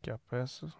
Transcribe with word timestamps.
aqui 0.00 0.10
à 0.10 0.18
peça. 0.18 0.72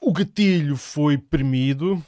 O 0.00 0.12
gatilho 0.12 0.76
foi 0.76 1.18
premido. 1.18 2.02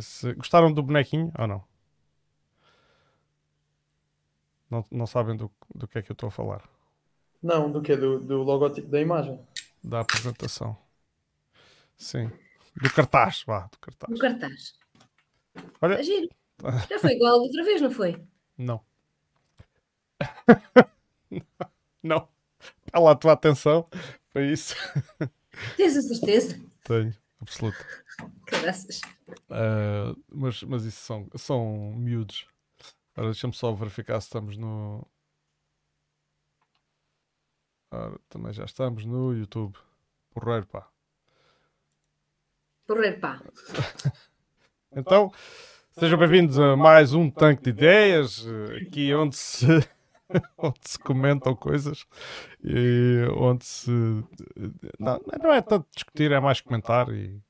Se... 0.00 0.34
Gostaram 0.34 0.72
do 0.72 0.82
bonequinho 0.82 1.32
ou 1.38 1.46
não? 1.46 1.64
Não, 4.68 4.84
não 4.90 5.06
sabem 5.06 5.36
do, 5.36 5.50
do 5.72 5.86
que 5.86 5.98
é 5.98 6.02
que 6.02 6.10
eu 6.10 6.14
estou 6.14 6.28
a 6.28 6.32
falar. 6.32 6.68
Não, 7.40 7.70
do 7.70 7.80
que? 7.80 7.96
Do, 7.96 8.18
do 8.18 8.42
logótipo 8.42 8.88
da 8.88 9.00
imagem. 9.00 9.40
Da 9.82 10.00
apresentação. 10.00 10.76
Sim. 11.96 12.32
Do 12.74 12.92
cartaz, 12.92 13.44
vá, 13.46 13.68
do 13.68 13.78
cartaz. 13.78 14.12
Do 14.12 14.18
cartaz. 14.18 14.78
Olha. 15.80 16.02
Giro. 16.02 16.28
Já 16.88 16.98
foi 16.98 17.12
igual 17.12 17.40
outra 17.40 17.64
vez, 17.64 17.80
não 17.80 17.90
foi? 17.90 18.22
Não. 18.56 18.84
não. 22.02 22.28
Está 22.86 22.98
lá 22.98 23.12
a 23.12 23.16
tua 23.16 23.32
atenção. 23.32 23.88
Foi 24.30 24.52
isso. 24.52 24.74
Tens 25.76 25.96
a 25.96 26.02
certeza? 26.02 26.60
Tenho, 26.84 27.14
absoluto. 27.40 27.78
Graças. 28.46 29.00
Uh, 29.50 30.16
mas, 30.28 30.62
mas 30.62 30.84
isso 30.84 31.00
são, 31.00 31.28
são 31.36 31.92
miúdos. 31.96 32.46
Agora 33.14 33.32
deixa-me 33.32 33.54
só 33.54 33.72
verificar 33.72 34.20
se 34.20 34.26
estamos 34.26 34.56
no. 34.56 35.06
Ora, 37.90 38.18
também 38.28 38.52
já 38.52 38.64
estamos 38.64 39.04
no 39.04 39.32
YouTube. 39.32 39.78
Porreiro, 40.30 40.66
pá. 40.66 40.88
Porreiro, 42.86 43.18
pá. 43.20 43.42
então, 44.92 45.32
sejam 45.98 46.18
bem-vindos 46.18 46.58
a 46.58 46.76
mais 46.76 47.14
um 47.14 47.30
tanque 47.30 47.62
de 47.62 47.70
ideias, 47.70 48.46
aqui 48.76 49.14
onde 49.14 49.34
se, 49.34 49.66
onde 50.58 50.78
se 50.82 50.98
comentam 50.98 51.56
coisas 51.56 52.04
e 52.62 53.26
onde 53.34 53.64
se. 53.64 53.90
Não, 54.98 55.18
não 55.42 55.52
é 55.52 55.62
tanto 55.62 55.86
discutir, 55.94 56.32
é 56.32 56.38
mais 56.38 56.60
comentar 56.60 57.08
e, 57.08 57.40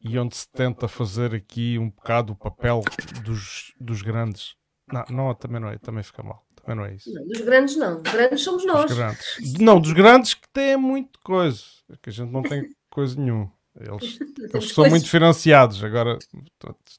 e 0.00 0.18
onde 0.18 0.36
se 0.36 0.48
tenta 0.50 0.88
fazer 0.88 1.32
aqui 1.32 1.78
um 1.78 1.88
bocado 1.88 2.32
o 2.32 2.36
papel 2.36 2.82
dos, 3.24 3.72
dos 3.80 4.02
grandes. 4.02 4.56
Não, 4.92 5.04
não, 5.08 5.34
também 5.34 5.60
não 5.60 5.68
é, 5.68 5.78
também 5.78 6.02
fica 6.02 6.24
mal. 6.24 6.44
Também 6.56 6.76
não 6.76 6.84
é 6.84 6.94
isso. 6.94 7.12
Não, 7.12 7.24
dos 7.24 7.40
grandes 7.40 7.76
não. 7.76 8.02
Dos 8.02 8.12
grandes 8.12 8.42
somos 8.42 8.66
nós. 8.66 8.86
Dos 8.86 8.96
grandes. 8.96 9.54
Não, 9.60 9.80
dos 9.80 9.92
grandes 9.92 10.34
que 10.34 10.48
têm 10.48 10.76
muito 10.76 11.20
coisa. 11.20 11.62
Que 12.02 12.10
a 12.10 12.12
gente 12.12 12.32
não 12.32 12.42
tem 12.42 12.68
coisa 12.90 13.20
nenhuma. 13.20 13.55
Eles, 13.80 14.18
eles 14.54 14.72
são 14.72 14.88
muito 14.88 15.08
financiados. 15.08 15.84
Agora, 15.84 16.18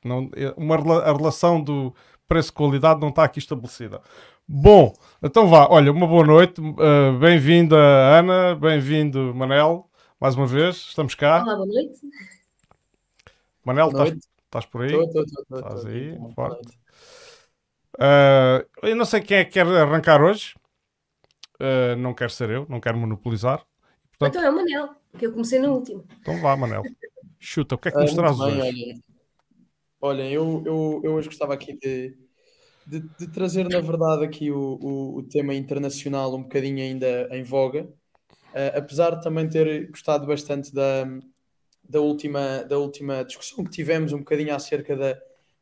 não, 0.03 0.29
uma, 0.55 0.75
a 1.01 1.13
relação 1.13 1.61
do 1.61 1.93
preço-qualidade 2.27 3.01
não 3.01 3.09
está 3.09 3.23
aqui 3.23 3.39
estabelecida. 3.39 3.99
Bom, 4.47 4.93
então 5.21 5.47
vá. 5.47 5.67
Olha, 5.69 5.91
uma 5.91 6.05
boa 6.05 6.25
noite. 6.25 6.61
Uh, 6.61 7.17
bem-vinda, 7.19 7.75
Ana. 7.75 8.55
Bem-vindo, 8.55 9.33
Manel. 9.33 9.89
Mais 10.19 10.35
uma 10.35 10.45
vez, 10.45 10.75
estamos 10.77 11.15
cá. 11.15 11.43
Olá, 11.43 11.55
boa 11.55 11.67
noite. 11.67 11.99
Manel, 13.63 13.89
estás, 13.89 14.17
estás 14.45 14.65
por 14.65 14.83
aí? 14.83 14.93
Estou, 14.93 15.23
estou, 15.23 15.59
Estás 15.59 15.85
aí, 15.85 16.17
forte. 16.35 16.77
Uh, 17.95 18.63
eu 18.83 18.95
não 18.95 19.05
sei 19.05 19.21
quem 19.21 19.37
é 19.37 19.45
que 19.45 19.53
quer 19.53 19.67
arrancar 19.67 20.21
hoje. 20.21 20.55
Uh, 21.59 21.95
não 21.97 22.13
quero 22.13 22.29
ser 22.29 22.51
eu, 22.51 22.67
não 22.69 22.79
quero 22.79 22.97
monopolizar. 22.97 23.65
Portanto... 24.17 24.41
Então 24.41 24.43
é 24.43 24.49
o 24.49 24.55
Manel, 24.55 24.95
que 25.17 25.25
eu 25.25 25.31
comecei 25.31 25.59
no 25.59 25.73
último. 25.73 26.05
Então 26.19 26.39
vá, 26.41 26.55
Manel. 26.55 26.83
Chuta, 27.39 27.75
o 27.75 27.77
que 27.77 27.89
é 27.89 27.91
que 27.91 27.99
nos 27.99 28.13
traz 28.13 28.39
hoje? 28.39 28.59
Olhem, 28.59 29.03
olhem 30.01 30.33
eu, 30.33 30.63
eu, 30.65 31.01
eu 31.03 31.13
hoje 31.13 31.27
gostava 31.27 31.53
aqui 31.53 31.73
de, 31.73 32.17
de, 32.85 33.01
de 33.01 33.27
trazer, 33.27 33.67
na 33.69 33.79
verdade, 33.79 34.25
aqui 34.25 34.51
o, 34.51 34.79
o, 34.81 35.17
o, 35.17 35.23
tema 35.23 35.53
internacional 35.53 36.33
um 36.33 36.43
bocadinho 36.43 36.81
ainda 36.81 37.29
em 37.31 37.43
voga. 37.43 37.83
Uh, 37.83 38.77
apesar 38.77 39.15
de 39.15 39.21
também 39.21 39.47
ter 39.47 39.87
gostado 39.89 40.25
bastante 40.25 40.73
da, 40.73 41.05
da, 41.87 42.01
última, 42.01 42.63
da 42.63 42.79
última 42.79 43.23
discussão 43.23 43.63
que 43.63 43.69
tivemos 43.69 44.13
um 44.13 44.19
bocadinho 44.19 44.55
acerca 44.55 44.95
da, 44.95 45.19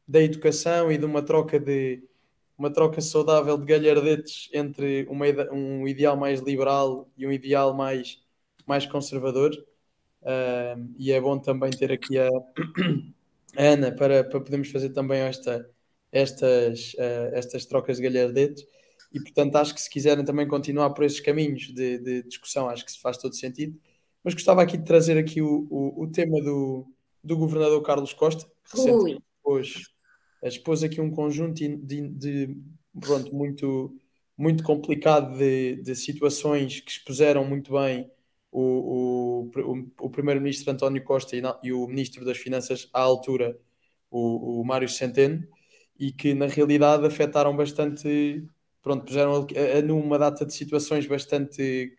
da 0.07 0.21
educação 0.21 0.91
e 0.91 0.97
de 0.97 1.05
uma 1.05 1.21
troca 1.21 1.59
de 1.59 2.03
uma 2.57 2.71
troca 2.71 3.01
saudável 3.01 3.57
de 3.57 3.65
galhardetes 3.65 4.49
entre 4.53 5.05
uma, 5.09 5.25
um 5.51 5.85
ideal 5.87 6.15
mais 6.15 6.39
liberal 6.39 7.09
e 7.17 7.27
um 7.27 7.31
ideal 7.31 7.73
mais, 7.73 8.23
mais 8.65 8.85
conservador. 8.85 9.51
Uh, 10.21 10.93
e 10.97 11.11
é 11.11 11.21
bom 11.21 11.37
também 11.37 11.69
ter 11.69 11.91
aqui 11.91 12.17
a, 12.17 12.27
a 13.57 13.63
Ana 13.63 13.91
para, 13.91 14.23
para 14.23 14.41
podermos 14.41 14.69
fazer 14.69 14.89
também 14.89 15.21
esta, 15.21 15.69
estas, 16.11 16.93
uh, 16.93 17.33
estas 17.33 17.65
trocas 17.65 17.97
de 17.97 18.03
galhardetes. 18.03 18.65
E 19.13 19.19
portanto, 19.19 19.55
acho 19.55 19.73
que 19.73 19.81
se 19.81 19.89
quiserem 19.89 20.25
também 20.25 20.47
continuar 20.47 20.89
por 20.91 21.05
esses 21.05 21.19
caminhos 21.19 21.73
de, 21.73 21.99
de 21.99 22.23
discussão, 22.23 22.67
acho 22.67 22.83
que 22.83 22.91
se 22.91 22.99
faz 22.99 23.17
todo 23.17 23.35
sentido. 23.35 23.79
Mas 24.23 24.33
gostava 24.33 24.61
aqui 24.61 24.77
de 24.77 24.83
trazer 24.83 25.17
aqui 25.17 25.41
o, 25.41 25.67
o, 25.69 26.03
o 26.03 26.11
tema 26.11 26.41
do, 26.41 26.87
do 27.23 27.37
governador 27.37 27.81
Carlos 27.83 28.13
Costa, 28.13 28.45
que 28.65 28.77
recentemente 28.77 29.23
hoje 29.43 29.83
expôs 30.43 30.83
aqui 30.83 31.01
um 31.01 31.11
conjunto 31.11 31.55
de, 31.55 31.77
de, 31.77 32.07
de 32.09 32.57
pronto, 32.99 33.33
muito, 33.33 33.95
muito 34.37 34.63
complicado 34.63 35.37
de, 35.37 35.81
de, 35.81 35.95
situações 35.95 36.79
que 36.79 36.91
expuseram 36.91 37.45
muito 37.45 37.73
bem 37.73 38.09
o, 38.57 39.49
o, 39.57 39.87
o 39.99 40.09
primeiro-ministro 40.09 40.71
António 40.71 41.03
Costa 41.03 41.35
e, 41.35 41.41
e, 41.63 41.73
o 41.73 41.85
ministro 41.87 42.23
das 42.23 42.37
Finanças 42.37 42.89
à 42.93 43.01
altura, 43.01 43.59
o, 44.09 44.61
o 44.61 44.63
Mário 44.63 44.87
Centeno, 44.87 45.45
e 45.99 46.11
que 46.11 46.33
na 46.33 46.47
realidade 46.47 47.05
afetaram 47.05 47.55
bastante, 47.55 48.47
pronto, 48.81 49.05
puseram 49.05 49.45
numa 49.85 50.17
data 50.17 50.45
de 50.45 50.53
situações 50.53 51.05
bastante 51.05 51.97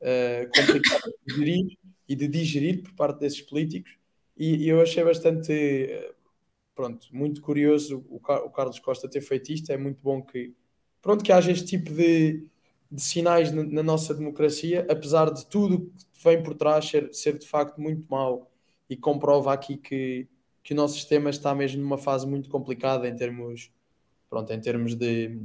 uh, 0.00 0.46
complicadas 0.56 1.12
de 1.26 1.34
gerir 1.36 1.78
e 2.08 2.16
de 2.16 2.28
digerir 2.28 2.82
por 2.82 2.94
parte 2.94 3.20
desses 3.20 3.42
políticos, 3.42 3.96
e, 4.36 4.64
e 4.64 4.68
eu 4.68 4.80
achei 4.80 5.04
bastante 5.04 5.52
pronto, 6.74 7.08
muito 7.12 7.42
curioso 7.42 8.06
o, 8.08 8.16
o 8.16 8.50
Carlos 8.50 8.78
Costa 8.78 9.06
ter 9.06 9.20
feito 9.20 9.52
isto. 9.52 9.70
É 9.70 9.76
muito 9.76 10.00
bom 10.02 10.22
que, 10.22 10.54
pronto, 11.02 11.22
que 11.22 11.30
haja 11.30 11.52
este 11.52 11.66
tipo 11.66 11.92
de, 11.92 12.46
de 12.90 13.02
sinais 13.02 13.52
na, 13.52 13.62
na, 13.62 13.82
nossa 13.82 14.12
democracia, 14.12 14.86
apesar 14.88 15.32
de 15.32 15.46
tudo 15.46 15.92
que 16.12 16.24
vem 16.24 16.42
por 16.42 16.54
trás 16.54 16.88
ser, 16.88 17.14
ser 17.14 17.38
de 17.38 17.46
facto 17.46 17.80
muito 17.80 18.04
mau 18.10 18.50
e 18.88 18.96
comprova 18.96 19.52
aqui 19.52 19.76
que, 19.76 20.26
que 20.62 20.72
o 20.72 20.76
nosso 20.76 20.94
sistema 20.94 21.30
está 21.30 21.54
mesmo 21.54 21.80
numa 21.80 21.98
fase 21.98 22.26
muito 22.26 22.48
complicada 22.50 23.08
em 23.08 23.14
termos, 23.14 23.70
pronto, 24.28 24.52
em 24.52 24.60
termos 24.60 24.96
de, 24.96 25.40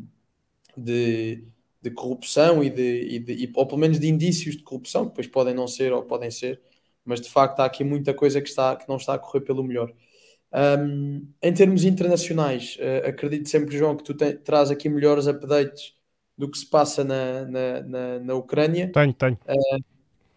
de, 0.75 1.43
de 1.81 1.91
corrupção 1.91 2.63
e 2.63 2.69
de, 2.69 3.01
e 3.09 3.19
de 3.19 3.33
e, 3.33 3.51
ou 3.55 3.67
pelo 3.67 3.79
menos 3.79 3.99
de 3.99 4.07
indícios 4.07 4.57
de 4.57 4.63
corrupção, 4.63 5.05
depois 5.05 5.27
podem 5.27 5.53
não 5.53 5.67
ser 5.67 5.93
ou 5.93 6.03
podem 6.03 6.31
ser, 6.31 6.59
mas 7.05 7.21
de 7.21 7.29
facto 7.29 7.59
há 7.59 7.65
aqui 7.65 7.83
muita 7.83 8.13
coisa 8.13 8.41
que, 8.41 8.49
está, 8.49 8.75
que 8.75 8.89
não 8.89 8.97
está 8.97 9.13
a 9.13 9.19
correr 9.19 9.41
pelo 9.41 9.63
melhor. 9.63 9.93
Um, 10.53 11.27
em 11.41 11.53
termos 11.53 11.83
internacionais, 11.83 12.77
uh, 12.77 13.09
acredito 13.09 13.49
sempre, 13.49 13.77
João, 13.77 13.95
que 13.95 14.03
tu 14.03 14.13
te, 14.13 14.33
traz 14.35 14.71
aqui 14.71 14.89
melhores 14.89 15.27
updates 15.27 15.94
do 16.37 16.49
que 16.49 16.57
se 16.57 16.65
passa 16.65 17.03
na, 17.03 17.45
na, 17.45 17.81
na, 17.81 18.19
na 18.19 18.33
Ucrânia. 18.35 18.91
Tenho, 18.91 19.13
tenho. 19.13 19.37
Uh, 19.47 19.83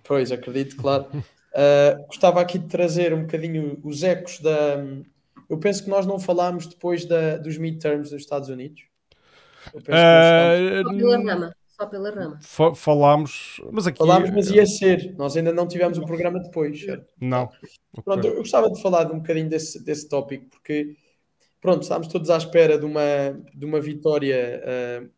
pois, 0.04 0.30
acredito, 0.30 0.76
claro. 0.76 1.06
Uh, 1.14 2.06
gostava 2.06 2.40
aqui 2.40 2.58
de 2.58 2.66
trazer 2.66 3.12
um 3.12 3.22
bocadinho 3.22 3.80
os 3.82 4.02
ecos 4.02 4.38
da. 4.40 4.84
Eu 5.48 5.58
penso 5.58 5.82
que 5.82 5.90
nós 5.90 6.06
não 6.06 6.18
falámos 6.18 6.66
depois 6.66 7.04
da, 7.04 7.36
dos 7.38 7.56
midterms 7.56 8.10
dos 8.10 8.20
Estados 8.20 8.48
Unidos. 8.48 8.82
Eu 9.74 9.80
penso 9.80 9.98
uh, 9.98 11.52
só 11.78 11.86
pela 11.86 12.10
rama. 12.10 12.38
falámos, 12.74 13.60
mas 13.70 13.86
aqui. 13.86 13.98
Falámos, 13.98 14.30
mas 14.30 14.50
ia 14.50 14.66
ser. 14.66 15.14
Nós 15.16 15.36
ainda 15.36 15.52
não 15.52 15.66
tivemos 15.66 15.96
o 15.96 16.04
programa 16.04 16.40
depois, 16.40 16.80
certo? 16.80 17.12
Não. 17.20 17.48
Pronto, 18.04 18.26
eu 18.26 18.36
gostava 18.36 18.68
de 18.70 18.82
falar 18.82 19.04
de 19.04 19.12
um 19.12 19.18
bocadinho 19.18 19.48
desse, 19.48 19.82
desse 19.84 20.08
tópico, 20.08 20.46
porque, 20.50 20.96
pronto, 21.60 21.82
estávamos 21.82 22.08
todos 22.08 22.30
à 22.30 22.36
espera 22.36 22.76
de 22.76 22.84
uma, 22.84 23.40
de 23.54 23.64
uma 23.64 23.80
vitória 23.80 24.60
uh, 24.64 25.10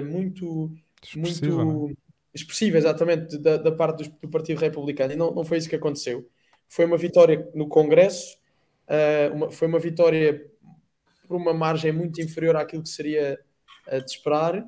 muito. 0.00 0.70
Expressiva, 1.02 1.64
muito 1.64 1.88
né? 1.88 1.94
expressiva, 2.32 2.78
exatamente, 2.78 3.38
da, 3.38 3.56
da 3.56 3.70
parte 3.70 4.08
do, 4.08 4.16
do, 4.22 4.28
Partido 4.28 4.58
Republicano. 4.58 5.12
E 5.12 5.16
não, 5.16 5.32
não 5.34 5.44
foi 5.44 5.58
isso 5.58 5.68
que 5.68 5.76
aconteceu. 5.76 6.28
Foi 6.68 6.84
uma 6.84 6.96
vitória 6.96 7.48
no 7.54 7.68
Congresso, 7.68 8.36
uh, 8.88 9.34
uma, 9.34 9.50
foi 9.50 9.68
uma 9.68 9.78
vitória 9.78 10.50
por 11.28 11.36
uma 11.36 11.52
margem 11.52 11.92
muito 11.92 12.20
inferior 12.20 12.56
àquilo 12.56 12.82
que 12.82 12.88
seria 12.88 13.38
de 13.86 14.10
esperar 14.10 14.66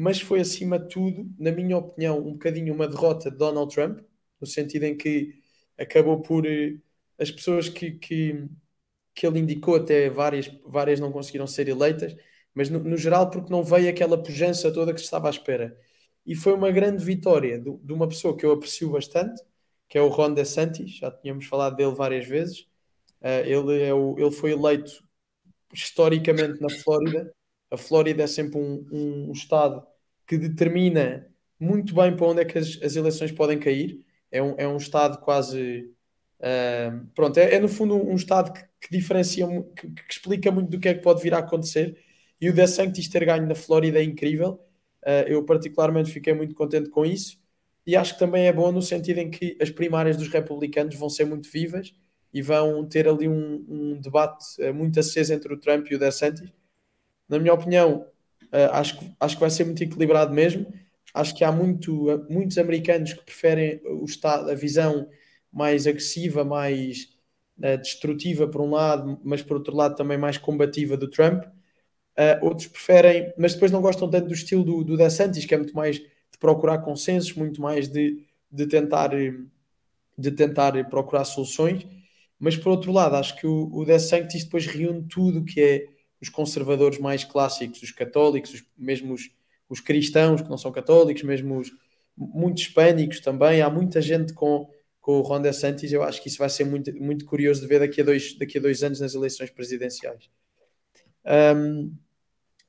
mas 0.00 0.20
foi 0.20 0.38
acima 0.40 0.78
de 0.78 0.88
tudo, 0.90 1.28
na 1.36 1.50
minha 1.50 1.76
opinião, 1.76 2.20
um 2.20 2.34
bocadinho 2.34 2.72
uma 2.72 2.86
derrota 2.86 3.32
de 3.32 3.36
Donald 3.36 3.74
Trump, 3.74 3.98
no 4.40 4.46
sentido 4.46 4.84
em 4.84 4.96
que 4.96 5.34
acabou 5.76 6.22
por 6.22 6.46
eh, 6.46 6.76
as 7.18 7.32
pessoas 7.32 7.68
que, 7.68 7.90
que, 7.92 8.46
que 9.12 9.26
ele 9.26 9.40
indicou, 9.40 9.74
até 9.74 10.08
várias, 10.08 10.48
várias 10.64 11.00
não 11.00 11.10
conseguiram 11.10 11.48
ser 11.48 11.66
eleitas, 11.68 12.14
mas 12.54 12.70
no, 12.70 12.78
no, 12.80 12.96
geral 12.96 13.30
porque 13.30 13.50
não 13.52 13.62
veio 13.62 13.88
aquela 13.88 14.22
pujança 14.22 14.72
toda 14.72 14.92
que 14.92 15.00
se 15.00 15.04
estava 15.04 15.28
à 15.28 15.30
espera. 15.30 15.78
E 16.26 16.34
foi 16.34 16.52
uma 16.54 16.70
grande 16.70 17.04
vitória 17.04 17.58
de, 17.58 17.70
de, 17.78 17.92
uma 17.92 18.08
pessoa 18.08 18.36
que 18.36 18.44
eu 18.44 18.52
aprecio 18.52 18.90
bastante, 18.90 19.42
que 19.88 19.98
é 19.98 20.02
o 20.02 20.08
Ron 20.08 20.34
DeSantis, 20.34 20.96
já 20.98 21.10
tínhamos 21.10 21.46
falado 21.46 21.76
dele 21.76 21.94
várias 21.94 22.26
vezes. 22.26 22.60
Uh, 23.20 23.44
ele, 23.46 23.82
é 23.82 23.94
o, 23.94 24.16
ele 24.18 24.30
foi 24.30 24.52
eleito 24.52 25.02
historicamente 25.72 26.60
na 26.60 26.70
Flórida. 26.82 27.32
A 27.70 27.76
Flórida 27.76 28.22
é 28.24 28.26
sempre 28.26 28.58
um, 28.58 28.86
um, 28.92 29.28
um 29.30 29.32
estado 29.32 29.86
que 30.26 30.36
determina 30.38 31.26
muito 31.58 31.94
bem 31.94 32.14
para 32.16 32.26
onde 32.26 32.42
é 32.42 32.44
que 32.44 32.58
as, 32.58 32.78
as 32.82 32.96
eleições 32.96 33.32
podem 33.32 33.58
cair. 33.58 34.04
É 34.30 34.42
um, 34.42 34.54
é 34.58 34.68
um 34.68 34.76
estado 34.76 35.18
quase. 35.20 35.90
Uh, 36.38 37.06
pronto, 37.14 37.38
é, 37.38 37.54
é, 37.54 37.58
no 37.58 37.68
fundo 37.68 37.96
um, 37.96 38.14
estado 38.14 38.52
que, 38.52 38.60
que 38.80 38.96
diferencia, 38.96 39.46
que, 39.76 39.90
que, 39.90 40.12
explica 40.12 40.52
muito 40.52 40.70
do 40.70 40.78
que 40.78 40.88
é 40.88 40.94
que 40.94 41.02
pode 41.02 41.22
vir 41.22 41.34
a 41.34 41.38
acontecer. 41.38 41.98
E 42.40 42.48
o 42.48 42.54
DeSantis 42.54 43.08
ter 43.08 43.24
ganho 43.24 43.46
na 43.46 43.54
Flórida 43.54 43.98
é 43.98 44.02
incrível. 44.02 44.60
Uh, 45.02 45.26
eu, 45.28 45.44
particularmente, 45.44 46.12
fiquei 46.12 46.32
muito 46.34 46.54
contente 46.54 46.90
com 46.90 47.04
isso. 47.04 47.38
E 47.86 47.96
acho 47.96 48.14
que 48.14 48.18
também 48.18 48.46
é 48.46 48.52
bom 48.52 48.70
no 48.70 48.82
sentido 48.82 49.18
em 49.18 49.30
que 49.30 49.56
as 49.60 49.70
primárias 49.70 50.16
dos 50.16 50.28
republicanos 50.28 50.94
vão 50.96 51.08
ser 51.08 51.24
muito 51.24 51.50
vivas 51.50 51.94
e 52.32 52.42
vão 52.42 52.86
ter 52.86 53.08
ali 53.08 53.28
um, 53.28 53.64
um 53.68 54.00
debate 54.00 54.44
uh, 54.60 54.74
muito 54.74 55.00
aceso 55.00 55.32
entre 55.32 55.52
o 55.52 55.58
Trump 55.58 55.90
e 55.90 55.94
o 55.94 55.98
DeSantis. 55.98 56.50
Na 57.28 57.38
minha 57.38 57.52
opinião, 57.52 58.06
acho, 58.72 58.98
acho 59.20 59.36
que 59.36 59.40
vai 59.40 59.50
ser 59.50 59.64
muito 59.64 59.82
equilibrado 59.82 60.32
mesmo 60.32 60.66
acho 61.14 61.34
que 61.34 61.44
há 61.44 61.52
muito, 61.52 62.26
muitos 62.28 62.58
americanos 62.58 63.12
que 63.12 63.24
preferem 63.24 63.80
o 63.84 64.04
estado, 64.04 64.50
a 64.50 64.54
visão 64.54 65.08
mais 65.52 65.86
agressiva, 65.86 66.44
mais 66.44 67.16
destrutiva 67.80 68.46
por 68.46 68.60
um 68.60 68.70
lado, 68.70 69.20
mas 69.24 69.42
por 69.42 69.56
outro 69.56 69.74
lado 69.74 69.96
também 69.96 70.16
mais 70.16 70.38
combativa 70.38 70.96
do 70.96 71.10
Trump. 71.10 71.44
Uh, 72.18 72.44
outros 72.44 72.66
preferem, 72.66 73.32
mas 73.38 73.54
depois 73.54 73.70
não 73.70 73.80
gostam 73.80 74.10
tanto 74.10 74.26
do 74.26 74.34
estilo 74.34 74.64
do, 74.64 74.82
do 74.82 74.96
DeSantis, 74.96 75.44
que 75.44 75.54
é 75.54 75.56
muito 75.56 75.74
mais 75.74 75.98
de 75.98 76.38
procurar 76.40 76.78
consensos, 76.78 77.32
muito 77.34 77.62
mais 77.62 77.86
de, 77.86 78.24
de, 78.50 78.66
tentar, 78.66 79.10
de 80.16 80.30
tentar 80.32 80.72
procurar 80.90 81.24
soluções. 81.24 81.86
Mas 82.36 82.56
por 82.56 82.70
outro 82.70 82.90
lado, 82.90 83.14
acho 83.14 83.36
que 83.36 83.46
o, 83.46 83.70
o 83.72 83.84
DeSantis 83.84 84.42
depois 84.42 84.66
reúne 84.66 85.06
tudo 85.08 85.44
que 85.44 85.60
é 85.60 85.86
os 86.20 86.28
conservadores 86.28 86.98
mais 86.98 87.22
clássicos, 87.22 87.82
os 87.82 87.92
católicos, 87.92 88.52
os, 88.52 88.64
mesmo 88.76 89.14
os, 89.14 89.30
os 89.68 89.80
cristãos 89.80 90.42
que 90.42 90.50
não 90.50 90.58
são 90.58 90.72
católicos, 90.72 91.22
mesmo 91.22 91.58
os 91.58 91.70
muitos 92.16 92.64
hispânicos 92.64 93.20
também. 93.20 93.60
Há 93.60 93.70
muita 93.70 94.00
gente 94.02 94.32
com, 94.32 94.68
com 95.00 95.18
o 95.18 95.22
Ron 95.22 95.40
DeSantis. 95.40 95.92
Eu 95.92 96.02
acho 96.02 96.20
que 96.20 96.28
isso 96.28 96.38
vai 96.38 96.50
ser 96.50 96.64
muito, 96.64 96.92
muito 97.00 97.24
curioso 97.24 97.60
de 97.60 97.68
ver 97.68 97.78
daqui 97.78 98.00
a 98.00 98.04
dois, 98.04 98.36
daqui 98.36 98.58
a 98.58 98.60
dois 98.60 98.82
anos 98.82 99.00
nas 99.00 99.14
eleições 99.14 99.50
presidenciais. 99.50 100.28
Um, 101.56 101.92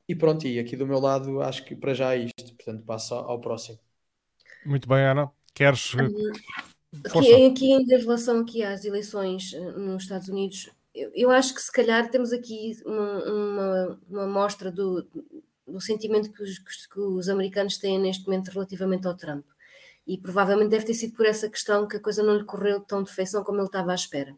e 0.10 0.16
pronto, 0.16 0.48
e 0.48 0.58
aqui 0.58 0.76
do 0.76 0.88
meu 0.88 1.00
lado 1.00 1.40
acho 1.40 1.64
que 1.64 1.76
para 1.76 1.94
já 1.94 2.16
é 2.16 2.26
isto. 2.26 2.56
Portanto, 2.56 2.84
passo 2.84 3.14
ao 3.14 3.40
próximo. 3.40 3.78
Muito 4.66 4.90
bem, 4.90 5.06
Ana. 5.06 5.32
Queres. 5.54 5.94
Aqui, 7.06 7.46
aqui 7.46 7.72
em 7.72 7.86
relação 7.86 8.40
aqui 8.40 8.64
às 8.64 8.84
eleições 8.84 9.54
eh, 9.54 9.60
nos 9.60 10.02
Estados 10.02 10.28
Unidos, 10.28 10.72
eu, 10.96 11.12
eu 11.14 11.30
acho 11.30 11.54
que 11.54 11.62
se 11.62 11.72
calhar 11.72 12.10
temos 12.10 12.34
aqui 12.34 12.76
uma, 12.84 13.24
uma, 13.24 14.00
uma 14.10 14.28
mostra 14.28 14.72
do, 14.72 15.08
do 15.68 15.80
sentimento 15.80 16.32
que 16.32 16.42
os, 16.42 16.58
que 16.58 17.00
os 17.00 17.30
americanos 17.30 17.78
têm 17.78 18.00
neste 18.00 18.26
momento 18.26 18.50
relativamente 18.50 19.06
ao 19.06 19.16
Trump. 19.16 19.46
E 20.08 20.18
provavelmente 20.18 20.72
deve 20.72 20.86
ter 20.86 20.96
sido 20.96 21.16
por 21.16 21.28
essa 21.28 21.48
questão 21.48 21.88
que 21.88 21.98
a 21.98 22.02
coisa 22.02 22.24
não 22.24 22.36
lhe 22.36 22.46
correu 22.46 22.80
tão 22.80 23.04
de 23.04 23.12
feição 23.12 23.44
como 23.44 23.60
ele 23.60 23.68
estava 23.68 23.92
à 23.92 23.96
espera. 23.96 24.36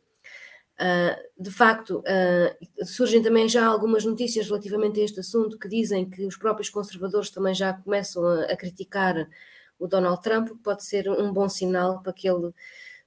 Uh, 0.81 1.43
de 1.43 1.51
facto, 1.51 1.99
uh, 1.99 2.85
surgem 2.85 3.21
também 3.21 3.47
já 3.47 3.63
algumas 3.67 4.03
notícias 4.03 4.47
relativamente 4.47 4.99
a 4.99 5.03
este 5.03 5.19
assunto 5.19 5.59
que 5.59 5.69
dizem 5.69 6.09
que 6.09 6.25
os 6.25 6.35
próprios 6.35 6.71
conservadores 6.71 7.29
também 7.29 7.53
já 7.53 7.71
começam 7.71 8.25
a, 8.25 8.45
a 8.45 8.57
criticar 8.57 9.29
o 9.77 9.85
Donald 9.85 10.23
Trump, 10.23 10.47
que 10.47 10.55
pode 10.55 10.83
ser 10.83 11.07
um 11.07 11.31
bom 11.31 11.47
sinal 11.47 12.01
para 12.01 12.13
que 12.13 12.27
ele 12.27 12.51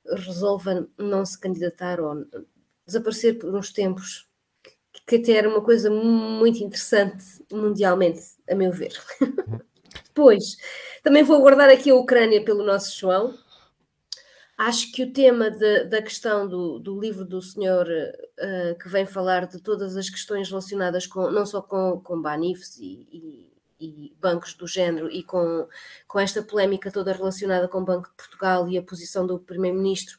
resolva 0.09 0.87
não 0.97 1.27
se 1.27 1.39
candidatar 1.39 2.01
ou 2.01 2.25
desaparecer 2.87 3.39
por 3.39 3.53
uns 3.55 3.73
tempos 3.73 4.29
que 5.07 5.17
até 5.17 5.33
era 5.33 5.49
uma 5.49 5.61
coisa 5.61 5.91
muito 5.91 6.63
interessante 6.63 7.25
mundialmente, 7.53 8.23
a 8.49 8.55
meu 8.55 8.73
ver. 8.73 8.93
Depois, 10.07 10.57
também 11.03 11.23
vou 11.23 11.41
guardar 11.41 11.69
aqui 11.69 11.91
a 11.91 11.95
Ucrânia 11.95 12.45
pelo 12.45 12.65
nosso 12.65 12.99
João. 12.99 13.35
Acho 14.57 14.93
que 14.93 15.03
o 15.03 15.13
tema 15.13 15.51
de, 15.51 15.85
da 15.85 16.01
questão 16.01 16.47
do, 16.47 16.79
do, 16.79 16.99
livro 17.01 17.25
do 17.25 17.43
senhor 17.43 17.89
uh, 17.89 18.79
que 18.79 18.89
vem 18.89 19.05
falar 19.05 19.47
de 19.47 19.61
todas 19.61 19.97
as 19.97 20.09
questões 20.09 20.49
relacionadas 20.49 21.07
com 21.07 21.29
não 21.31 21.45
só 21.45 21.61
com, 21.61 22.01
com 22.01 22.23
Banifs 22.23 22.77
e, 22.79 23.09
e, 23.13 23.53
e, 23.81 24.17
bancos 24.21 24.55
do 24.55 24.67
género 24.69 25.11
e 25.11 25.25
com, 25.25 25.67
com 26.07 26.21
esta 26.21 26.41
polémica 26.41 26.91
toda 26.91 27.13
relacionada 27.13 27.67
com 27.67 27.79
o 27.79 27.85
Banco 27.85 28.09
de 28.09 28.15
Portugal 28.15 28.69
e 28.69 28.79
a 28.79 28.83
posição 28.83 29.27
do 29.27 29.41
Primeiro-Ministro, 29.41 30.19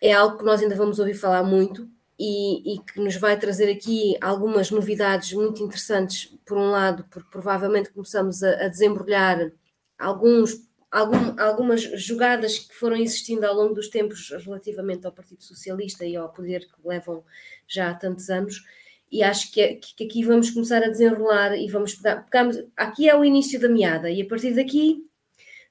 é 0.00 0.12
algo 0.12 0.38
que 0.38 0.44
nós 0.44 0.62
ainda 0.62 0.74
vamos 0.74 0.98
ouvir 0.98 1.14
falar 1.14 1.42
muito 1.42 1.86
e, 2.18 2.74
e, 2.74 2.78
que 2.80 3.00
nos 3.00 3.16
vai 3.16 3.38
trazer 3.38 3.70
aqui 3.70 4.16
algumas 4.20 4.70
novidades 4.70 5.32
muito 5.32 5.62
interessantes, 5.62 6.32
por 6.44 6.56
um 6.56 6.70
lado, 6.70 7.04
porque 7.10 7.28
provavelmente 7.30 7.90
começamos 7.90 8.42
a, 8.42 8.64
a 8.64 8.68
desembrulhar 8.68 9.52
alguns, 9.98 10.56
algum, 10.92 11.40
algumas 11.40 11.80
jogadas 11.80 12.58
que 12.58 12.74
foram 12.74 12.96
existindo 12.96 13.46
ao 13.46 13.54
longo 13.54 13.74
dos 13.74 13.88
tempos 13.88 14.28
relativamente 14.44 15.06
ao 15.06 15.12
Partido 15.12 15.42
Socialista 15.42 16.04
e 16.04 16.14
ao 16.14 16.28
poder 16.28 16.60
que 16.60 16.86
levam 16.86 17.24
já 17.66 17.90
há 17.90 17.94
tantos 17.94 18.28
anos. 18.28 18.62
E 19.10 19.22
acho 19.22 19.50
que, 19.50 19.60
é, 19.60 19.74
que 19.74 20.04
aqui 20.04 20.22
vamos 20.24 20.50
começar 20.50 20.82
a 20.82 20.88
desenrolar 20.88 21.56
e 21.56 21.68
vamos 21.68 21.94
pegar, 21.94 22.24
pegamos, 22.24 22.62
aqui 22.76 23.08
é 23.08 23.16
o 23.16 23.24
início 23.24 23.58
da 23.58 23.68
meada, 23.68 24.10
e 24.10 24.22
a 24.22 24.26
partir 24.26 24.54
daqui 24.54 25.04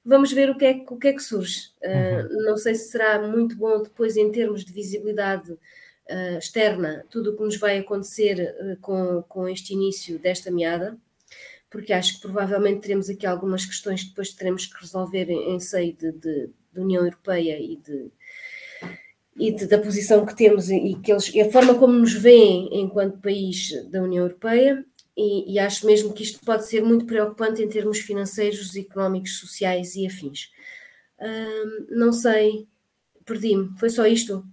vamos 0.04 0.32
ver 0.32 0.50
o 0.50 0.56
que 0.56 0.64
é, 0.64 0.84
o 0.88 0.96
que, 0.96 1.08
é 1.08 1.12
que 1.12 1.22
surge. 1.22 1.70
Uh. 1.82 2.44
Não 2.44 2.56
sei 2.56 2.74
se 2.74 2.90
será 2.90 3.20
muito 3.20 3.56
bom 3.56 3.82
depois 3.82 4.16
em 4.16 4.30
termos 4.30 4.64
de 4.64 4.72
visibilidade 4.72 5.52
uh, 5.52 6.38
externa 6.38 7.04
tudo 7.10 7.30
o 7.30 7.36
que 7.36 7.42
nos 7.42 7.56
vai 7.56 7.78
acontecer 7.78 8.54
uh, 8.60 8.76
com, 8.80 9.22
com 9.28 9.48
este 9.48 9.72
início 9.72 10.18
desta 10.18 10.50
meada, 10.50 10.96
porque 11.72 11.92
acho 11.94 12.16
que 12.16 12.20
provavelmente 12.20 12.82
teremos 12.82 13.08
aqui 13.08 13.26
algumas 13.26 13.64
questões 13.64 14.02
que 14.02 14.10
depois 14.10 14.34
teremos 14.34 14.66
que 14.66 14.78
resolver 14.78 15.30
em, 15.30 15.54
em 15.54 15.58
seio 15.58 15.94
de, 15.94 16.12
de, 16.12 16.50
de 16.70 16.80
União 16.80 17.02
Europeia 17.02 17.58
e 17.58 17.76
de, 17.76 18.10
e 19.36 19.50
de, 19.50 19.66
da 19.66 19.78
posição 19.78 20.26
que 20.26 20.36
temos 20.36 20.70
e, 20.70 20.94
que 21.02 21.10
eles, 21.10 21.34
e 21.34 21.40
a 21.40 21.50
forma 21.50 21.74
como 21.74 21.94
nos 21.94 22.12
veem 22.12 22.68
enquanto 22.78 23.22
país 23.22 23.70
da 23.90 24.02
União 24.02 24.24
Europeia 24.24 24.84
e, 25.16 25.54
e, 25.54 25.58
acho 25.58 25.86
mesmo 25.86 26.12
que 26.12 26.22
isto 26.22 26.44
pode 26.44 26.66
ser 26.66 26.82
muito 26.82 27.06
preocupante 27.06 27.62
em 27.62 27.68
termos 27.68 27.98
financeiros, 27.98 28.76
económicos, 28.76 29.38
sociais 29.38 29.94
e 29.94 30.06
afins. 30.06 30.50
não 31.90 32.12
sei, 32.12 32.66
perdi-me, 33.24 33.78
foi 33.78 33.90
só 33.90 34.06
isto? 34.06 34.44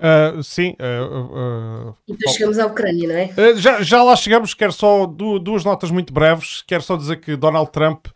Uh, 0.00 0.42
sim. 0.42 0.74
Uh, 0.80 1.90
uh, 1.90 1.96
e 2.08 2.12
depois 2.12 2.34
chegamos 2.34 2.58
à 2.58 2.66
Ucrânia, 2.66 3.06
não 3.06 3.14
é? 3.14 3.54
já, 3.56 3.82
já 3.82 4.02
lá 4.02 4.16
chegamos, 4.16 4.54
quero 4.54 4.72
só 4.72 5.04
duas 5.04 5.62
notas 5.62 5.90
muito 5.90 6.12
breves. 6.12 6.62
Quero 6.66 6.82
só 6.82 6.96
dizer 6.96 7.16
que 7.16 7.36
Donald 7.36 7.70
Trump 7.70 8.06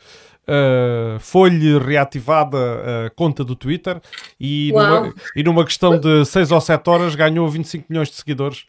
foi-lhe 1.20 1.78
reativada 1.78 3.06
a 3.06 3.11
conta 3.11 3.42
do 3.42 3.56
Twitter 3.56 3.99
e 4.38 4.70
numa, 4.73 5.14
e 5.35 5.42
numa 5.42 5.64
questão 5.64 5.99
de 5.99 6.23
6 6.26 6.52
ou 6.52 6.61
7 6.61 6.87
horas 6.90 7.14
ganhou 7.14 7.49
25 7.49 7.87
milhões 7.88 8.11
de 8.11 8.16
seguidores. 8.16 8.66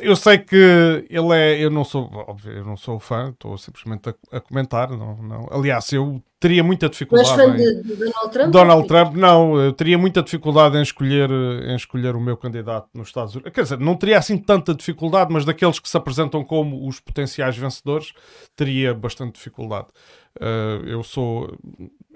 Eu 0.00 0.16
sei 0.16 0.38
que 0.38 1.06
ele 1.08 1.34
é. 1.34 1.62
Eu 1.62 1.70
não 1.70 1.84
sou, 1.84 2.10
óbvio, 2.12 2.52
eu 2.52 2.64
não 2.64 2.76
sou 2.76 2.98
fã, 2.98 3.30
estou 3.30 3.56
simplesmente 3.58 4.08
a, 4.08 4.36
a 4.36 4.40
comentar. 4.40 4.90
Não, 4.90 5.16
não. 5.16 5.48
Aliás, 5.50 5.92
eu 5.92 6.22
teria 6.40 6.62
muita 6.62 6.88
dificuldade. 6.88 7.28
Mas 7.28 7.36
fã 7.36 7.56
de, 7.56 7.82
de, 7.82 7.96
Donald 7.96 8.32
Trump? 8.32 8.50
Donald 8.52 8.88
Trump, 8.88 9.14
não, 9.14 9.60
eu 9.60 9.72
teria 9.72 9.98
muita 9.98 10.22
dificuldade 10.22 10.76
em 10.76 10.82
escolher, 10.82 11.30
em 11.30 11.74
escolher 11.74 12.14
o 12.14 12.20
meu 12.20 12.36
candidato 12.36 12.88
nos 12.94 13.08
Estados 13.08 13.34
Unidos. 13.34 13.52
Quer 13.52 13.62
dizer, 13.62 13.78
não 13.78 13.96
teria 13.96 14.18
assim 14.18 14.38
tanta 14.38 14.74
dificuldade, 14.74 15.32
mas 15.32 15.44
daqueles 15.44 15.78
que 15.78 15.88
se 15.88 15.96
apresentam 15.96 16.44
como 16.44 16.86
os 16.86 17.00
potenciais 17.00 17.56
vencedores, 17.56 18.12
teria 18.56 18.94
bastante 18.94 19.34
dificuldade. 19.34 19.88
Uh, 20.36 20.86
eu 20.86 21.02
sou, 21.02 21.56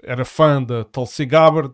era 0.01 0.23
fã 0.23 0.63
da 0.63 0.83
Tulsi 0.83 1.25
Gabbard. 1.25 1.73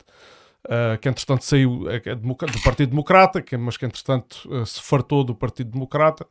Uh, 0.65 0.97
que 0.99 1.07
entretanto 1.07 1.45
saiu 1.45 1.89
é 1.89 2.13
do 2.13 2.61
Partido 2.63 2.89
Democrata, 2.89 3.41
que, 3.41 3.55
mas 3.55 3.77
que 3.77 3.85
entretanto 3.85 4.47
uh, 4.49 4.65
se 4.65 4.81
fartou 4.81 5.23
do 5.23 5.33
Partido 5.33 5.71
Democrata. 5.71 6.27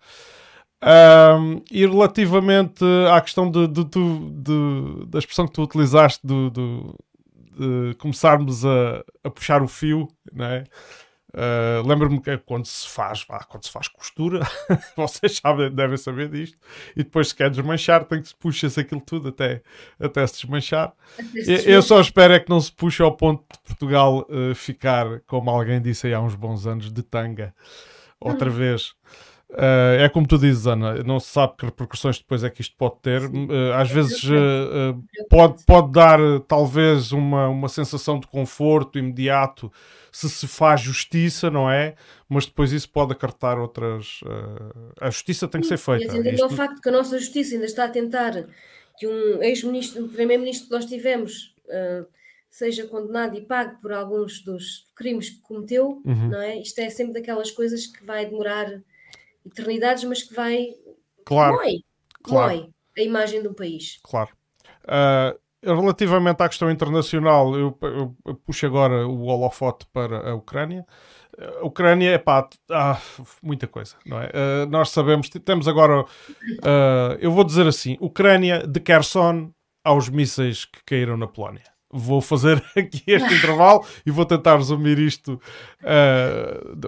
E 1.72 1.80
relativamente 1.86 2.84
à 3.10 3.20
questão 3.20 3.50
de, 3.50 3.66
de, 3.66 3.84
de, 3.84 5.06
da 5.08 5.18
expressão 5.18 5.46
que 5.46 5.52
tu 5.52 5.62
utilizaste 5.62 6.24
de, 6.24 6.50
começarmos 7.98 8.64
a, 8.64 9.02
a, 9.24 9.30
puxar 9.30 9.60
o 9.62 9.66
fio, 9.66 10.06
né? 10.32 10.64
Uh, 11.34 11.86
Lembro-me 11.86 12.20
que 12.20 12.38
quando 12.38 12.64
se 12.64 12.88
faz, 12.88 13.22
quando 13.48 13.64
se 13.64 13.70
faz 13.70 13.86
costura, 13.86 14.40
vocês 14.96 15.36
sabem, 15.36 15.70
devem 15.70 15.96
saber 15.98 16.28
disto, 16.30 16.56
e 16.96 17.04
depois 17.04 17.28
se 17.28 17.34
quer 17.34 17.50
desmanchar, 17.50 18.04
tem 18.04 18.22
que 18.22 18.28
se 18.28 18.34
puxa-se 18.34 18.80
aquilo 18.80 19.00
tudo 19.00 19.28
até, 19.28 19.62
até 20.00 20.26
se 20.26 20.40
desmanchar. 20.40 20.92
Eu, 21.34 21.56
eu 21.74 21.82
só 21.82 22.00
espero 22.00 22.32
é 22.32 22.40
que 22.40 22.48
não 22.48 22.60
se 22.60 22.72
puxe 22.72 23.02
ao 23.02 23.14
ponto 23.14 23.44
de 23.52 23.58
Portugal 23.60 24.26
uh, 24.30 24.54
ficar, 24.54 25.20
como 25.26 25.50
alguém 25.50 25.82
disse 25.82 26.06
aí 26.06 26.14
há 26.14 26.20
uns 26.20 26.34
bons 26.34 26.66
anos, 26.66 26.90
de 26.90 27.02
tanga 27.02 27.54
outra 28.20 28.50
hum. 28.50 28.54
vez. 28.54 28.94
Uh, 29.50 29.96
é 29.98 30.08
como 30.10 30.26
tu 30.26 30.36
dizes, 30.36 30.66
Ana, 30.66 31.02
não 31.02 31.18
se 31.18 31.28
sabe 31.28 31.54
que 31.56 31.64
repercussões 31.64 32.18
depois 32.18 32.44
é 32.44 32.50
que 32.50 32.60
isto 32.60 32.76
pode 32.76 32.96
ter. 33.00 33.22
Uh, 33.22 33.72
às 33.74 33.90
vezes 33.90 34.22
uh, 34.24 35.02
pode, 35.30 35.64
pode 35.64 35.90
dar 35.90 36.18
talvez 36.46 37.12
uma, 37.12 37.48
uma 37.48 37.68
sensação 37.68 38.20
de 38.20 38.26
conforto 38.26 38.98
imediato 38.98 39.72
se 40.12 40.28
se 40.28 40.46
faz 40.46 40.82
justiça, 40.82 41.50
não 41.50 41.70
é? 41.70 41.94
Mas 42.28 42.44
depois 42.44 42.72
isso 42.72 42.90
pode 42.90 43.12
acartar 43.12 43.58
outras. 43.58 44.20
a 45.00 45.08
justiça 45.10 45.48
tem 45.48 45.60
que 45.60 45.66
ser 45.66 45.78
feita. 45.78 46.16
E 46.16 46.34
isto... 46.34 46.46
o 46.46 46.50
facto 46.50 46.80
que 46.82 46.88
a 46.88 46.92
nossa 46.92 47.18
justiça 47.18 47.54
ainda 47.54 47.66
está 47.66 47.84
a 47.84 47.88
tentar 47.88 48.32
que 48.98 49.06
um 49.06 49.42
ex-ministro, 49.42 50.04
um 50.04 50.08
primeiro-ministro 50.08 50.68
que 50.68 50.74
nós 50.74 50.86
tivemos, 50.86 51.54
seja 52.50 52.86
condenado 52.86 53.36
e 53.36 53.42
pague 53.42 53.80
por 53.80 53.92
alguns 53.92 54.40
dos 54.40 54.90
crimes 54.94 55.30
que 55.30 55.40
cometeu, 55.40 56.02
uhum. 56.04 56.28
não 56.28 56.40
é? 56.40 56.58
Isto 56.58 56.80
é 56.80 56.90
sempre 56.90 57.14
daquelas 57.14 57.50
coisas 57.50 57.86
que 57.86 58.04
vai 58.04 58.26
demorar 58.26 58.82
eternidades, 59.48 60.04
mas 60.04 60.22
que 60.22 60.34
vai. 60.34 60.68
Claro. 61.24 61.56
Mói, 61.56 61.82
claro. 62.22 62.56
Mói 62.56 62.70
a 62.98 63.02
imagem 63.02 63.42
do 63.42 63.54
país. 63.54 63.98
Claro. 64.02 64.30
Uh, 64.84 65.38
relativamente 65.62 66.42
à 66.42 66.48
questão 66.48 66.70
internacional, 66.70 67.54
eu, 67.54 67.76
eu, 67.82 68.16
eu, 68.26 68.34
puxo 68.34 68.66
agora 68.66 69.06
o 69.06 69.24
holofote 69.24 69.86
para 69.92 70.30
a 70.30 70.34
Ucrânia. 70.34 70.84
A 71.60 71.66
Ucrânia, 71.66 72.10
é 72.10 72.18
pá, 72.18 72.48
ah, 72.70 73.00
muita 73.42 73.68
coisa, 73.68 73.94
não 74.04 74.20
é? 74.20 74.26
Uh, 74.26 74.68
nós 74.68 74.90
sabemos, 74.90 75.28
temos 75.28 75.68
agora, 75.68 76.02
uh, 76.02 77.16
eu 77.20 77.30
vou 77.30 77.44
dizer 77.44 77.66
assim: 77.66 77.96
Ucrânia 78.00 78.66
de 78.66 78.80
Kherson 78.80 79.52
aos 79.84 80.08
mísseis 80.08 80.64
que 80.64 80.82
caíram 80.84 81.16
na 81.16 81.28
Polónia. 81.28 81.62
Vou 81.90 82.20
fazer 82.20 82.62
aqui 82.76 83.02
este 83.06 83.34
intervalo 83.34 83.86
e 84.04 84.10
vou 84.10 84.26
tentar 84.26 84.56
resumir 84.56 84.98
isto 84.98 85.40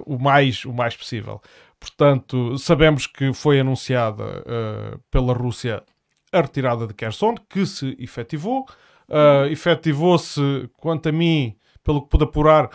o, 0.05 0.19
mais, 0.19 0.65
o 0.65 0.73
mais 0.73 0.97
possível. 0.97 1.41
Portanto, 1.81 2.59
sabemos 2.59 3.07
que 3.07 3.33
foi 3.33 3.59
anunciada 3.59 4.25
uh, 4.43 4.99
pela 5.11 5.33
Rússia 5.33 5.83
a 6.31 6.43
retirada 6.43 6.87
de 6.87 6.95
Kherson, 6.95 7.35
que 7.49 7.65
se 7.67 7.97
efetivou. 7.99 8.67
Uh, 9.09 9.47
efetivou-se, 9.51 10.71
quanto 10.77 11.09
a 11.09 11.13
mim, 11.13 11.57
pelo 11.83 12.03
que 12.03 12.11
pude 12.11 12.25
apurar, 12.25 12.71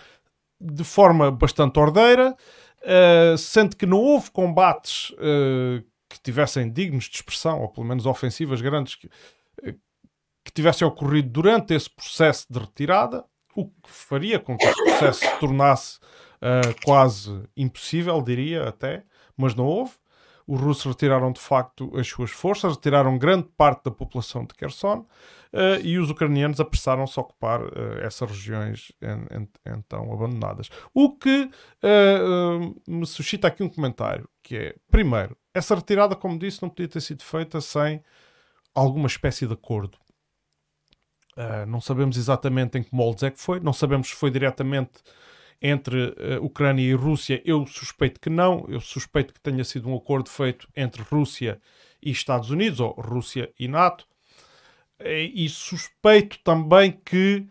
de 0.60 0.84
forma 0.84 1.32
bastante 1.32 1.80
ordeira, 1.80 2.36
uh, 2.82 3.38
sendo 3.38 3.76
que 3.76 3.86
não 3.86 4.00
houve 4.00 4.32
combates 4.32 5.12
uh, 5.12 5.86
que 6.10 6.20
tivessem 6.22 6.72
dignos 6.72 7.06
de 7.06 7.18
expressão, 7.18 7.62
ou 7.62 7.70
pelo 7.70 7.86
menos 7.86 8.06
ofensivas 8.06 8.60
grandes, 8.60 8.96
que, 8.96 9.08
que 10.44 10.52
tivessem 10.54 10.88
ocorrido 10.88 11.30
durante 11.30 11.74
esse 11.74 11.90
processo 11.90 12.46
de 12.50 12.60
retirada, 12.60 13.24
o 13.56 13.68
que 13.68 13.90
faria 13.90 14.40
com 14.40 14.58
que 14.58 14.66
esse 14.66 14.84
processo 14.84 15.20
se 15.20 15.40
tornasse 15.40 16.00
uh, 16.46 16.76
quase 16.84 17.44
impossível, 17.58 18.22
diria 18.22 18.68
até, 18.68 19.04
mas 19.36 19.56
não 19.56 19.66
houve. 19.66 19.92
Os 20.48 20.62
russos 20.62 20.86
retiraram 20.86 21.32
de 21.32 21.42
facto 21.42 21.92
as 21.98 22.08
suas 22.08 22.30
forças, 22.30 22.76
retiraram 22.76 23.18
grande 23.18 23.48
parte 23.58 23.86
da 23.86 23.92
população 23.92 24.46
de 24.46 24.54
Kherson 24.54 25.00
uh, 25.00 25.82
e 25.84 25.98
os 25.98 26.12
ucranianos 26.12 26.60
apressaram-se 26.60 27.20
a 27.20 27.24
ocupar 27.24 27.64
uh, 27.64 27.98
essas 28.02 28.30
regiões 28.30 28.92
en, 29.02 29.26
en, 29.36 29.48
então 29.66 30.14
abandonadas. 30.14 30.70
O 30.94 31.18
que 31.18 31.50
me 32.88 33.06
suscita 33.08 33.48
aqui 33.48 33.64
um 33.64 33.70
comentário, 33.70 34.30
que 34.44 34.56
é, 34.56 34.76
primeiro, 34.92 35.36
essa 35.52 35.74
retirada, 35.74 36.16
como 36.16 36.38
disse, 36.38 36.62
não 36.62 36.70
podia 36.70 36.88
ter 36.88 37.02
sido 37.02 37.24
feita 37.24 37.60
sem 37.60 38.04
alguma 38.74 39.08
espécie 39.08 39.48
de 39.48 39.54
acordo. 39.54 39.98
Uh, 41.38 41.66
não 41.68 41.82
sabemos 41.82 42.18
exatamente 42.18 42.78
em 42.78 42.84
que 42.84 42.94
moldes 42.94 43.24
é 43.24 43.32
que 43.32 43.40
foi, 43.40 43.60
não 43.60 43.74
sabemos 43.74 44.08
se 44.08 44.16
foi 44.16 44.30
diretamente 44.30 45.02
entre 45.66 46.10
uh, 46.10 46.44
Ucrânia 46.44 46.84
e 46.84 46.94
Rússia. 46.94 47.42
Eu 47.46 47.66
suspeito 47.66 48.20
que 48.20 48.30
não, 48.30 48.66
eu 48.68 48.80
suspeito 48.80 49.34
que 49.34 49.40
tenha 49.40 49.64
sido 49.64 49.90
um 49.90 49.96
acordo 49.96 50.30
feito 50.30 50.68
entre 50.76 51.02
Rússia 51.04 51.60
e 52.02 52.12
Estados 52.12 52.50
Unidos, 52.50 52.80
ou 52.80 52.92
Rússia 52.92 53.52
e 53.60 53.68
NATO, 53.68 54.06
e 55.04 55.50
suspeito 55.50 56.40
também 56.44 56.92
que 56.92 57.48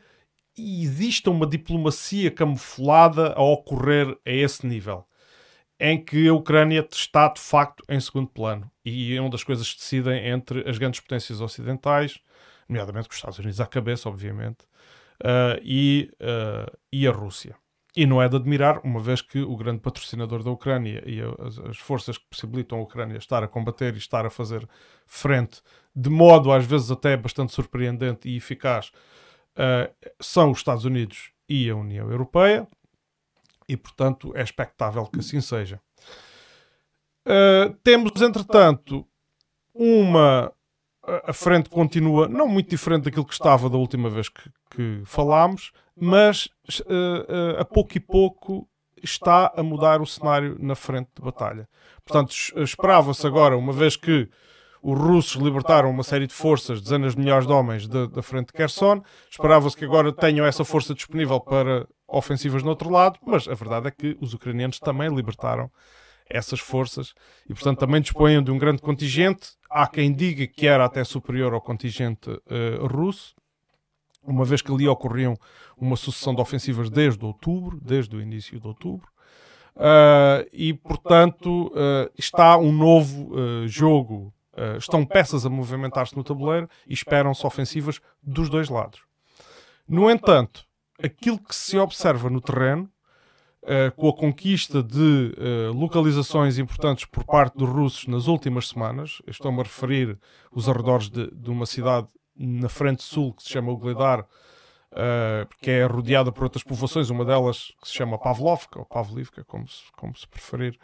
exista 0.56 1.30
uma 1.30 1.47
diplomacia 1.47 2.30
camuflada 2.30 3.35
a 3.35 3.42
ocorrer 3.42 4.16
a 4.25 4.30
esse 4.30 4.66
nível, 4.66 5.04
em 5.78 6.02
que 6.02 6.28
a 6.28 6.33
Ucrânia 6.33 6.87
está 6.90 7.28
de 7.28 7.40
facto 7.40 7.85
em 7.88 8.00
segundo 8.00 8.28
plano 8.28 8.71
e 8.85 9.14
é 9.14 9.21
uma 9.21 9.28
das 9.28 9.44
coisas 9.44 9.71
que 9.73 9.80
decidem 9.80 10.28
entre 10.28 10.68
as 10.68 10.78
grandes 10.78 11.00
potências 11.00 11.40
ocidentais 11.40 12.21
nomeadamente 12.68 13.09
com 13.09 13.12
os 13.12 13.18
Estados 13.18 13.38
Unidos 13.38 13.61
à 13.61 13.66
cabeça, 13.66 14.09
obviamente, 14.09 14.64
uh, 15.23 15.61
e, 15.62 16.11
uh, 16.21 16.78
e 16.92 17.06
a 17.06 17.11
Rússia. 17.11 17.56
E 17.97 18.07
não 18.07 18.21
é 18.21 18.29
de 18.29 18.37
admirar, 18.37 18.81
uma 18.85 18.99
vez 18.99 19.23
que 19.23 19.41
o 19.41 19.57
grande 19.57 19.81
patrocinador 19.81 20.43
da 20.43 20.51
Ucrânia 20.51 21.03
e 21.07 21.21
as, 21.21 21.59
as, 21.61 21.79
forças 21.79 22.19
que 22.19 22.27
possibilitam 22.29 22.79
a 22.79 22.83
Ucrânia 22.83 23.17
estar 23.17 23.45
a 23.45 23.49
combater 23.49 23.95
e 23.95 23.99
estar 23.99 24.27
a 24.27 24.31
fazer 24.31 24.69
frente, 25.07 25.63
de 25.95 26.11
modo 26.11 26.51
às 26.51 26.67
vezes 26.67 26.91
até 26.91 27.17
bastante 27.17 27.53
surpreendente 27.53 28.29
e 28.29 28.37
eficaz, 28.37 28.91
uh, 29.57 29.95
são 30.21 30.51
os 30.51 30.59
Estados 30.59 30.85
Unidos 30.85 31.33
e 31.49 31.71
a 31.71 31.77
União 31.77 32.11
Europeia, 32.11 32.67
e 33.69 33.77
portanto 33.77 34.33
é 34.35 34.43
expectável 34.43 35.07
que 35.07 35.21
assim 35.21 35.41
seja. 35.41 35.81
Uh, 37.27 37.73
temos, 37.85 38.21
entretanto, 38.21 39.07
uma 39.73 40.53
a 41.25 41.32
frente 41.32 41.68
continua 41.68 42.28
não 42.28 42.49
muito 42.49 42.70
diferente 42.70 43.04
daquilo 43.04 43.25
que 43.25 43.32
estava 43.32 43.68
da 43.68 43.76
última 43.76 44.08
vez 44.08 44.28
que, 44.28 44.50
que 44.70 45.02
falámos, 45.04 45.73
mas 45.96 46.46
uh, 46.80 47.56
uh, 47.56 47.61
a 47.61 47.64
pouco 47.64 47.96
e 47.96 48.00
pouco 48.00 48.68
está 49.02 49.52
a 49.54 49.62
mudar 49.62 50.00
o 50.00 50.06
cenário 50.06 50.56
na 50.58 50.75
frente 50.75 51.08
de 51.14 51.23
batalha. 51.23 51.68
Portanto, 52.04 52.34
esperava-se 52.56 53.26
agora, 53.26 53.56
uma 53.56 53.73
vez 53.73 53.96
que 53.96 54.28
os 54.82 54.99
russos 54.99 55.40
libertaram 55.40 55.90
uma 55.90 56.02
série 56.02 56.26
de 56.26 56.34
forças, 56.34 56.80
dezenas 56.80 57.14
de 57.14 57.20
milhares 57.20 57.46
de 57.46 57.52
homens 57.52 57.88
da, 57.88 58.23
frente 58.23 58.49
de 58.49 58.52
Kherson, 58.52 59.02
esperava-se 59.30 59.76
que 59.76 59.84
agora 59.84 60.12
tenham 60.12 60.44
essa 60.44 60.64
força 60.64 60.94
disponível 60.94 61.40
para 61.40 61.87
ofensivas 62.06 62.62
no 62.62 62.68
outro 62.70 62.90
lado, 62.90 63.18
mas 63.26 63.49
a 63.49 63.54
verdade 63.54 63.88
é 63.88 63.90
que 63.90 64.16
os 64.20 64.34
ucranianos 64.34 64.78
também 64.78 65.08
libertaram 65.08 65.70
essas 66.28 66.61
forças 66.61 67.14
e, 67.49 67.54
portanto, 67.54 67.78
também 67.78 68.00
dispunham 68.00 68.43
de 68.43 68.50
um 68.50 68.59
grande 68.59 68.81
contingente. 68.83 69.52
Há 69.71 69.87
quem 69.87 70.12
diga 70.12 70.47
que 70.47 70.66
era 70.66 70.85
até 70.85 71.04
superior 71.04 71.52
ao 71.52 71.61
contingente 71.61 72.31
uh, 72.31 72.87
russo, 72.87 73.35
uma 74.23 74.45
vez 74.45 74.62
que 74.62 74.73
ali 74.73 74.88
ocorriam 74.88 75.37
uma 75.76 75.97
sucessão 75.97 76.35
de 76.35 76.40
ofensivas 76.40 76.88
desde 76.88 77.25
outubro, 77.25 77.78
desde 77.81 78.16
o 78.16 78.21
início 78.21 78.59
de 78.59 78.66
outubro. 78.66 79.09
Uh, 79.76 80.49
e, 80.52 80.73
portanto, 80.73 81.66
uh, 81.69 82.11
está 82.16 82.57
um 82.57 82.73
novo 82.73 83.33
jogo. 83.66 84.33
estão 84.78 85.04
peças 85.04 85.45
a 85.45 85.50
movimentar-se 85.50 86.16
no 86.16 86.23
tabuleiro 86.23 86.69
e 86.87 86.95
esperam-se 86.95 87.45
ofensivas 87.45 88.00
dos 88.23 88.49
dois 88.49 88.69
lados. 88.69 89.02
No 89.87 90.09
entanto, 90.09 90.64
aquilo 91.02 91.38
que 91.38 91.54
se 91.54 91.76
observa 91.76 92.31
no 92.31 92.40
terreno 92.40 92.88
Uh, 93.64 93.90
com 93.97 94.11
a 94.11 94.12
conquista 94.12 94.83
de 94.83 95.35
uh, 95.38 95.73
localizações 95.73 96.59
importantes 96.59 97.06
por 97.06 97.25
parte 97.25 97.56
dos 97.56 97.66
russos 97.66 98.06
nas 98.06 98.26
últimas 98.26 98.68
semanas. 98.68 99.23
Estou-me 99.26 99.59
a 99.61 99.62
referir 99.62 100.18
os 100.52 100.68
arredores 100.68 101.09
de, 101.09 101.30
de, 101.30 101.49
uma 101.49 101.64
cidade 101.64 102.06
na 102.37 102.68
frente 102.68 103.02
sul 103.02 103.33
que 103.33 103.42
se 103.42 103.49
chama 103.49 103.73
Ugledar, 103.73 104.21
uh, 104.21 105.49
que 105.62 105.71
é 105.71 105.87
rodeada 105.87 106.30
por 106.30 106.44
outras 106.44 106.62
povoações, 106.62 107.09
uma 107.09 107.25
delas 107.25 107.73
que 107.80 107.88
se 107.88 107.94
chama 107.94 108.18
Pavlovka, 108.18 108.80
ou 108.80 108.85
Pavlivka, 108.85 109.42
como 109.44 109.66
se, 109.66 109.80
como 109.97 110.14
se 110.14 110.28
preferir, 110.28 110.78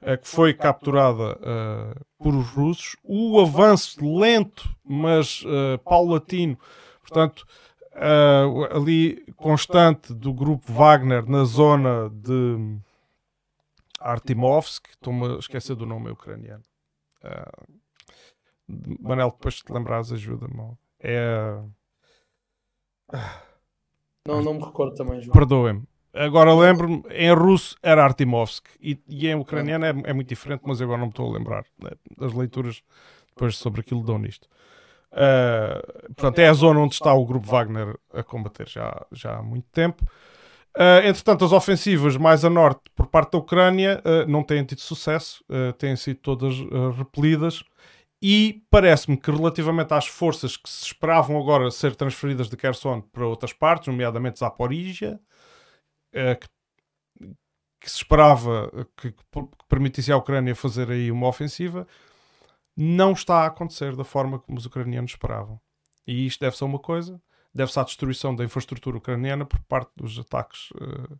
que 0.00 0.26
foi 0.26 0.54
capturada 0.54 1.38
por 2.18 2.34
os 2.34 2.48
russos. 2.48 2.96
O 3.04 3.38
avanço 3.38 4.00
lento, 4.18 4.68
mas 4.84 5.44
paulatino, 5.84 6.58
portanto, 7.02 7.46
uh, 7.94 8.76
ali 8.76 9.24
constante 9.36 10.12
do 10.14 10.32
grupo 10.32 10.72
Wagner 10.72 11.28
na 11.28 11.44
zona 11.44 12.10
de 12.10 12.78
Artimovsk, 14.00 14.88
estou-me 14.90 15.36
a 15.36 15.38
esquecer 15.38 15.76
do 15.76 15.86
nome 15.86 16.10
ucraniano. 16.10 16.64
Uh, 17.24 17.82
Manel, 19.00 19.30
depois 19.30 19.56
te 19.56 19.72
lembrares, 19.72 20.12
ajuda-me. 20.12 20.76
É. 21.00 21.62
Não, 24.26 24.40
não 24.42 24.54
me 24.54 24.64
recordo 24.64 24.94
também, 24.94 25.20
João. 25.20 25.34
Perdoem-me. 25.34 25.84
Agora 26.14 26.54
lembro-me, 26.54 27.02
em 27.10 27.32
russo 27.32 27.74
era 27.82 28.04
Artimovsk 28.04 28.66
e, 28.80 28.98
e 29.08 29.28
em 29.28 29.34
ucraniano 29.34 29.86
é, 29.86 29.88
é, 29.88 30.12
muito 30.12 30.28
diferente, 30.28 30.62
mas 30.64 30.80
agora 30.82 30.98
não 30.98 31.06
me 31.06 31.10
estou 31.10 31.30
a 31.30 31.38
lembrar 31.38 31.64
né, 31.82 31.90
das 32.18 32.34
leituras 32.34 32.82
depois 33.28 33.56
sobre 33.56 33.80
aquilo 33.80 34.04
dão 34.04 34.18
nisto. 34.18 34.46
Uh, 35.12 36.14
portanto, 36.14 36.38
é 36.38 36.48
a 36.48 36.54
zona 36.54 36.80
onde 36.80 36.94
está 36.94 37.12
o 37.12 37.26
grupo 37.26 37.46
Wagner 37.46 37.94
a 38.14 38.22
combater 38.22 38.66
já, 38.66 39.04
já 39.12 39.36
há 39.36 39.42
muito 39.42 39.68
tempo. 39.70 40.02
Uh, 40.74 41.06
entretanto, 41.06 41.44
as 41.44 41.52
ofensivas 41.52 42.16
mais 42.16 42.46
a 42.46 42.50
norte 42.50 42.80
por 42.96 43.06
parte 43.06 43.32
da 43.32 43.38
Ucrânia 43.38 44.02
uh, 44.06 44.30
não 44.30 44.42
têm 44.42 44.64
tido 44.64 44.80
sucesso, 44.80 45.44
têm 45.78 45.96
sido 45.96 46.18
todas 46.20 46.54
repelidas. 46.96 47.62
E 48.24 48.62
parece-me 48.70 49.16
que, 49.16 49.30
relativamente 49.32 49.92
às 49.92 50.06
forças 50.06 50.56
que 50.56 50.70
se 50.70 50.84
esperavam 50.86 51.36
agora 51.36 51.70
ser 51.72 51.96
transferidas 51.96 52.48
de 52.48 52.56
Kherson 52.56 53.00
para 53.00 53.26
outras 53.26 53.52
partes, 53.52 53.88
nomeadamente 53.88 54.38
Zaporizhia, 54.38 55.18
que, 56.12 56.46
que 57.80 57.90
se 57.90 57.96
esperava 57.96 58.70
que, 58.96 59.12
permitisse 59.68 60.12
à 60.12 60.16
Ucrânia 60.16 60.54
fazer 60.54 60.88
aí 60.88 61.10
uma 61.10 61.26
ofensiva, 61.26 61.84
não 62.76 63.12
está 63.12 63.42
a 63.42 63.46
acontecer 63.46 63.94
da 63.96 64.04
forma 64.04 64.38
como 64.38 64.58
os 64.58 64.66
ucranianos 64.66 65.12
esperavam. 65.12 65.60
E 66.06 66.26
isto 66.26 66.40
deve 66.40 66.56
ser 66.56 66.64
uma 66.64 66.78
coisa, 66.78 67.20
deve-se 67.54 67.78
à 67.78 67.84
destruição 67.84 68.34
da 68.34 68.44
infraestrutura 68.44 68.96
ucraniana 68.96 69.44
por 69.44 69.60
parte 69.60 69.90
dos 69.96 70.18
ataques 70.18 70.70
uh, 70.72 71.18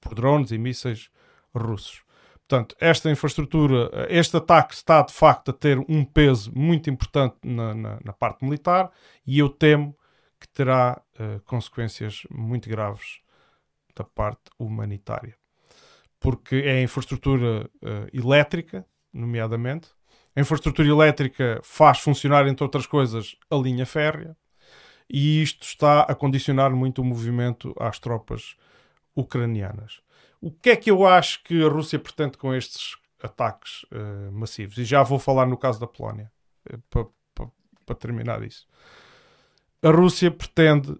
por 0.00 0.14
drones 0.14 0.50
e 0.50 0.58
mísseis 0.58 1.10
russos. 1.54 2.02
Portanto, 2.48 2.74
esta 2.80 3.10
infraestrutura, 3.10 3.90
este 4.08 4.36
ataque 4.38 4.72
está 4.72 5.02
de 5.02 5.12
facto 5.12 5.50
a 5.50 5.54
ter 5.54 5.78
um 5.86 6.02
peso 6.02 6.50
muito 6.56 6.88
importante 6.88 7.36
na, 7.44 7.74
na, 7.74 7.98
na 8.02 8.12
parte 8.12 8.42
militar 8.42 8.90
e 9.26 9.38
eu 9.38 9.50
temo 9.50 9.94
que 10.40 10.48
terá 10.48 11.00
uh, 11.20 11.40
consequências 11.40 12.22
muito 12.30 12.68
graves 12.68 13.20
da 13.94 14.04
parte 14.04 14.50
humanitária. 14.58 15.36
Porque 16.18 16.56
é 16.56 16.78
a 16.78 16.82
infraestrutura 16.82 17.70
uh, 17.82 18.08
elétrica, 18.12 18.86
nomeadamente. 19.12 19.90
A 20.38 20.40
infraestrutura 20.40 20.86
elétrica 20.86 21.58
faz 21.64 21.98
funcionar, 21.98 22.46
entre 22.46 22.62
outras 22.62 22.86
coisas, 22.86 23.34
a 23.50 23.56
linha 23.56 23.84
férrea, 23.84 24.36
e 25.10 25.42
isto 25.42 25.64
está 25.64 26.02
a 26.02 26.14
condicionar 26.14 26.70
muito 26.70 27.02
o 27.02 27.04
movimento 27.04 27.74
às 27.76 27.98
tropas 27.98 28.54
ucranianas. 29.16 30.00
O 30.40 30.52
que 30.52 30.70
é 30.70 30.76
que 30.76 30.92
eu 30.92 31.04
acho 31.04 31.42
que 31.42 31.60
a 31.64 31.68
Rússia 31.68 31.98
pretende 31.98 32.38
com 32.38 32.54
estes 32.54 32.96
ataques 33.20 33.82
uh, 33.90 34.30
massivos? 34.30 34.78
E 34.78 34.84
já 34.84 35.02
vou 35.02 35.18
falar 35.18 35.44
no 35.44 35.56
caso 35.56 35.80
da 35.80 35.88
Polónia, 35.88 36.30
uh, 36.72 36.78
para 36.88 37.06
pa, 37.84 37.94
terminar 37.96 38.40
isso. 38.44 38.64
A 39.82 39.90
Rússia 39.90 40.30
pretende 40.30 40.96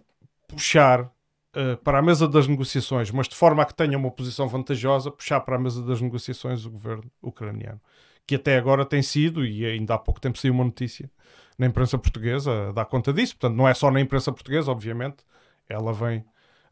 puxar 0.48 1.02
uh, 1.02 1.76
para 1.84 2.00
a 2.00 2.02
mesa 2.02 2.26
das 2.26 2.48
negociações, 2.48 3.12
mas 3.12 3.28
de 3.28 3.36
forma 3.36 3.62
a 3.62 3.66
que 3.66 3.74
tenha 3.74 3.96
uma 3.96 4.10
posição 4.10 4.48
vantajosa, 4.48 5.12
puxar 5.12 5.38
para 5.42 5.54
a 5.54 5.60
mesa 5.60 5.80
das 5.80 6.00
negociações 6.00 6.66
o 6.66 6.70
governo 6.72 7.08
ucraniano, 7.22 7.80
que 8.28 8.34
até 8.34 8.58
agora 8.58 8.84
tem 8.84 9.02
sido, 9.02 9.44
e 9.44 9.64
ainda 9.64 9.94
há 9.94 9.98
pouco 9.98 10.20
tempo 10.20 10.38
saiu 10.38 10.52
uma 10.52 10.64
notícia 10.64 11.10
na 11.58 11.66
imprensa 11.66 11.96
portuguesa 11.98 12.68
a 12.68 12.72
dar 12.72 12.84
conta 12.84 13.10
disso, 13.10 13.34
portanto 13.36 13.56
não 13.56 13.66
é 13.66 13.72
só 13.72 13.90
na 13.90 14.00
imprensa 14.00 14.30
portuguesa, 14.30 14.70
obviamente, 14.70 15.24
ela 15.66 15.92
vem 15.94 16.18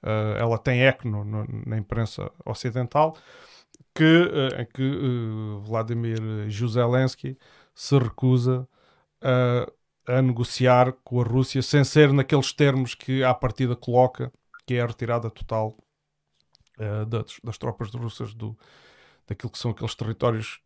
uh, 0.02 0.36
ela 0.38 0.58
tem 0.58 0.82
eco 0.82 1.08
no, 1.08 1.24
no, 1.24 1.46
na 1.66 1.78
imprensa 1.78 2.30
ocidental, 2.44 3.16
que, 3.94 4.04
uh, 4.04 4.60
em 4.60 4.66
que 4.66 4.82
uh, 4.82 5.60
Vladimir 5.60 6.20
Zelensky 6.50 7.38
se 7.74 7.98
recusa 7.98 8.68
a 10.06 10.22
negociar 10.22 10.92
com 11.02 11.20
a 11.20 11.24
Rússia 11.24 11.60
sem 11.62 11.82
ser 11.82 12.12
naqueles 12.12 12.52
termos 12.52 12.94
que 12.94 13.24
à 13.24 13.34
partida 13.34 13.74
coloca, 13.74 14.30
que 14.66 14.74
é 14.74 14.82
a 14.82 14.86
retirada 14.86 15.28
total 15.30 15.76
das, 17.08 17.40
das, 17.42 17.58
tropas 17.58 17.90
russas 17.90 18.32
do, 18.34 18.56
daquilo 19.26 19.50
que 19.50 19.58
são 19.58 19.70
aqueles 19.70 19.94
territórios 19.94 20.60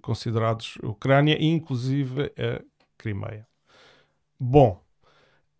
considerados 0.00 0.76
Ucrânia, 0.82 1.36
inclusive 1.40 2.32
a 2.38 2.62
Crimeia. 2.96 3.46
Bom, 4.38 4.82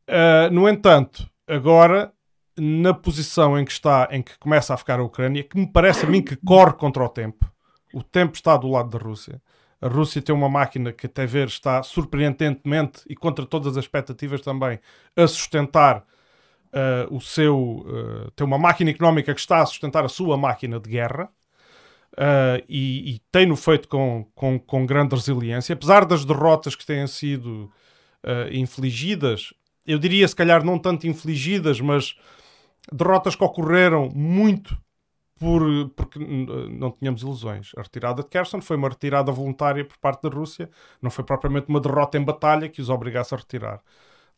uh, 0.09 0.53
no 0.53 0.69
entanto, 0.69 1.29
agora 1.47 2.13
na 2.57 2.93
posição 2.93 3.59
em 3.59 3.65
que 3.65 3.73
está, 3.73 4.09
em 4.11 4.23
que 4.23 4.37
começa 4.39 4.75
a 4.75 4.77
ficar 4.77 4.99
a 4.99 5.03
Ucrânia, 5.03 5.45
que 5.45 5.57
me 5.57 5.67
parece 5.67 6.05
a 6.05 6.09
mim 6.09 6.23
que 6.23 6.37
corre 6.37 6.73
contra 6.73 7.05
o 7.05 7.09
tempo. 7.09 7.51
O 7.93 8.03
tempo 8.03 8.35
está 8.35 8.57
do 8.57 8.69
lado 8.69 8.91
da 8.91 8.99
Rússia. 8.99 9.41
A 9.81 9.89
Rússia 9.89 10.21
tem 10.21 10.35
uma 10.35 10.49
máquina 10.49 10.93
que, 10.93 11.07
até 11.07 11.25
ver, 11.25 11.47
está 11.47 11.83
surpreendentemente 11.83 13.03
e 13.09 13.15
contra 13.15 13.47
todas 13.47 13.77
as 13.77 13.85
expectativas 13.85 14.41
também 14.41 14.81
a 15.17 15.27
sustentar 15.27 16.05
uh, 16.73 17.15
o 17.15 17.21
seu. 17.21 17.57
Uh, 17.57 18.31
tem 18.33 18.47
uma 18.47 18.59
máquina 18.59 18.91
económica 18.91 19.33
que 19.33 19.41
está 19.41 19.63
a 19.63 19.67
sustentar 19.67 20.05
a 20.05 20.09
sua 20.09 20.37
máquina 20.37 20.81
de 20.81 20.91
guerra. 20.91 21.31
Uh, 22.19 22.59
e, 22.69 23.15
e 23.15 23.19
tem-no 23.31 23.55
feito 23.55 23.87
com, 23.87 24.27
com, 24.35 24.59
com, 24.59 24.85
grande 24.85 25.15
resiliência, 25.15 25.73
apesar 25.73 26.05
das 26.05 26.25
derrotas 26.25 26.75
que 26.75 26.85
têm 26.85 27.07
sido 27.07 27.71
infligidas, 28.51 29.55
eu 29.87 29.97
diria 29.97 30.27
se 30.27 30.35
calhar 30.35 30.65
não 30.65 30.77
tanto 30.77 31.07
infligidas, 31.07 31.81
mas 31.81 32.17
derrotas 32.93 33.37
que 33.37 33.45
ocorreram 33.45 34.11
muito 34.13 34.77
por, 35.39 35.63
porque 35.97 36.19
não 36.19 36.91
tínhamos 36.91 37.23
ilusões. 37.23 37.73
A 37.77 37.83
retirada 37.83 38.23
de 38.23 38.29
Kherson 38.29 38.61
foi 38.61 38.77
uma 38.77 38.89
retirada 38.89 39.31
voluntária 39.31 39.85
por 39.85 39.97
parte 39.99 40.23
da 40.23 40.29
Rússia, 40.29 40.69
não 41.01 41.11
foi 41.11 41.25
propriamente 41.25 41.69
uma 41.69 41.81
derrota 41.81 42.19
em 42.19 42.25
batalha 42.25 42.69
que 42.69 42.83
os 42.83 42.91
obrigasse 42.91 43.35
a 43.35 43.39
retirar. 43.39 43.81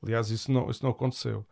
Aliás, 0.03 0.31
isso 0.31 0.53
não, 0.53 0.71
isso 0.71 0.85
não 0.85 0.91
aconteceu. 0.91 1.47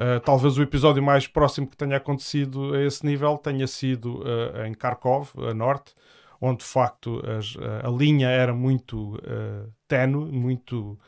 Uh, 0.00 0.18
talvez 0.24 0.56
o 0.56 0.62
episódio 0.62 1.02
mais 1.02 1.26
próximo 1.26 1.66
que 1.66 1.76
tenha 1.76 1.98
acontecido 1.98 2.74
a 2.74 2.82
esse 2.82 3.04
nível 3.04 3.36
tenha 3.36 3.66
sido 3.66 4.20
uh, 4.20 4.64
em 4.66 4.72
Kharkov, 4.72 5.28
a 5.46 5.52
norte, 5.52 5.94
onde 6.40 6.60
de 6.60 6.64
facto 6.64 7.22
as, 7.26 7.54
a 7.84 7.90
linha 7.90 8.28
era 8.28 8.54
muito 8.54 9.16
uh, 9.16 9.70
tenue, 9.86 10.32
muito 10.32 10.98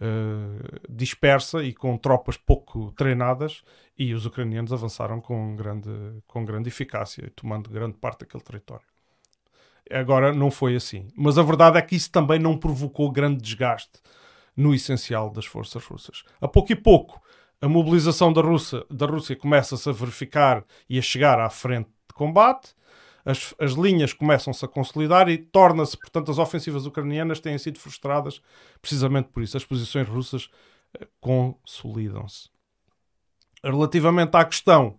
uh, 0.00 0.80
dispersa 0.88 1.62
e 1.62 1.74
com 1.74 1.98
tropas 1.98 2.38
pouco 2.38 2.90
treinadas, 2.92 3.62
e 3.98 4.14
os 4.14 4.24
ucranianos 4.24 4.72
avançaram 4.72 5.20
com 5.20 5.54
grande, 5.54 5.90
com 6.26 6.42
grande 6.42 6.70
eficácia, 6.70 7.30
tomando 7.36 7.68
grande 7.68 7.98
parte 7.98 8.20
daquele 8.20 8.42
território. 8.42 8.86
Agora 9.90 10.32
não 10.32 10.50
foi 10.50 10.76
assim. 10.76 11.08
Mas 11.14 11.36
a 11.36 11.42
verdade 11.42 11.76
é 11.76 11.82
que 11.82 11.96
isso 11.96 12.10
também 12.10 12.38
não 12.38 12.56
provocou 12.56 13.10
grande 13.10 13.42
desgaste 13.42 14.00
no 14.56 14.74
essencial 14.74 15.30
das 15.30 15.44
forças 15.44 15.84
russas. 15.84 16.22
A 16.40 16.48
pouco 16.48 16.72
e 16.72 16.76
pouco, 16.76 17.20
a 17.60 17.68
mobilização 17.68 18.32
da, 18.32 18.40
Rússia, 18.40 18.84
da 18.90 19.06
Rússia 19.06 19.36
começa-se 19.36 19.88
a 19.88 19.92
verificar 19.92 20.64
e 20.88 20.98
a 20.98 21.02
chegar 21.02 21.38
à 21.38 21.50
frente 21.50 21.88
de 22.08 22.14
combate 22.14 22.74
as, 23.24 23.54
as 23.58 23.72
linhas 23.72 24.12
começam-se 24.12 24.64
a 24.64 24.68
consolidar 24.68 25.28
e 25.28 25.38
torna-se, 25.38 25.96
portanto, 25.96 26.30
as 26.30 26.38
ofensivas 26.38 26.86
ucranianas 26.86 27.40
têm 27.40 27.56
sido 27.58 27.78
frustradas 27.78 28.40
precisamente 28.80 29.28
por 29.28 29.42
isso. 29.42 29.56
As 29.56 29.64
posições 29.64 30.08
russas 30.08 30.50
uh, 30.98 31.06
consolidam-se. 31.20 32.48
Relativamente 33.62 34.36
à 34.36 34.44
questão 34.44 34.98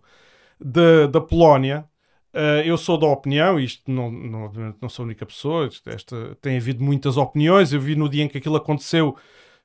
de, 0.60 1.08
da 1.08 1.20
Polónia, 1.20 1.84
uh, 2.32 2.62
eu 2.64 2.78
sou 2.78 2.96
da 2.96 3.06
opinião, 3.06 3.58
isto 3.58 3.90
não, 3.90 4.10
não, 4.10 4.76
não 4.80 4.88
sou 4.88 5.02
a 5.02 5.06
única 5.06 5.26
pessoa, 5.26 5.68
esta, 5.86 6.36
tem 6.40 6.56
havido 6.56 6.82
muitas 6.82 7.16
opiniões. 7.16 7.72
Eu 7.72 7.80
vi 7.80 7.96
no 7.96 8.08
dia 8.08 8.22
em 8.22 8.28
que 8.28 8.38
aquilo 8.38 8.56
aconteceu, 8.56 9.16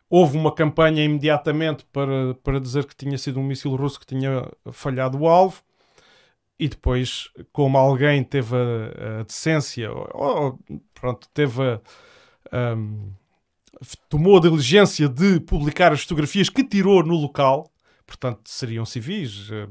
houve 0.09 0.37
uma 0.37 0.53
campanha 0.53 1.03
imediatamente 1.03 1.85
para, 1.91 2.33
para 2.43 2.59
dizer 2.59 2.85
que 2.85 2.95
tinha 2.95 3.17
sido 3.17 3.39
um 3.39 3.43
míssil 3.43 3.75
russo 3.75 3.99
que 3.99 4.05
tinha 4.05 4.49
falhado 4.71 5.19
o 5.19 5.27
alvo. 5.27 5.61
E 6.59 6.67
depois, 6.67 7.29
como 7.51 7.77
alguém 7.77 8.23
teve 8.23 8.55
a, 8.55 9.19
a 9.19 9.23
decência, 9.23 9.91
ou, 9.91 10.57
pronto, 10.93 11.27
teve 11.31 11.61
a, 11.61 12.73
um, 12.75 13.11
tomou 14.09 14.37
a 14.37 14.41
diligência 14.41 15.07
de 15.07 15.39
publicar 15.39 15.91
as 15.91 16.01
fotografias 16.01 16.49
que 16.49 16.63
tirou 16.63 17.03
no 17.03 17.15
local, 17.15 17.71
portanto, 18.05 18.41
seriam 18.45 18.85
civis, 18.85 19.49
eh, 19.51 19.67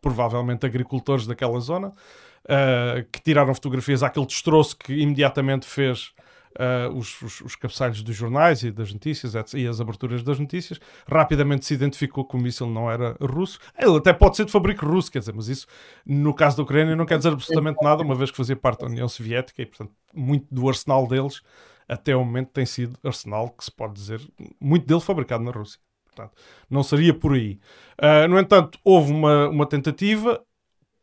provavelmente 0.00 0.66
agricultores 0.66 1.26
daquela 1.26 1.58
zona, 1.60 1.88
uh, 1.88 3.04
que 3.10 3.22
tiraram 3.22 3.54
fotografias 3.54 4.02
àquele 4.02 4.26
destroço 4.26 4.76
que 4.76 4.92
imediatamente 4.92 5.66
fez 5.66 6.12
uh, 6.58 6.92
os, 6.96 7.20
os, 7.22 7.40
os, 7.40 7.56
cabeçalhos 7.56 8.02
dos 8.02 8.14
jornais 8.14 8.62
e 8.62 8.70
das 8.70 8.92
notícias 8.92 9.34
e 9.54 9.66
as 9.66 9.80
aberturas 9.80 10.22
das 10.22 10.38
notícias, 10.38 10.80
rapidamente 11.06 11.64
se 11.64 11.74
identificou 11.74 12.24
que 12.24 12.36
o 12.36 12.38
míssil 12.38 12.66
não 12.66 12.90
era 12.90 13.16
russo. 13.20 13.58
Ele 13.78 13.96
até 13.96 14.12
pode 14.12 14.36
ser 14.36 14.44
de 14.44 14.52
fabrico 14.52 14.86
russo, 14.86 15.10
quer 15.10 15.20
dizer, 15.20 15.34
mas 15.34 15.48
isso 15.48 15.66
no 16.06 16.34
caso 16.34 16.56
da 16.56 16.62
Ucrânia 16.62 16.96
não 16.96 17.06
quer 17.06 17.18
dizer 17.18 17.32
absolutamente 17.32 17.82
nada, 17.82 18.02
uma 18.02 18.14
vez 18.14 18.30
que 18.30 18.36
fazia 18.36 18.56
parte 18.56 18.80
da 18.80 18.86
União 18.86 19.08
Soviética 19.08 19.62
e, 19.62 19.66
portanto, 19.66 19.92
muito 20.12 20.46
do 20.50 20.68
arsenal 20.68 21.06
deles 21.06 21.42
até 21.88 22.12
ao 22.12 22.24
momento 22.24 22.48
tem 22.48 22.66
sido 22.66 22.98
arsenal 23.04 23.50
que 23.50 23.64
se 23.64 23.70
pode 23.70 23.94
dizer 23.94 24.20
muito 24.60 24.86
dele 24.86 25.00
fabricado 25.00 25.44
na 25.44 25.50
Rússia. 25.50 25.78
Portanto, 26.04 26.32
não 26.70 26.82
seria 26.82 27.12
por 27.12 27.34
aí. 27.34 27.58
Uh, 27.98 28.28
no 28.28 28.38
entanto, 28.38 28.78
houve 28.84 29.10
uma, 29.10 29.48
uma 29.48 29.66
tentativa, 29.66 30.40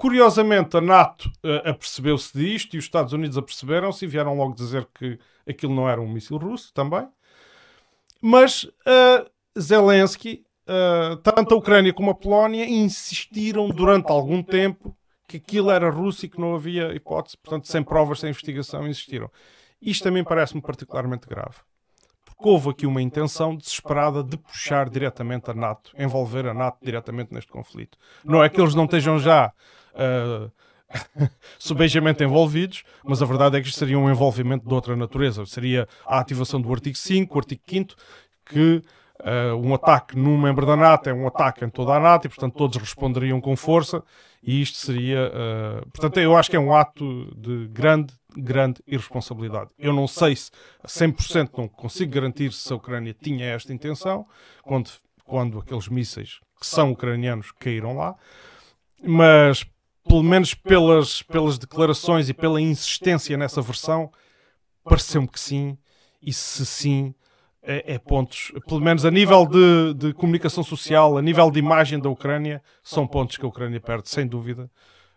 Curiosamente, 0.01 0.75
a 0.75 0.81
NATO 0.81 1.31
uh, 1.45 1.69
apercebeu-se 1.69 2.35
disto 2.35 2.73
e 2.73 2.79
os 2.79 2.85
Estados 2.85 3.13
Unidos 3.13 3.37
aperceberam-se 3.37 4.03
e 4.03 4.07
vieram 4.07 4.35
logo 4.35 4.55
dizer 4.55 4.89
que 4.95 5.19
aquilo 5.47 5.75
não 5.75 5.87
era 5.87 6.01
um 6.01 6.11
míssil 6.11 6.37
russo 6.37 6.73
também. 6.73 7.07
Mas 8.19 8.63
uh, 8.63 9.29
Zelensky, 9.55 10.43
uh, 10.67 11.17
tanto 11.17 11.53
a 11.53 11.57
Ucrânia 11.59 11.93
como 11.93 12.09
a 12.09 12.15
Polónia, 12.15 12.67
insistiram 12.67 13.69
durante 13.69 14.11
algum 14.11 14.41
tempo 14.41 14.97
que 15.27 15.37
aquilo 15.37 15.69
era 15.69 15.91
russo 15.91 16.25
e 16.25 16.29
que 16.29 16.39
não 16.39 16.55
havia 16.55 16.95
hipótese. 16.95 17.37
Portanto, 17.37 17.67
sem 17.67 17.83
provas, 17.83 18.21
sem 18.21 18.31
investigação, 18.31 18.87
insistiram. 18.87 19.29
Isto 19.79 20.05
também 20.05 20.23
parece-me 20.23 20.63
particularmente 20.63 21.27
grave. 21.27 21.57
Houve 22.43 22.69
aqui 22.69 22.85
uma 22.85 23.01
intenção 23.01 23.55
desesperada 23.55 24.23
de 24.23 24.37
puxar 24.37 24.89
diretamente 24.89 25.51
a 25.51 25.53
NATO, 25.53 25.91
envolver 25.97 26.47
a 26.47 26.53
NATO 26.53 26.77
diretamente 26.81 27.33
neste 27.33 27.51
conflito. 27.51 27.97
Não 28.23 28.43
é 28.43 28.49
que 28.49 28.59
eles 28.59 28.73
não 28.73 28.85
estejam 28.85 29.19
já 29.19 29.51
uh, 29.93 30.51
subejamente 31.59 32.23
envolvidos, 32.23 32.83
mas 33.03 33.21
a 33.21 33.25
verdade 33.25 33.57
é 33.57 33.61
que 33.61 33.67
isto 33.67 33.77
seria 33.77 33.97
um 33.97 34.09
envolvimento 34.09 34.67
de 34.67 34.73
outra 34.73 34.95
natureza. 34.95 35.45
Seria 35.45 35.87
a 36.05 36.19
ativação 36.19 36.59
do 36.59 36.71
artigo 36.71 36.97
5, 36.97 37.35
o 37.35 37.39
artigo 37.39 37.61
5 37.67 37.95
que 38.45 38.83
Uh, 39.21 39.55
um 39.55 39.73
ataque 39.73 40.17
num 40.17 40.37
membro 40.39 40.65
da 40.65 40.75
NATO 40.75 41.09
é 41.09 41.13
um 41.13 41.27
ataque 41.27 41.63
em 41.63 41.69
toda 41.69 41.93
a 41.93 41.99
NATO 41.99 42.25
e, 42.25 42.29
portanto, 42.29 42.55
todos 42.55 42.77
responderiam 42.77 43.39
com 43.39 43.55
força 43.55 44.03
e 44.41 44.61
isto 44.61 44.77
seria. 44.77 45.31
Uh, 45.31 45.89
portanto, 45.91 46.19
eu 46.19 46.35
acho 46.35 46.49
que 46.49 46.55
é 46.55 46.59
um 46.59 46.73
ato 46.73 47.31
de 47.35 47.67
grande, 47.67 48.13
grande 48.35 48.81
irresponsabilidade. 48.87 49.69
Eu 49.77 49.93
não 49.93 50.07
sei 50.07 50.35
se 50.35 50.49
a 50.83 50.87
100% 50.87 51.51
não 51.57 51.67
consigo 51.67 52.11
garantir 52.11 52.51
se 52.51 52.73
a 52.73 52.75
Ucrânia 52.75 53.13
tinha 53.13 53.45
esta 53.45 53.71
intenção 53.71 54.25
quando, 54.63 54.89
quando 55.23 55.59
aqueles 55.59 55.87
mísseis 55.87 56.39
que 56.59 56.65
são 56.65 56.91
ucranianos 56.91 57.51
caíram 57.59 57.97
lá, 57.97 58.15
mas 59.03 59.65
pelo 60.07 60.23
menos 60.23 60.53
pelas, 60.53 61.21
pelas 61.23 61.57
declarações 61.57 62.29
e 62.29 62.33
pela 62.33 62.61
insistência 62.61 63.37
nessa 63.37 63.61
versão, 63.61 64.11
pareceu-me 64.83 65.27
que 65.27 65.39
sim, 65.39 65.77
e 66.21 66.31
se 66.31 66.65
sim, 66.65 67.15
é, 67.63 67.93
é, 67.93 67.99
pontos, 67.99 68.51
pelo 68.67 68.81
menos 68.81 69.05
a 69.05 69.11
nível 69.11 69.45
de, 69.45 69.93
de, 69.93 70.13
comunicação 70.13 70.63
social, 70.63 71.17
a 71.17 71.21
nível 71.21 71.51
de 71.51 71.59
imagem 71.59 71.99
da 71.99 72.09
Ucrânia, 72.09 72.61
são 72.81 73.05
pontos 73.05 73.37
que 73.37 73.45
a 73.45 73.47
Ucrânia 73.47 73.79
perde, 73.79 74.09
sem 74.09 74.25
dúvida, 74.25 74.69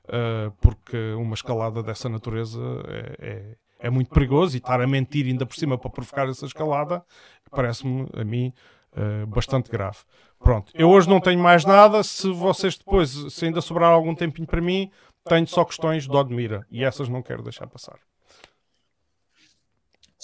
uh, 0.04 0.50
porque 0.60 1.14
uma 1.14 1.34
escalada 1.34 1.82
dessa 1.82 2.08
natureza 2.08 2.60
é, 2.88 3.16
é, 3.18 3.56
é, 3.86 3.90
muito 3.90 4.10
perigoso 4.10 4.56
e 4.56 4.58
estar 4.58 4.80
a 4.80 4.86
mentir 4.86 5.26
ainda 5.26 5.46
por 5.46 5.56
cima 5.56 5.78
para 5.78 5.90
provocar 5.90 6.28
essa 6.28 6.44
escalada 6.44 7.02
parece-me, 7.50 8.06
a 8.14 8.24
mim, 8.24 8.52
uh, 8.92 9.26
bastante 9.26 9.70
grave. 9.70 9.98
Pronto, 10.38 10.70
eu 10.74 10.90
hoje 10.90 11.08
não 11.08 11.20
tenho 11.20 11.40
mais 11.40 11.64
nada. 11.64 12.02
Se 12.02 12.30
vocês 12.30 12.76
depois, 12.76 13.10
se 13.32 13.46
ainda 13.46 13.62
sobrar 13.62 13.90
algum 13.90 14.14
tempinho 14.14 14.46
para 14.46 14.60
mim, 14.60 14.90
tenho 15.24 15.46
só 15.46 15.64
questões 15.64 16.06
de 16.06 16.14
Odmira 16.14 16.66
e 16.70 16.84
essas 16.84 17.08
não 17.08 17.22
quero 17.22 17.42
deixar 17.42 17.66
passar. 17.66 17.98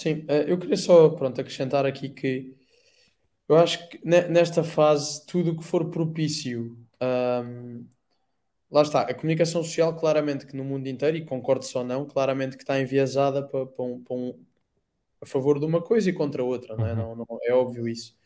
Sim, 0.01 0.25
eh, 0.29 0.47
eu 0.49 0.59
queria 0.59 0.79
só 0.79 1.11
pronto, 1.11 1.39
acrescentar 1.39 1.85
aqui 1.85 2.09
que 2.09 2.57
eu 3.47 3.57
acho 3.57 3.87
que 3.91 4.01
nesta 4.03 4.65
fase 4.65 5.27
tudo 5.27 5.51
o 5.51 5.57
que 5.59 5.63
for 5.63 5.91
propício, 5.91 6.79
um, 7.03 7.87
lá 8.71 8.81
está, 8.81 9.03
a 9.03 9.13
comunicação 9.13 9.63
social 9.63 9.95
claramente 9.95 10.47
que 10.47 10.57
no 10.57 10.65
mundo 10.65 10.87
inteiro, 10.89 11.19
e 11.19 11.25
concordo 11.27 11.67
só 11.67 11.85
não, 11.85 12.07
claramente 12.07 12.57
que 12.57 12.63
está 12.63 12.81
enviesada 12.81 13.47
para, 13.47 13.67
para, 13.67 13.85
um, 13.85 14.03
para 14.03 14.17
um, 14.17 14.43
a 15.21 15.27
favor 15.27 15.59
de 15.59 15.67
uma 15.67 15.83
coisa 15.83 16.09
e 16.09 16.15
contra 16.15 16.43
outra, 16.43 16.75
não 16.77 16.87
é? 16.87 16.93
Uhum. 16.93 16.97
Não, 16.97 17.17
não, 17.17 17.39
é 17.43 17.53
óbvio 17.53 17.87
isso. 17.87 18.17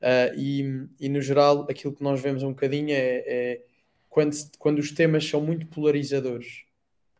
Uh, 0.00 0.38
e, 0.38 0.88
e 1.00 1.08
no 1.08 1.20
geral 1.20 1.66
aquilo 1.68 1.92
que 1.96 2.02
nós 2.04 2.20
vemos 2.20 2.44
um 2.44 2.50
bocadinho 2.50 2.92
é, 2.92 3.24
é 3.26 3.64
quando, 4.08 4.36
quando 4.56 4.78
os 4.78 4.92
temas 4.92 5.28
são 5.28 5.40
muito 5.40 5.66
polarizadores, 5.66 6.62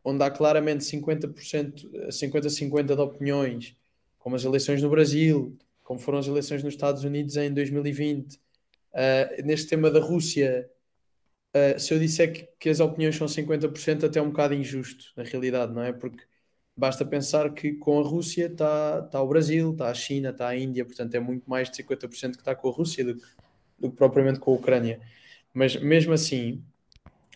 onde 0.04 0.22
há 0.22 0.30
claramente 0.30 0.84
50%, 0.84 1.90
50-50 2.12 2.94
de 2.94 3.00
opiniões 3.00 3.76
como 4.18 4.36
as 4.36 4.44
eleições 4.44 4.82
no 4.82 4.90
Brasil, 4.90 5.56
como 5.82 5.98
foram 5.98 6.18
as 6.18 6.26
eleições 6.26 6.62
nos 6.62 6.74
Estados 6.74 7.04
Unidos 7.04 7.36
em 7.36 7.52
2020. 7.52 8.34
Uh, 8.34 8.38
ah, 8.94 9.28
neste 9.44 9.68
tema 9.68 9.90
da 9.90 10.00
Rússia, 10.00 10.68
uh, 11.54 11.78
se 11.78 11.94
eu 11.94 11.98
disser 11.98 12.32
que, 12.32 12.48
que, 12.58 12.68
as 12.68 12.80
opiniões 12.80 13.16
são 13.16 13.26
50%, 13.26 14.04
até 14.04 14.18
é 14.18 14.22
um 14.22 14.30
bocado 14.30 14.54
injusto, 14.54 15.12
na 15.16 15.22
realidade, 15.22 15.72
não 15.72 15.82
é? 15.82 15.92
Porque 15.92 16.24
basta 16.76 17.04
pensar 17.04 17.52
que 17.54 17.72
com 17.74 17.98
a 17.98 18.02
Rússia 18.02 18.46
está 18.46 19.02
tá 19.02 19.22
o 19.22 19.28
Brasil, 19.28 19.72
está 19.72 19.88
a 19.90 19.94
China, 19.94 20.30
está 20.30 20.48
a 20.48 20.56
Índia, 20.56 20.84
portanto 20.84 21.14
é 21.14 21.20
muito 21.20 21.48
mais 21.48 21.70
de 21.70 21.76
50% 21.82 22.32
que 22.32 22.38
está 22.38 22.54
com 22.54 22.68
a 22.68 22.72
Rússia 22.72 23.04
do, 23.04 23.14
do 23.78 23.90
que 23.90 23.96
propriamente 23.96 24.38
com 24.40 24.52
a 24.52 24.54
Ucrânia. 24.54 25.00
Mas 25.52 25.76
mesmo 25.76 26.12
assim, 26.12 26.62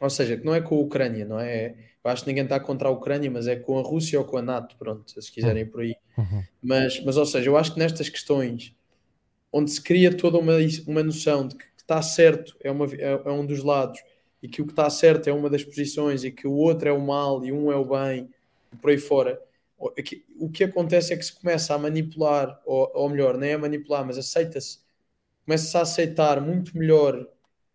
ou 0.02 0.10
seja, 0.10 0.36
que 0.36 0.44
não 0.44 0.54
é 0.54 0.60
com 0.60 0.74
a 0.74 0.80
Ucrânia, 0.80 1.24
não 1.24 1.38
é? 1.38 1.56
é 1.56 1.74
eu 2.04 2.10
acho 2.10 2.24
que 2.24 2.28
ninguém 2.28 2.42
está 2.42 2.58
contra 2.58 2.88
a 2.88 2.90
Ucrânia, 2.90 3.30
mas 3.30 3.46
é 3.46 3.54
com 3.54 3.78
a 3.78 3.82
Rússia 3.82 4.18
ou 4.18 4.24
com 4.24 4.36
a 4.36 4.42
NATO, 4.42 4.74
pronto, 4.76 5.22
se 5.22 5.30
quiserem 5.30 5.62
ir 5.62 5.66
por 5.66 5.82
aí. 5.82 5.94
Uhum. 6.18 6.42
Mas, 6.60 7.02
mas, 7.04 7.16
ou 7.16 7.24
seja, 7.24 7.48
eu 7.48 7.56
acho 7.56 7.72
que 7.72 7.78
nestas 7.78 8.08
questões, 8.08 8.74
onde 9.52 9.70
se 9.70 9.80
cria 9.80 10.14
toda 10.14 10.38
uma, 10.38 10.54
uma 10.88 11.02
noção 11.04 11.46
de 11.46 11.54
que 11.54 11.64
está 11.76 12.02
certo 12.02 12.56
é, 12.60 12.70
uma, 12.70 12.86
é, 12.86 13.22
é 13.24 13.30
um 13.30 13.46
dos 13.46 13.62
lados 13.62 14.02
e 14.42 14.48
que 14.48 14.60
o 14.60 14.66
que 14.66 14.72
está 14.72 14.90
certo 14.90 15.28
é 15.28 15.32
uma 15.32 15.48
das 15.48 15.62
posições 15.62 16.24
e 16.24 16.32
que 16.32 16.48
o 16.48 16.52
outro 16.52 16.88
é 16.88 16.92
o 16.92 17.00
mal 17.00 17.44
e 17.44 17.52
um 17.52 17.70
é 17.70 17.76
o 17.76 17.84
bem, 17.84 18.28
e 18.72 18.76
por 18.76 18.90
aí 18.90 18.98
fora, 18.98 19.40
o 20.38 20.50
que 20.50 20.64
acontece 20.64 21.12
é 21.12 21.16
que 21.16 21.24
se 21.24 21.32
começa 21.32 21.74
a 21.74 21.78
manipular, 21.78 22.60
ou, 22.64 22.90
ou 22.94 23.08
melhor, 23.08 23.36
nem 23.36 23.54
a 23.54 23.58
manipular, 23.58 24.04
mas 24.04 24.18
aceita-se, 24.18 24.78
começa-se 25.44 25.76
a 25.76 25.82
aceitar 25.82 26.40
muito 26.40 26.76
melhor 26.76 27.28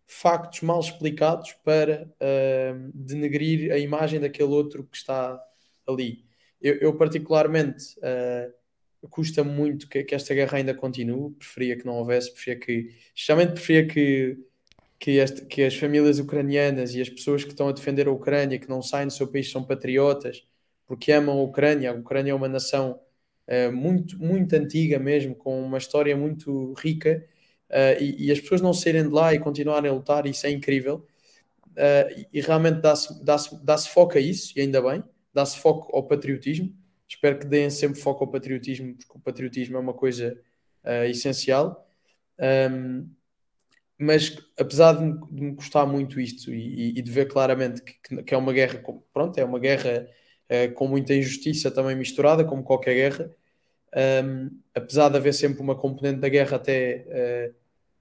factos 0.08 0.62
mal 0.62 0.80
explicados 0.80 1.52
para 1.62 2.10
uh, 2.14 2.90
denegrir 2.94 3.70
a 3.70 3.78
imagem 3.78 4.18
daquele 4.18 4.48
outro 4.48 4.82
que 4.84 4.96
está 4.96 5.38
ali. 5.86 6.24
Eu, 6.60 6.76
eu 6.76 6.96
particularmente, 6.96 7.94
uh, 7.98 9.08
custa 9.10 9.44
muito 9.44 9.86
que, 9.86 10.02
que, 10.02 10.14
esta 10.14 10.34
guerra 10.34 10.56
ainda 10.58 10.74
continue, 10.74 11.32
preferia 11.32 11.76
que 11.76 11.84
não 11.84 11.96
houvesse, 11.96 12.32
preferia 12.32 12.58
que, 12.58 12.94
justamente 13.14 13.52
preferia 13.52 13.86
que, 13.86 14.38
que, 14.98 15.10
este, 15.18 15.44
que 15.44 15.62
as 15.62 15.76
famílias 15.76 16.18
ucranianas 16.18 16.94
e 16.94 17.02
as 17.02 17.10
pessoas 17.10 17.44
que 17.44 17.50
estão 17.50 17.68
a 17.68 17.72
defender 17.72 18.08
a 18.08 18.10
Ucrânia, 18.12 18.58
que 18.58 18.68
não 18.68 18.80
saem 18.80 19.08
do 19.08 19.12
seu 19.12 19.28
país, 19.28 19.50
são 19.50 19.62
patriotas, 19.62 20.42
porque 20.86 21.12
amam 21.12 21.38
a 21.38 21.42
Ucrânia. 21.42 21.90
A 21.90 21.94
Ucrânia 21.94 22.32
é 22.32 22.34
uma 22.34 22.48
nação 22.48 22.98
uh, 23.46 23.72
muito, 23.72 24.18
muito 24.18 24.54
antiga 24.54 24.98
mesmo, 24.98 25.34
com 25.34 25.62
uma 25.62 25.78
história 25.78 26.16
muito 26.16 26.72
rica, 26.78 27.22
uh, 27.70 28.02
e, 28.02 28.26
e, 28.26 28.32
as 28.32 28.40
pessoas 28.40 28.60
não 28.60 28.72
saírem 28.72 29.04
de 29.04 29.08
lá 29.08 29.34
e 29.34 29.38
continuarem 29.38 29.90
a 29.90 29.94
lutar, 29.94 30.26
isso 30.26 30.46
é 30.46 30.50
incrível. 30.50 31.06
Uh, 31.70 32.26
e, 32.32 32.40
realmente 32.40 32.80
dá-se 32.80 33.24
dá 33.24 33.36
dá 33.62 33.78
foco 33.78 34.18
a 34.18 34.20
isso, 34.20 34.52
e 34.56 34.60
ainda 34.60 34.82
bem, 34.82 35.02
dá-se 35.32 35.58
foco 35.58 35.94
ao 35.94 36.02
patriotismo. 36.02 36.74
Espero 37.08 37.38
que 37.38 37.46
deem 37.46 37.70
sempre 37.70 38.00
foco 38.00 38.24
ao 38.24 38.30
patriotismo, 38.30 38.94
porque 38.94 39.18
o 39.18 39.20
patriotismo 39.20 39.76
é 39.76 39.80
uma 39.80 39.94
coisa 39.94 40.38
uh, 40.84 41.04
essencial. 41.04 41.86
Um, 42.38 43.08
mas 44.00 44.36
apesar 44.58 44.92
de 44.92 45.04
me, 45.04 45.26
de 45.30 45.42
me, 45.42 45.56
custar 45.56 45.86
muito 45.86 46.20
isto 46.20 46.54
e, 46.54 46.98
e 46.98 47.02
de 47.02 47.10
ver 47.10 47.26
claramente 47.26 47.82
que, 47.82 48.22
que, 48.22 48.34
é 48.34 48.36
uma 48.36 48.52
guerra, 48.52 48.80
pronto, 49.12 49.38
é 49.38 49.44
uma 49.44 49.58
guerra 49.58 50.08
com 50.76 50.88
muita 50.88 51.14
injustiça 51.14 51.70
também 51.70 51.94
misturada, 51.94 52.42
como 52.42 52.62
qualquer 52.62 52.94
guerra, 52.94 53.30
um, 54.24 54.50
apesar 54.74 55.08
de 55.08 55.16
haver 55.16 55.32
sempre 55.32 55.60
uma 55.60 55.74
componente 55.74 56.20
da 56.20 56.28
guerra, 56.28 56.56
até 56.56 57.06
uh, 57.08 57.54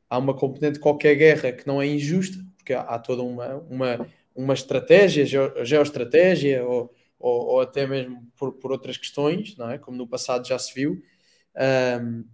há 0.10 0.18
uma 0.18 0.34
componente 0.34 0.76
de 0.76 0.80
qualquer 0.80 1.16
guerra 1.16 1.52
que 1.52 1.66
não 1.66 1.82
é 1.82 1.88
injusta, 1.88 2.38
porque 2.58 2.74
há, 2.74 2.82
há 2.82 3.00
toda 3.00 3.24
uma, 3.24 3.56
uma, 3.70 4.08
uma 4.36 4.54
estratégia, 4.54 5.26
geoestratégia, 5.64 6.66
ou, 6.66 6.94
ou, 7.20 7.46
ou, 7.48 7.62
até 7.62 7.88
mesmo 7.88 8.28
por, 8.38 8.54
por 8.54 8.72
outras 8.72 8.98
questões, 8.98 9.56
não 9.58 9.70
é? 9.70 9.78
como 9.78 9.98
no 9.98 10.08
passado 10.08 10.48
já 10.48 10.58
se 10.60 10.74
viu. 10.74 11.02
Um, 12.02 12.26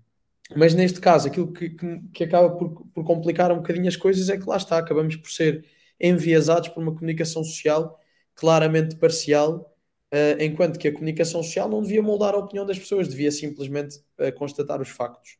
mas 0.55 0.73
neste 0.73 0.99
caso, 0.99 1.27
aquilo 1.27 1.51
que, 1.51 1.69
que, 1.69 2.01
que, 2.13 2.23
acaba 2.25 2.49
por, 2.49 2.85
por 2.93 3.03
complicar 3.05 3.51
um 3.51 3.57
bocadinho 3.57 3.87
as 3.87 3.95
coisas 3.95 4.29
é 4.29 4.37
que 4.37 4.47
lá 4.47 4.57
está, 4.57 4.77
acabamos 4.77 5.15
por 5.15 5.31
ser 5.31 5.65
enviesados 5.99 6.69
por 6.69 6.83
uma 6.83 6.93
comunicação 6.93 7.43
social 7.43 7.99
claramente 8.35 8.95
parcial 8.97 9.72
Uh, 10.13 10.39
enquanto 10.39 10.77
que 10.77 10.87
a 10.87 10.91
comunicação 10.91 11.41
social 11.41 11.67
não 11.67 11.81
devia 11.81 11.99
moldar 11.99 12.35
a 12.35 12.37
opinião 12.37 12.67
das 12.67 12.77
pessoas, 12.77 13.07
devia 13.07 13.31
simplesmente 13.31 13.97
uh, 14.19 14.31
constatar 14.35 14.79
os 14.79 14.89
factos. 14.89 15.39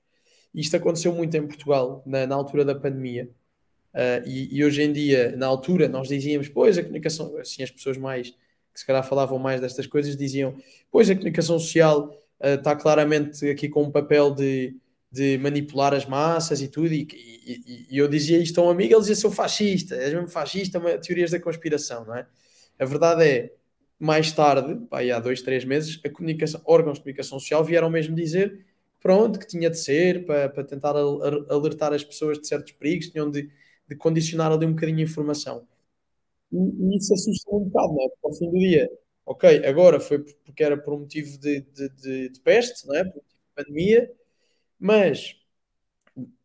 Isto 0.51 0.77
aconteceu 0.77 1.13
muito 1.13 1.37
em 1.37 1.45
Portugal, 1.45 2.01
na, 2.07 2.25
na 2.25 2.33
altura 2.33 2.65
da 2.65 2.73
pandemia, 2.73 3.29
uh, 3.93 4.27
e, 4.27 4.57
e, 4.57 4.65
hoje 4.65 4.81
em 4.81 4.91
dia, 4.91 5.35
na 5.37 5.45
altura, 5.45 5.87
nós 5.87 6.07
dizíamos, 6.07 6.49
pois 6.49 6.75
a 6.75 6.81
comunicação, 6.81 7.37
assim, 7.37 7.61
as 7.61 7.69
pessoas 7.69 7.99
mais 7.99 8.31
que 8.31 8.79
se 8.79 8.83
calhar 8.87 9.07
falavam 9.07 9.37
mais 9.37 9.61
destas 9.61 9.85
coisas 9.85 10.17
diziam, 10.17 10.55
pois 10.91 11.07
a 11.07 11.13
comunicação 11.13 11.59
social 11.59 12.11
está 12.41 12.75
claramente 12.75 13.47
aqui 13.47 13.69
com 13.69 13.83
um 13.83 13.91
papel 13.91 14.33
de, 14.33 14.75
de 15.11 15.37
manipular 15.37 15.93
as 15.93 16.07
massas 16.07 16.59
e 16.59 16.67
tudo, 16.67 16.91
e, 16.91 17.07
e, 17.13 17.87
e 17.91 17.97
eu 17.99 18.07
dizia 18.07 18.39
isto 18.39 18.59
a 18.59 18.63
um 18.63 18.71
amigo, 18.71 18.91
ele 18.91 19.01
dizia, 19.01 19.15
sou 19.15 19.29
fascista, 19.29 19.95
és 19.95 20.11
mesmo 20.11 20.27
fascista, 20.27 20.81
teorias 20.97 21.29
da 21.29 21.39
conspiração, 21.39 22.03
não 22.05 22.15
é? 22.15 22.25
A 22.79 22.85
verdade 22.85 23.23
é, 23.23 23.53
mais 23.99 24.31
tarde, 24.31 24.75
pá, 24.89 25.01
há 25.01 25.19
dois, 25.19 25.41
três 25.41 25.65
meses, 25.65 25.99
a 26.03 26.09
comunicação, 26.09 26.61
órgãos 26.65 26.97
de 26.97 27.03
comunicação 27.03 27.39
social 27.39 27.63
vieram 27.63 27.89
mesmo 27.89 28.15
dizer 28.15 28.65
pronto, 29.03 29.37
que 29.37 29.45
tinha 29.45 29.69
de 29.69 29.77
ser 29.77 30.25
para, 30.25 30.47
para 30.49 30.63
tentar 30.63 30.95
alertar 30.95 31.93
as 31.93 32.03
pessoas 32.05 32.39
de 32.39 32.47
certos 32.47 32.71
perigos, 32.71 33.09
tinham 33.09 33.29
de, 33.29 33.51
de 33.87 33.95
condicionar 33.97 34.49
ali 34.51 34.65
um 34.65 34.73
bocadinho 34.73 34.99
a 34.99 35.03
informação. 35.03 35.67
E, 36.51 36.57
e 36.57 36.97
isso 36.97 37.13
assusta 37.13 37.53
um 37.53 37.65
bocado, 37.65 37.93
não 37.93 38.03
é? 38.05 38.09
Porque 38.09 38.27
ao 38.27 38.33
fim 38.33 38.51
do 38.51 38.57
dia, 38.57 38.89
ok, 39.25 39.65
agora 39.65 39.99
foi 39.99 40.19
porque 40.19 40.63
era 40.63 40.77
por 40.77 40.93
um 40.93 40.99
motivo 41.01 41.37
de, 41.37 41.61
de, 41.61 41.89
de, 41.89 42.29
de 42.29 42.39
peste, 42.41 42.87
não 42.87 42.95
é? 42.95 43.03
Por 43.03 43.15
motivo 43.15 43.41
de 43.57 43.63
pandemia, 43.65 44.11
mas 44.79 45.35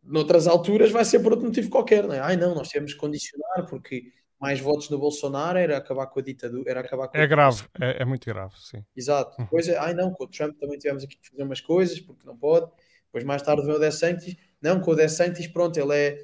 noutras 0.03 0.47
alturas 0.49 0.91
vai 0.91 1.05
ser 1.05 1.21
por 1.21 1.33
outro 1.33 1.47
motivo 1.47 1.71
qualquer, 1.71 2.09
não 2.09 2.15
é? 2.15 2.21
Ai 2.21 2.37
não, 2.37 2.55
nós 2.55 2.69
temos 2.71 2.93
que 2.93 2.99
condicionar 2.99 3.67
porque 3.69 4.13
mais 4.41 4.61
votos 4.61 4.89
no 4.89 4.99
Bolsonaro 4.99 5.59
era 5.59 5.77
acabar 5.77 6.07
com 6.07 6.21
a 6.21 6.23
ditadura, 6.23 6.71
era 6.71 6.81
acabar 6.81 7.09
com 7.09 7.17
É 7.17 7.27
grave, 7.27 7.65
é, 7.81 8.03
é, 8.03 8.05
muito 8.05 8.25
grave, 8.27 8.55
sim. 8.57 8.85
Exato. 8.97 9.37
Uhum. 9.39 9.45
Depois, 9.45 9.69
ai 9.69 9.95
não, 9.95 10.13
com 10.13 10.25
o 10.25 10.29
Trump 10.29 10.57
também 10.59 10.79
tivemos 10.79 11.03
aqui 11.03 11.17
que 11.17 11.31
fazer 11.31 11.43
umas 11.43 11.61
coisas, 11.61 12.01
porque 12.01 12.27
não 12.27 12.37
pode. 12.37 12.71
Depois 13.07 13.25
mais 13.25 13.43
tarde 13.43 13.63
veio 13.65 13.77
o 13.77 13.81
DeSantis. 13.81 14.37
Não, 14.61 14.81
com 14.81 14.93
o 14.93 14.95
DeSantis, 14.95 15.47
pronto, 15.49 15.79
ele 15.79 15.95
é... 15.95 16.19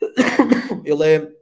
ele 0.84 1.04
é... 1.04 1.32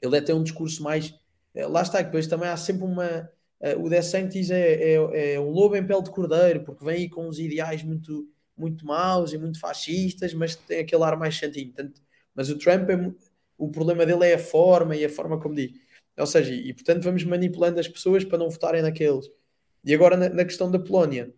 Ele 0.00 0.16
é 0.16 0.20
tem 0.20 0.34
um 0.34 0.42
discurso 0.42 0.82
mais... 0.82 1.14
Eh, 1.54 1.66
lá 1.66 1.82
está, 1.82 2.00
depois 2.00 2.26
também 2.26 2.48
há 2.48 2.56
sempre 2.56 2.84
uma... 2.84 3.28
Uh, 3.60 3.84
o 3.84 3.88
DeSantis 3.88 4.50
é, 4.50 4.94
é, 4.94 5.34
é 5.34 5.40
um 5.40 5.50
lobo 5.50 5.74
em 5.74 5.84
pele 5.84 6.02
de 6.02 6.10
cordeiro, 6.10 6.62
porque 6.62 6.84
vem 6.84 6.94
aí 6.94 7.08
com 7.08 7.26
uns 7.26 7.40
ideais 7.40 7.82
muito 7.82 8.28
muito 8.58 8.84
maus 8.84 9.32
e 9.32 9.38
muito 9.38 9.60
fascistas, 9.60 10.34
mas 10.34 10.56
tem 10.56 10.80
aquele 10.80 11.04
ar 11.04 11.16
mais 11.16 11.38
santinho. 11.38 11.72
Mas 12.34 12.50
o 12.50 12.58
Trump, 12.58 12.90
é, 12.90 13.12
o 13.58 13.70
problema 13.70 14.06
dele 14.06 14.26
é 14.26 14.34
a 14.34 14.38
forma 14.38 14.96
e 14.96 15.04
a 15.04 15.10
forma 15.10 15.38
como 15.40 15.54
diz. 15.54 15.72
Ou 16.16 16.26
seja, 16.26 16.52
e 16.54 16.72
portanto 16.72 17.02
vamos 17.02 17.24
manipulando 17.24 17.78
as 17.80 17.88
pessoas 17.88 18.24
para 18.24 18.38
não 18.38 18.48
votarem 18.48 18.82
naqueles. 18.82 19.30
E 19.84 19.94
agora 19.94 20.16
na, 20.16 20.28
na 20.28 20.44
questão 20.44 20.70
da 20.70 20.78
Polónia. 20.78 21.32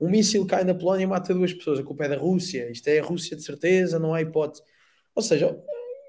Um 0.00 0.08
míssil 0.10 0.46
cai 0.46 0.64
na 0.64 0.74
Polónia 0.74 1.04
e 1.04 1.06
mata 1.06 1.34
duas 1.34 1.52
pessoas. 1.52 1.78
A 1.78 1.82
culpa 1.82 2.04
é 2.06 2.08
da 2.08 2.16
Rússia. 2.16 2.70
Isto 2.70 2.88
é 2.88 2.98
a 3.00 3.04
Rússia 3.04 3.36
de 3.36 3.44
certeza, 3.44 3.98
não 3.98 4.14
há 4.14 4.22
hipótese. 4.22 4.62
Ou 5.14 5.22
seja, 5.22 5.62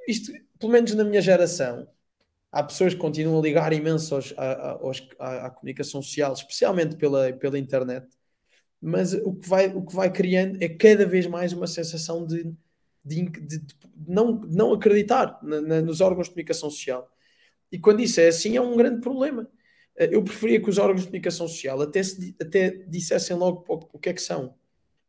isto, 0.07 0.31
pelo 0.57 0.71
menos 0.71 0.93
na 0.95 1.03
minha 1.03 1.21
geração, 1.21 1.87
há 2.51 2.63
pessoas 2.63 2.93
que 2.93 2.99
continuam 2.99 3.39
a 3.39 3.41
ligar 3.41 3.73
imenso 3.73 4.15
aos, 4.15 4.33
aos, 4.37 5.07
à, 5.19 5.47
à, 5.47 5.49
comunicação 5.49 6.01
social, 6.01 6.33
especialmente 6.33 6.95
pela, 6.95 7.33
pela 7.33 7.57
internet, 7.57 8.07
mas 8.81 9.13
o 9.13 9.35
que, 9.35 9.47
vai, 9.47 9.67
o 9.67 9.85
que 9.85 9.95
vai 9.95 10.11
criando 10.11 10.61
é 10.61 10.67
cada 10.69 11.05
vez 11.05 11.27
mais 11.27 11.53
uma 11.53 11.67
sensação 11.67 12.25
de, 12.25 12.53
de, 13.03 13.23
de, 13.29 13.59
de 13.59 13.75
não, 14.07 14.41
não 14.47 14.73
acreditar 14.73 15.39
na, 15.41 15.61
na, 15.61 15.81
nos 15.81 16.01
órgãos 16.01 16.27
de 16.27 16.33
comunicação 16.33 16.69
social. 16.69 17.09
E 17.71 17.79
quando 17.79 18.01
isso 18.01 18.19
é 18.19 18.27
assim, 18.27 18.57
é 18.57 18.61
um 18.61 18.75
grande 18.75 19.01
problema. 19.01 19.47
Eh, 19.97 20.09
eu 20.11 20.23
preferia 20.23 20.61
que 20.61 20.69
os 20.69 20.77
órgãos 20.77 21.01
de 21.01 21.07
comunicação 21.07 21.47
social 21.47 21.81
até, 21.81 22.03
se, 22.03 22.35
até 22.41 22.69
dissessem 22.69 23.35
logo 23.35 23.63
o 23.93 23.99
que 23.99 24.09
é 24.09 24.13
que 24.13 24.21
são. 24.21 24.53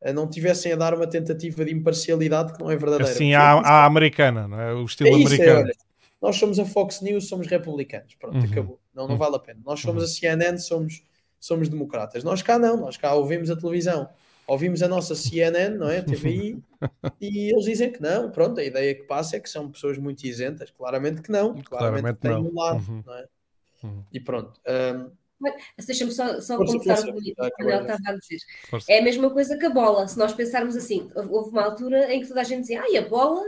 Eh, 0.01 0.13
não 0.13 0.29
tivessem 0.29 0.73
a 0.73 0.77
dar 0.77 0.95
uma 0.95 1.07
tentativa 1.07 1.65
de 1.65 1.73
imparcialidade 1.73 2.53
que 2.53 2.61
não 2.61 2.71
é 2.71 2.77
verdadeira. 2.77 3.11
Assim, 3.11 3.35
à, 3.35 3.53
à 3.53 3.85
americana, 3.85 4.47
não 4.47 4.61
é? 4.61 4.75
O 4.75 4.85
estilo 4.85 5.11
é 5.11 5.13
isso, 5.13 5.35
americano. 5.35 5.69
É, 5.69 5.73
nós 6.21 6.37
somos 6.37 6.59
a 6.59 6.65
Fox 6.65 7.01
News, 7.01 7.29
somos 7.29 7.47
republicanos. 7.47 8.15
Pronto, 8.15 8.37
uhum. 8.37 8.45
acabou. 8.45 8.81
Não, 8.95 9.05
não 9.05 9.13
uhum. 9.13 9.19
vale 9.19 9.37
a 9.37 9.39
pena. 9.39 9.61
Nós 9.65 9.81
somos 9.81 10.03
uhum. 10.03 10.09
a 10.09 10.37
CNN, 10.37 10.59
somos, 10.59 11.03
somos 11.41 11.69
democratas. 11.69 12.23
Nós 12.23 12.43
cá 12.43 12.59
não, 12.59 12.77
nós 12.77 12.97
cá 12.97 13.15
ouvimos 13.15 13.51
a 13.51 13.57
televisão, 13.57 14.09
ouvimos 14.47 14.83
a 14.83 14.89
nossa 14.89 15.15
CNN, 15.15 15.77
não 15.77 15.89
é? 15.89 16.03
TVI, 16.03 16.63
e 17.21 17.51
eles 17.51 17.65
dizem 17.65 17.93
que 17.93 18.03
não. 18.03 18.31
Pronto, 18.31 18.61
a 18.61 18.65
ideia 18.65 18.95
que 18.95 19.03
passa 19.05 19.37
é 19.37 19.41
que 19.41 19.49
são 19.49 19.71
pessoas 19.71 19.99
muito 19.99 20.25
isentas. 20.25 20.71
Claramente 20.71 21.23
que 21.23 21.31
não. 21.31 21.55
Claramente, 21.63 21.69
claramente 21.69 22.15
que 22.17 22.29
têm 22.29 22.37
um 22.37 22.55
lado, 22.55 22.91
uhum. 22.91 23.03
não 23.07 23.15
é? 23.15 23.27
Uhum. 23.85 24.05
E 24.13 24.21
pronto. 24.21 24.61
Um, 24.67 25.11
Deixa-me 25.85 26.13
só, 26.13 26.41
só 26.41 26.57
completar 26.57 27.01
o 27.01 27.21
que 27.21 27.33
o 27.33 27.35
Daniel 27.59 27.81
estava 27.81 28.01
a 28.07 28.17
dizer. 28.17 28.39
Força. 28.71 28.93
É 28.93 29.01
a 29.01 29.03
mesma 29.03 29.29
coisa 29.31 29.59
que 29.59 29.67
a 29.67 29.71
bola. 29.71 30.07
Se 30.07 30.17
nós 30.17 30.33
pensarmos 30.33 30.77
assim, 30.77 31.11
houve 31.15 31.51
uma 31.51 31.65
altura 31.65 32.13
em 32.13 32.21
que 32.21 32.29
toda 32.29 32.41
a 32.41 32.45
gente 32.45 32.61
dizia, 32.61 32.81
ah, 32.81 32.99
a 32.99 33.09
bola 33.09 33.43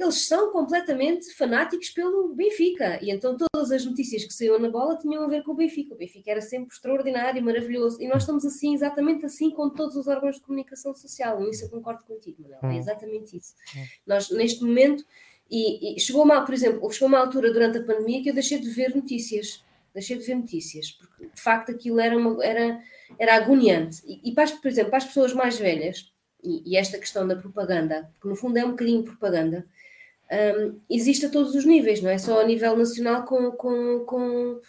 eles 0.00 0.26
são 0.26 0.50
completamente 0.50 1.30
fanáticos 1.34 1.90
pelo 1.90 2.34
Benfica. 2.34 2.98
E 3.02 3.10
então 3.10 3.36
todas 3.36 3.70
as 3.70 3.84
notícias 3.84 4.24
que 4.24 4.32
saíam 4.32 4.58
na 4.58 4.70
bola 4.70 4.96
tinham 4.96 5.22
a 5.22 5.26
ver 5.26 5.42
com 5.42 5.52
o 5.52 5.54
Benfica. 5.54 5.94
O 5.94 5.98
Benfica 5.98 6.30
era 6.30 6.40
sempre 6.40 6.72
extraordinário, 6.72 7.42
maravilhoso. 7.42 8.00
E 8.00 8.08
nós 8.08 8.22
estamos 8.22 8.44
assim, 8.46 8.74
exatamente 8.74 9.26
assim, 9.26 9.50
com 9.50 9.68
todos 9.68 9.96
os 9.96 10.08
órgãos 10.08 10.36
de 10.36 10.42
comunicação 10.42 10.94
social. 10.94 11.40
Nisso 11.40 11.66
eu 11.66 11.68
concordo 11.68 12.02
contigo, 12.04 12.42
Manuel. 12.42 12.60
É 12.62 12.66
hum. 12.66 12.78
exatamente 12.78 13.36
isso. 13.36 13.54
Hum. 13.76 13.84
Nós, 14.06 14.30
neste 14.30 14.64
momento, 14.64 15.04
e, 15.50 15.96
e 15.96 16.00
chegou 16.00 16.24
uma, 16.24 16.44
por 16.44 16.54
exemplo, 16.54 16.90
chegou 16.90 17.08
uma 17.08 17.18
altura 17.18 17.52
durante 17.52 17.78
a 17.78 17.84
pandemia 17.84 18.22
que 18.22 18.30
eu 18.30 18.34
deixei 18.34 18.58
de 18.58 18.70
ver 18.70 18.94
notícias. 18.94 19.62
Deixei 19.92 20.16
de 20.16 20.24
ver 20.24 20.36
notícias, 20.36 20.92
porque 20.92 21.26
de 21.26 21.40
facto 21.40 21.72
aquilo 21.72 21.98
era, 21.98 22.16
uma, 22.16 22.42
era, 22.44 22.80
era 23.18 23.34
agoniante. 23.34 24.00
E, 24.06 24.30
e 24.30 24.34
para, 24.34 24.46
por 24.56 24.68
exemplo, 24.68 24.90
para 24.90 24.98
as 24.98 25.04
pessoas 25.04 25.34
mais 25.34 25.58
velhas, 25.58 26.10
e, 26.42 26.62
e 26.64 26.76
esta 26.76 26.96
questão 26.96 27.26
da 27.26 27.36
propaganda, 27.36 28.08
porque 28.14 28.28
no 28.28 28.36
fundo 28.36 28.56
é 28.56 28.64
um 28.64 28.70
bocadinho 28.70 29.02
propaganda, 29.02 29.66
um, 30.30 30.76
existe 30.88 31.26
a 31.26 31.30
todos 31.30 31.54
os 31.54 31.64
níveis, 31.64 32.00
não 32.00 32.10
é 32.10 32.18
só 32.18 32.40
a 32.40 32.44
nível 32.44 32.76
nacional 32.76 33.24
com, 33.24 33.50
com, 33.52 34.04
com, 34.06 34.60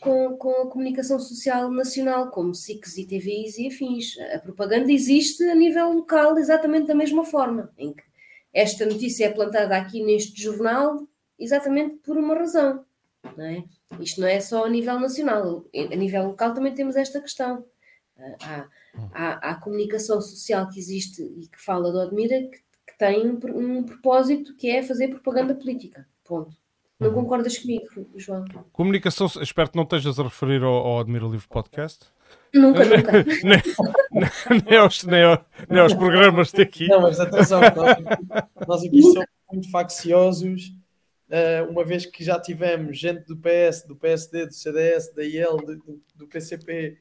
com, 0.00 0.36
com 0.36 0.50
a 0.62 0.66
comunicação 0.70 1.20
social 1.20 1.70
nacional, 1.70 2.30
como 2.30 2.54
SICs 2.54 2.96
e 2.96 3.06
TVIs 3.06 3.58
e 3.58 3.68
afins. 3.68 4.18
A 4.34 4.38
propaganda 4.38 4.90
existe 4.90 5.44
a 5.44 5.54
nível 5.54 5.92
local 5.92 6.38
exatamente 6.38 6.86
da 6.86 6.94
mesma 6.94 7.24
forma, 7.24 7.70
em 7.76 7.92
que 7.92 8.02
esta 8.54 8.86
notícia 8.86 9.26
é 9.26 9.30
plantada 9.30 9.76
aqui 9.76 10.02
neste 10.02 10.42
jornal 10.42 11.06
exatamente 11.38 11.96
por 11.96 12.16
uma 12.16 12.34
razão. 12.34 12.84
Não 13.36 13.44
é? 13.44 13.64
Isto 14.00 14.20
não 14.20 14.28
é 14.28 14.40
só 14.40 14.64
a 14.64 14.70
nível 14.70 14.98
nacional, 14.98 15.64
a 15.74 15.96
nível 15.96 16.26
local 16.28 16.54
também 16.54 16.74
temos 16.74 16.96
esta 16.96 17.20
questão. 17.20 17.64
Há, 18.42 18.68
há, 19.12 19.48
há 19.48 19.50
a 19.50 19.60
comunicação 19.60 20.20
social 20.20 20.68
que 20.68 20.78
existe 20.78 21.22
e 21.22 21.48
que 21.48 21.62
fala 21.62 21.90
do 21.90 22.00
Admira 22.00 22.40
que 22.48 22.62
tem 23.02 23.28
um, 23.28 23.78
um 23.78 23.82
propósito 23.82 24.54
que 24.54 24.70
é 24.70 24.80
fazer 24.80 25.08
propaganda 25.08 25.56
política. 25.56 26.06
Ponto. 26.24 26.56
Não 27.00 27.08
uhum. 27.08 27.14
concordas 27.14 27.58
comigo, 27.58 27.84
João? 28.14 28.44
Comunicação, 28.72 29.26
espero 29.40 29.70
que 29.70 29.76
não 29.76 29.82
estejas 29.82 30.20
a 30.20 30.22
referir 30.22 30.62
ao, 30.62 30.72
ao 30.72 31.00
Admira 31.00 31.26
Livre 31.26 31.48
Podcast. 31.48 32.06
Nunca, 32.54 32.84
nunca. 32.86 33.12
nem, 33.42 33.60
nem, 34.68 34.78
aos, 34.78 35.02
nem, 35.02 35.24
aos, 35.24 35.40
nem 35.68 35.80
aos 35.80 35.94
programas 35.94 36.52
daqui. 36.52 36.86
Não, 36.86 37.00
mas 37.00 37.18
atenção, 37.18 37.60
nós, 37.60 37.96
nós 38.68 38.84
aqui 38.84 39.02
somos 39.02 39.26
muito 39.52 39.68
facciosos, 39.68 40.72
uh, 41.28 41.68
uma 41.68 41.84
vez 41.84 42.06
que 42.06 42.22
já 42.22 42.38
tivemos 42.38 42.96
gente 42.96 43.26
do 43.26 43.36
PS, 43.36 43.82
do 43.82 43.96
PSD, 43.96 44.46
do 44.46 44.54
CDS, 44.54 45.12
da 45.12 45.24
IEL, 45.24 45.56
do, 45.56 46.00
do 46.14 46.28
PCP 46.28 46.98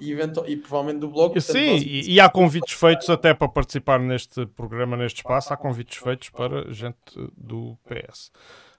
e, 0.00 0.12
e 0.46 0.56
provavelmente 0.56 1.00
do 1.00 1.08
Bloco. 1.08 1.40
Sim, 1.40 1.72
nós... 1.72 1.82
e, 1.82 2.12
e, 2.12 2.20
há 2.20 2.28
convites 2.28 2.74
feitos 2.74 3.08
até 3.10 3.34
para 3.34 3.48
participar 3.48 3.98
neste 3.98 4.46
programa, 4.46 4.96
neste 4.96 5.18
espaço, 5.18 5.52
há 5.52 5.56
convites 5.56 5.98
feitos 5.98 6.30
para 6.30 6.72
gente 6.72 6.96
do 7.36 7.76
PS. 7.88 8.30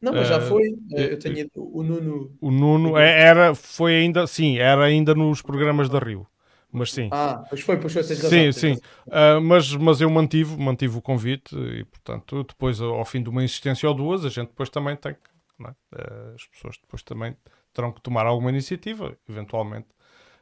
Não, 0.02 0.14
mas 0.14 0.28
já 0.28 0.38
eh, 0.38 0.42
foi. 0.42 0.70
Uh, 0.70 0.98
eu 0.98 1.20
tenho 1.20 1.50
o 1.56 1.84
Nuno. 1.84 2.38
O 2.40 2.52
Nuno 2.52 2.98
é, 2.98 3.22
era, 3.22 3.54
foi 3.54 3.96
ainda, 3.96 4.26
sim, 4.26 4.58
era 4.58 4.86
ainda 4.86 5.14
nos 5.14 5.42
programas 5.42 5.90
da 5.90 6.00
Rio. 6.00 6.26
Mas 6.72 6.94
sim. 6.94 7.10
Ah, 7.12 7.44
pois 7.50 7.62
foi, 7.62 7.78
pois 7.78 7.92
foi, 7.92 8.04
Sim, 8.04 8.52
sim. 8.52 8.74
Uh, 9.08 9.42
mas, 9.42 9.74
mas 9.76 10.02
eu 10.02 10.10
mantive, 10.10 10.56
mantive 10.56 10.98
o 10.98 11.02
convite 11.02 11.56
e, 11.56 11.84
portanto, 11.84 12.44
depois, 12.44 12.80
ao 12.80 13.04
fim 13.06 13.24
de 13.24 13.30
uma 13.30 13.44
insistência 13.44 13.90
ou 13.90 13.96
duas, 13.96 14.24
a 14.24 14.30
gente 14.30 14.50
depois 14.50 14.70
também 14.70 14.96
tem 14.96 15.14
que. 15.14 15.20
É? 15.66 16.36
As 16.36 16.46
pessoas 16.46 16.78
depois 16.78 17.04
também 17.04 17.36
terão 17.74 17.92
que 17.92 18.02
tomar 18.02 18.26
alguma 18.26 18.50
iniciativa, 18.50 19.18
eventualmente, 19.28 19.88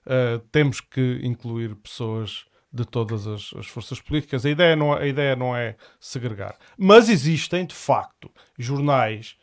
uh, 0.07 0.39
temos 0.51 0.81
que 0.81 1.19
incluir 1.23 1.75
pessoas 1.75 2.45
de 2.71 2.85
todas 2.85 3.27
as, 3.27 3.53
as, 3.55 3.67
forças 3.67 4.01
políticas. 4.01 4.45
A 4.45 4.49
ideia, 4.49 4.75
não, 4.75 4.93
é, 4.93 5.03
a 5.03 5.07
ideia 5.07 5.35
não 5.35 5.55
é 5.55 5.75
segregar. 5.99 6.57
Mas 6.77 7.09
existem, 7.09 7.65
de 7.65 7.75
facto, 7.75 8.31
jornais 8.57 9.37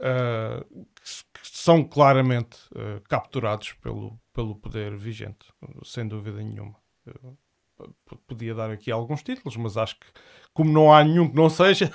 uh, 0.00 0.84
que, 0.94 1.40
que, 1.40 1.58
são 1.58 1.84
claramente 1.84 2.56
uh, 2.72 3.00
capturados 3.08 3.72
pelo, 3.74 4.18
pelo 4.32 4.56
poder 4.56 4.96
vigente, 4.96 5.46
sem 5.84 6.06
dúvida 6.06 6.42
nenhuma. 6.42 6.76
Podia 8.26 8.54
dar 8.54 8.70
aqui 8.70 8.90
alguns 8.90 9.22
títulos, 9.22 9.56
mas 9.56 9.76
acho 9.76 9.98
que, 9.98 10.06
como 10.52 10.72
não 10.72 10.92
há 10.92 11.02
nenhum 11.04 11.28
que 11.28 11.36
não 11.36 11.48
seja. 11.50 11.92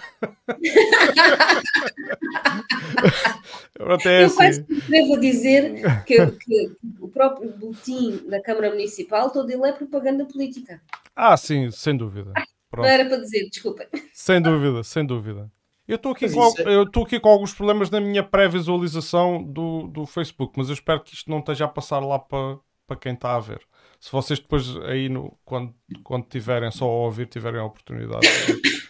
Até 3.80 4.24
eu 4.24 4.26
assim. 4.28 4.66
devo 4.90 5.20
dizer 5.20 6.04
que, 6.04 6.26
que, 6.32 6.72
o 7.00 7.08
próprio 7.08 7.52
boletim 7.52 8.28
da 8.28 8.42
Câmara 8.42 8.70
Municipal, 8.72 9.30
todo 9.30 9.50
ele 9.50 9.68
é 9.68 9.72
propaganda 9.72 10.26
política. 10.26 10.82
Ah, 11.16 11.38
sim, 11.38 11.70
sem 11.72 11.96
dúvida. 11.96 12.34
Não 12.76 12.86
era 12.86 13.06
para 13.06 13.18
dizer, 13.18 13.48
desculpa. 13.50 13.88
Sem 14.14 14.42
dúvida, 14.42 14.84
sem 14.84 15.06
dúvida. 15.06 15.52
Eu 15.88 15.96
estou 15.96 16.12
aqui, 16.12 16.30
com, 16.30 16.42
é... 16.42 16.76
eu 16.76 17.04
aqui 17.04 17.20
com 17.20 17.30
alguns 17.30 17.54
problemas 17.54 17.90
na 17.90 18.02
minha 18.02 18.22
pré-visualização 18.22 19.42
do, 19.42 19.88
do 19.88 20.06
Facebook, 20.06 20.54
mas 20.58 20.68
eu 20.68 20.74
espero 20.74 21.02
que 21.02 21.14
isto 21.14 21.32
não 21.32 21.40
esteja 21.40 21.64
a 21.64 21.70
passar 21.70 22.00
lá 22.00 22.20
para, 22.20 22.60
para 22.86 22.98
quem 22.98 23.14
está 23.14 23.36
a 23.36 23.40
ver. 23.40 23.62
Se 24.00 24.12
vocês 24.12 24.40
depois 24.40 24.78
aí, 24.84 25.10
no, 25.10 25.38
quando, 25.44 25.74
quando 26.04 26.26
tiverem 26.28 26.72
só 26.72 26.86
a 26.86 27.06
ouvir, 27.06 27.28
tiverem 27.28 27.60
a 27.60 27.66
oportunidade. 27.66 28.28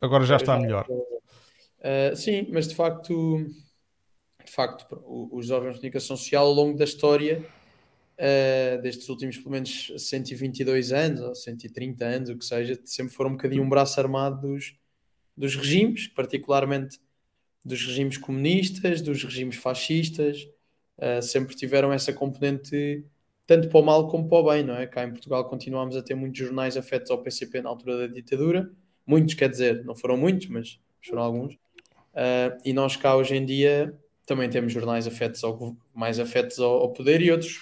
Agora 0.00 0.24
já 0.24 0.36
está 0.36 0.58
melhor. 0.58 0.86
Uh, 0.90 2.14
sim, 2.14 2.46
mas 2.50 2.68
de 2.68 2.74
facto, 2.74 3.46
de 4.44 4.52
facto, 4.52 4.86
os 5.32 5.50
órgãos 5.50 5.74
de 5.74 5.80
comunicação 5.80 6.16
social 6.16 6.46
ao 6.46 6.52
longo 6.52 6.78
da 6.78 6.84
história, 6.84 7.44
uh, 8.18 8.82
destes 8.82 9.08
últimos 9.08 9.38
pelo 9.38 9.50
menos 9.50 9.92
122 9.96 10.92
anos 10.92 11.20
ou 11.20 11.34
130 11.34 12.04
anos, 12.04 12.30
o 12.30 12.38
que 12.38 12.44
seja, 12.44 12.78
sempre 12.84 13.14
foram 13.14 13.30
um 13.30 13.34
bocadinho 13.34 13.62
um 13.62 13.68
braço 13.68 13.98
armado 13.98 14.48
dos, 14.48 14.76
dos 15.36 15.56
regimes, 15.56 16.06
particularmente 16.08 17.00
dos 17.64 17.84
regimes 17.84 18.18
comunistas, 18.18 19.00
dos 19.00 19.22
regimes 19.24 19.56
fascistas, 19.56 20.46
uh, 20.98 21.22
sempre 21.22 21.56
tiveram 21.56 21.92
essa 21.92 22.12
componente 22.12 23.04
tanto 23.46 23.68
para 23.68 23.80
o 23.80 23.82
mal 23.82 24.08
como 24.08 24.28
para 24.28 24.38
o 24.38 24.44
bem, 24.50 24.62
não 24.62 24.74
é? 24.74 24.86
Cá 24.86 25.04
em 25.04 25.10
Portugal 25.10 25.44
continuamos 25.48 25.96
a 25.96 26.02
ter 26.02 26.14
muitos 26.14 26.38
jornais 26.38 26.76
afetos 26.76 27.10
ao 27.10 27.22
PCP 27.22 27.60
na 27.60 27.68
altura 27.68 27.98
da 27.98 28.06
ditadura, 28.06 28.70
muitos, 29.06 29.34
quer 29.34 29.48
dizer, 29.48 29.84
não 29.84 29.94
foram 29.94 30.16
muitos, 30.16 30.48
mas 30.48 30.80
foram 31.06 31.22
alguns. 31.22 31.54
Uh, 31.54 32.56
e 32.64 32.72
nós 32.72 32.96
cá 32.96 33.16
hoje 33.16 33.36
em 33.36 33.44
dia 33.44 33.98
também 34.26 34.48
temos 34.48 34.72
jornais 34.72 35.06
afetos 35.06 35.42
ao, 35.44 35.76
mais 35.92 36.18
afetos 36.18 36.58
ao, 36.58 36.80
ao, 36.80 36.92
poder 36.92 37.20
e 37.20 37.30
outros. 37.30 37.60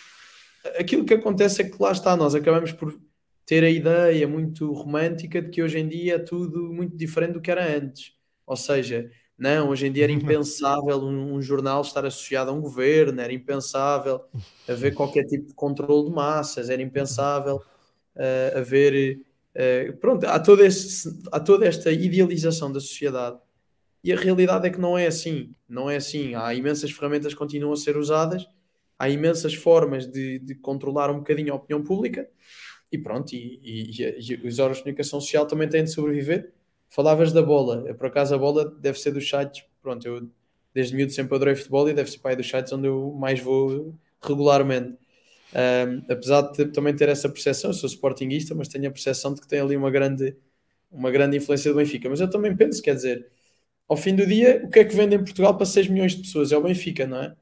Aquilo 0.79 1.05
que 1.05 1.15
acontece 1.15 1.63
é 1.63 1.69
que 1.69 1.83
lá 1.83 1.91
está, 1.91 2.17
nós 2.17 2.35
acabamos 2.35 2.71
por 2.73 2.97
ter 3.45 3.65
a 3.65 3.71
ideia 3.71 4.29
muito 4.29 4.73
romântica 4.73 5.43
de 5.43 5.51
que 5.51 5.63
hoje 5.63 5.79
em 5.79 5.89
dia 5.89 6.15
é 6.15 6.19
tudo 6.19 6.73
muito 6.73 6.97
diferente 6.97 7.33
do 7.33 7.41
que 7.41 7.51
era 7.51 7.77
antes. 7.77 8.13
Ou 8.47 8.57
seja, 8.57 9.11
não, 9.43 9.71
hoje 9.71 9.89
em 9.89 9.93
dia 9.93 10.05
era 10.05 10.13
impensável 10.13 10.99
um, 10.99 11.35
um, 11.35 11.43
jornal 11.43 11.83
estar 11.83 12.07
associado 12.07 12.53
a 12.53 12.55
um 12.55 12.61
governo, 12.61 13.21
era 13.21 13.33
impensável 13.33 14.21
haver 14.69 14.95
qualquer 14.95 15.25
tipo 15.25 15.49
de 15.49 15.55
controle 15.55 16.09
de 16.09 16.15
massas, 16.15 16.71
era 16.71 16.81
impensável 16.81 17.57
uh, 17.57 18.59
a 18.59 18.61
ver. 18.61 19.21
Uh, 19.53 19.97
pronto, 19.97 20.25
há, 20.27 20.39
todo 20.39 20.63
há 21.33 21.41
toda 21.41 21.67
esta 21.67 21.91
idealização 21.91 22.73
da 22.73 22.79
sociedade 22.79 23.37
e 24.05 24.13
a 24.13 24.17
realidade 24.17 24.69
é 24.69 24.71
que 24.71 24.81
não 24.81 24.97
é 24.97 25.09
assim. 25.09 25.53
Não 25.69 25.91
é 25.91 25.97
assim. 25.97 26.37
Há 26.37 26.55
imensas 26.55 26.93
ferramentas 26.93 27.33
que 27.33 27.39
continuam 27.39 27.73
a 27.73 27.77
ser 27.77 27.97
usadas, 27.97 28.47
há 28.97 29.09
imensas 29.09 29.55
formas 29.55 30.07
de, 30.07 30.39
de 30.39 30.55
controlar 30.55 31.11
um 31.11 31.19
bocadinho 31.19 31.53
a 31.53 31.57
opinião 31.57 31.83
pública 31.83 32.29
e 32.93 32.97
pronto. 32.97 33.33
E, 33.33 33.61
e, 33.65 34.21
e 34.21 34.47
os 34.47 34.61
órgãos 34.61 34.77
de 34.77 34.85
comunicação 34.85 35.21
social 35.21 35.47
também 35.47 35.69
têm 35.69 35.83
de 35.83 35.91
sobreviver. 35.91 36.53
Falavas 36.95 37.33
da 37.33 37.41
bola, 37.41 37.95
por 37.95 38.07
acaso 38.07 38.35
a 38.35 38.39
bola 38.39 38.71
deve 38.79 38.99
ser 39.01 39.13
dos 39.13 39.27
sites. 39.27 39.65
Pronto, 39.81 40.07
eu 40.07 40.29
desde 40.75 40.95
miúdo 40.95 41.11
sempre 41.11 41.35
adorei 41.35 41.55
futebol 41.55 41.89
e 41.89 41.95
deve 41.95 42.11
ser 42.11 42.19
pai 42.19 42.37
dos 42.37 42.47
sites 42.47 42.71
onde 42.71 42.87
eu 42.87 43.15
mais 43.19 43.41
vou 43.41 43.95
regularmente. 44.21 44.99
Um, 45.55 46.13
apesar 46.13 46.43
de 46.53 46.67
também 46.67 46.95
ter 46.95 47.09
essa 47.09 47.31
percepção, 47.31 47.71
eu 47.71 47.75
sou 47.75 47.89
sportinguista, 47.89 48.55
mas 48.55 48.69
tenho 48.69 48.89
a 48.89 48.91
percepção 48.91 49.33
de 49.33 49.41
que 49.41 49.49
tem 49.49 49.61
ali 49.61 49.75
uma 49.75 49.91
grande, 49.91 50.37
uma 50.91 51.11
grande 51.11 51.39
influência 51.39 51.71
do 51.73 51.79
Benfica. 51.79 52.11
Mas 52.11 52.21
eu 52.21 52.29
também 52.29 52.55
penso, 52.55 52.83
quer 52.83 52.95
dizer, 52.95 53.27
ao 53.89 53.97
fim 53.97 54.15
do 54.15 54.27
dia, 54.27 54.63
o 54.63 54.69
que 54.69 54.81
é 54.81 54.85
que 54.85 54.95
vende 54.95 55.17
em 55.17 55.19
Portugal 55.19 55.57
para 55.57 55.65
6 55.65 55.89
milhões 55.89 56.13
de 56.13 56.21
pessoas? 56.21 56.53
É 56.53 56.59
o 56.59 56.63
Benfica, 56.63 57.07
não 57.07 57.23
é? 57.23 57.35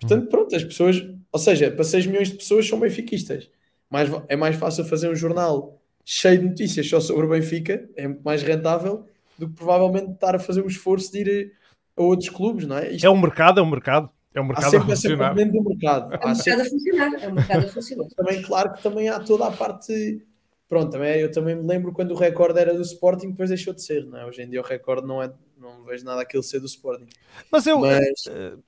Portanto, 0.00 0.24
uhum. 0.24 0.30
pronto, 0.30 0.56
as 0.56 0.64
pessoas, 0.64 0.96
ou 1.30 1.38
seja, 1.38 1.70
para 1.70 1.84
6 1.84 2.06
milhões 2.06 2.28
de 2.30 2.36
pessoas 2.36 2.68
são 2.68 2.80
benfiquistas. 2.80 3.48
Mais, 3.88 4.10
é 4.26 4.34
mais 4.34 4.56
fácil 4.56 4.84
fazer 4.84 5.08
um 5.08 5.14
jornal 5.14 5.80
cheio 6.08 6.38
de 6.38 6.44
notícias 6.46 6.88
só 6.88 7.00
sobre 7.00 7.26
o 7.26 7.28
Benfica, 7.28 7.88
é 7.96 8.06
muito 8.06 8.22
mais 8.22 8.40
rentável 8.40 9.04
do 9.36 9.48
que 9.48 9.54
provavelmente 9.54 10.12
estar 10.12 10.36
a 10.36 10.38
fazer 10.38 10.62
o 10.62 10.68
esforço 10.68 11.10
de 11.10 11.18
ir 11.18 11.52
a 11.96 12.02
outros 12.02 12.30
clubes, 12.30 12.64
não 12.64 12.78
é? 12.78 12.92
Isto... 12.92 13.04
É 13.04 13.10
um 13.10 13.20
mercado, 13.20 13.58
é 13.58 13.62
um 13.62 13.68
mercado. 13.68 14.08
É 14.32 14.40
um 14.40 14.44
mercado 14.44 14.66
há 14.66 14.70
sempre 14.70 14.92
a 14.92 14.96
funcionar. 14.96 15.34
Do 15.34 15.64
mercado. 15.64 16.04
É 16.04 16.16
um 16.16 16.28
mercado 16.28 16.36
sempre... 16.36 16.60
a 16.62 16.70
funcionar. 16.70 17.22
É 17.22 17.28
um 17.28 17.34
mercado 17.34 17.64
a 17.64 17.68
funcionar. 17.68 18.08
também, 18.16 18.42
claro 18.42 18.72
que 18.72 18.82
também 18.82 19.08
há 19.08 19.18
toda 19.18 19.46
a 19.46 19.50
parte. 19.50 20.24
Pronto, 20.68 20.92
também, 20.92 21.20
eu 21.20 21.30
também 21.30 21.56
me 21.56 21.66
lembro 21.66 21.92
quando 21.92 22.12
o 22.12 22.16
recorde 22.16 22.60
era 22.60 22.72
do 22.72 22.82
Sporting, 22.82 23.30
depois 23.30 23.48
deixou 23.48 23.74
de 23.74 23.82
ser, 23.82 24.04
não 24.06 24.18
é? 24.18 24.26
Hoje 24.26 24.42
em 24.42 24.48
dia 24.48 24.60
o 24.60 24.64
recorde 24.64 25.06
não 25.06 25.20
é, 25.20 25.32
não 25.58 25.84
vejo 25.84 26.04
nada 26.04 26.22
aquilo 26.22 26.42
ser 26.42 26.60
do 26.60 26.66
Sporting. 26.66 27.06
Mas 27.50 27.66
eu. 27.66 27.80
Mas... 27.80 28.26
Uh, 28.26 28.62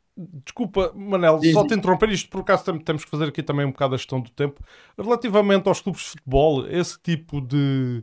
desculpa, 0.45 0.93
Manel, 0.95 1.39
Diz 1.39 1.53
só 1.53 1.67
te 1.67 1.75
interromper 1.75 2.11
isto, 2.11 2.29
por 2.29 2.41
acaso 2.41 2.65
temos 2.81 3.05
que 3.05 3.11
fazer 3.11 3.29
aqui 3.29 3.43
também 3.43 3.65
um 3.65 3.71
bocado 3.71 3.95
a 3.95 3.99
gestão 3.99 4.21
do 4.21 4.31
tempo. 4.31 4.63
Relativamente 4.97 5.69
aos 5.69 5.81
clubes 5.81 6.03
de 6.03 6.09
futebol, 6.09 6.67
esse 6.67 6.99
tipo 7.01 7.41
de. 7.41 8.03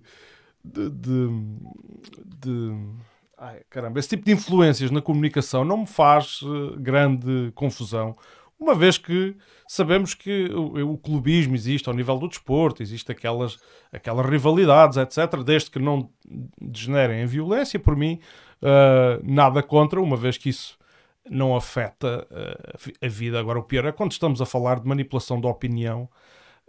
de, 0.63 0.89
de, 0.89 1.27
de 2.37 2.75
Ai, 3.37 3.61
caramba, 3.69 3.99
esse 3.99 4.09
tipo 4.09 4.23
de 4.23 4.31
influências 4.31 4.89
na 4.91 5.01
comunicação 5.01 5.65
não 5.65 5.79
me 5.79 5.87
faz 5.87 6.41
uh, 6.41 6.77
grande 6.79 7.51
confusão, 7.53 8.15
uma 8.57 8.73
vez 8.73 8.97
que 8.97 9.35
sabemos 9.67 10.13
que 10.13 10.45
o, 10.53 10.93
o, 10.93 10.97
clubismo 10.97 11.53
existe 11.53 11.89
ao 11.89 11.93
nível 11.93 12.17
do 12.17 12.29
desporto, 12.29 12.81
existe 12.81 13.11
aquelas, 13.11 13.57
aquelas 13.91 14.25
rivalidades, 14.25 14.97
etc. 14.97 15.43
Desde 15.43 15.69
que 15.69 15.79
não 15.79 16.09
degenerem 16.59 17.21
em 17.21 17.25
violência, 17.25 17.77
por 17.77 17.97
mim, 17.97 18.19
uh, 18.61 19.21
nada 19.21 19.61
contra, 19.61 20.01
uma 20.01 20.15
vez 20.15 20.37
que 20.37 20.47
isso 20.47 20.77
não 21.29 21.55
afeta 21.55 22.27
uh, 22.31 23.05
a 23.05 23.07
vida. 23.07 23.39
Agora, 23.39 23.59
o 23.59 23.63
pior 23.63 23.85
é 23.85 23.91
quando 23.91 24.11
estamos 24.11 24.41
a 24.41 24.45
falar 24.45 24.79
de 24.79 24.87
manipulação 24.87 25.39
da 25.39 25.47
opinião 25.47 26.09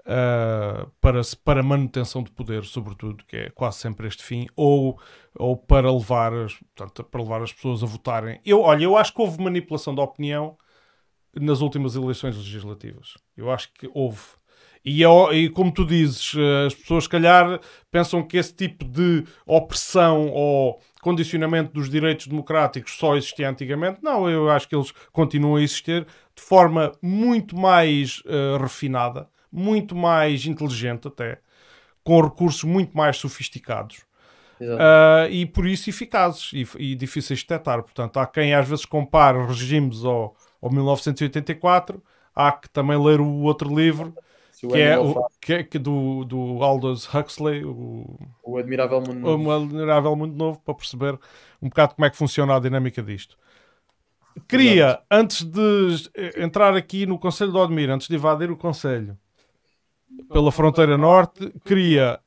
uh, 0.01 0.91
para, 1.01 1.21
para 1.45 1.63
manutenção 1.63 2.23
de 2.23 2.31
poder, 2.31 2.65
sobretudo, 2.65 3.25
que 3.25 3.37
é 3.37 3.51
quase 3.51 3.79
sempre 3.79 4.07
este 4.07 4.23
fim, 4.23 4.47
ou, 4.57 4.99
ou 5.35 5.57
para, 5.57 5.93
levar 5.93 6.33
as, 6.33 6.55
portanto, 6.55 7.05
para 7.05 7.23
levar 7.23 7.43
as 7.43 7.53
pessoas 7.53 7.83
a 7.83 7.87
votarem. 7.87 8.41
Eu, 8.45 8.61
olha, 8.63 8.85
eu 8.85 8.97
acho 8.97 9.13
que 9.13 9.21
houve 9.21 9.43
manipulação 9.43 9.95
da 9.95 10.03
opinião 10.03 10.57
nas 11.35 11.61
últimas 11.61 11.95
eleições 11.95 12.37
legislativas. 12.37 13.15
Eu 13.37 13.51
acho 13.51 13.73
que 13.75 13.91
houve. 13.93 14.21
E, 14.87 15.05
é 15.05 15.35
e, 15.35 15.51
como 15.51 15.73
tu 15.73 15.85
dizes, 15.85 16.33
as 16.67 16.75
pessoas, 16.75 17.05
se 17.05 17.11
calhar, 17.11 17.61
pensam 17.91 18.23
que 18.23 18.37
esse 18.37 18.55
tipo 18.55 18.85
de 18.85 19.25
opressão 19.45 20.29
ou 20.29 20.81
condicionamento 21.03 21.73
dos 21.73 21.91
direitos 21.91 22.29
democráticos 22.29 22.97
só 22.97 23.17
existia 23.17 23.51
antigamente. 23.51 23.99
Não, 24.01 24.31
eu 24.31 24.49
acho 24.49 24.69
que 24.69 24.77
eles 24.77 24.93
continuam 25.13 25.57
a 25.57 25.63
existir 25.63 26.07
de 26.37 26.43
forma 26.43 26.93
muito 27.03 27.57
mais 27.57 28.23
uh, 28.27 28.63
refinada 28.63 29.29
muito 29.57 29.97
mais 29.97 30.45
inteligente 30.45 31.09
até, 31.09 31.39
com 32.05 32.21
recursos 32.21 32.63
muito 32.63 32.97
mais 32.97 33.17
sofisticados. 33.17 34.05
Uh, 34.61 35.29
e 35.31 35.45
por 35.45 35.67
isso 35.67 35.91
eficazes 35.91 36.51
e, 36.53 36.67
e, 36.79 36.95
difíceis 36.95 37.41
de 37.41 37.47
detectar. 37.47 37.83
Portanto, 37.83 38.19
há 38.19 38.27
quem 38.27 38.55
às 38.55 38.69
vezes 38.69 38.85
compare 38.85 39.39
regimes 39.47 40.05
ao, 40.05 40.35
ao 40.63 40.71
1984, 40.71 42.03
há 42.35 42.53
que 42.53 42.69
também 42.71 43.03
ler 43.03 43.21
o 43.21 43.43
outro 43.43 43.75
livro, 43.75 44.15
que 44.61 44.81
é, 44.81 44.99
o, 44.99 45.27
que 45.41 45.53
é 45.53 45.63
que 45.63 45.79
do, 45.79 46.25
do 46.25 46.63
Aldous 46.63 47.07
Huxley, 47.13 47.65
o, 47.65 48.19
o 48.43 48.57
Admirável 48.57 49.01
Mundo 49.01 49.15
Novo. 49.15 49.45
O 49.45 49.53
Admirável 49.53 50.17
Mundo 50.17 50.35
Novo, 50.35 50.61
para 50.65 50.75
perceber 50.75 51.19
um 51.61 51.69
bocado 51.69 51.95
como 51.95 52.07
é 52.07 52.11
que 52.11 52.17
funciona 52.17 52.57
a 52.57 52.61
dinâmica 52.61 53.03
disto. 53.03 53.37
Queria, 54.49 54.85
Exato. 54.85 55.05
antes 55.11 55.43
de 55.43 56.11
entrar 56.37 56.75
aqui 56.75 57.07
no 57.07 57.19
Conselho 57.19 57.53
de 57.53 57.59
Odmir, 57.59 57.91
antes 57.91 58.09
de 58.09 58.15
invadir 58.15 58.51
o 58.51 58.57
Conselho, 58.57 59.19
pela 60.33 60.53
fronteira 60.53 60.97
norte, 60.97 61.53
queria 61.65 62.21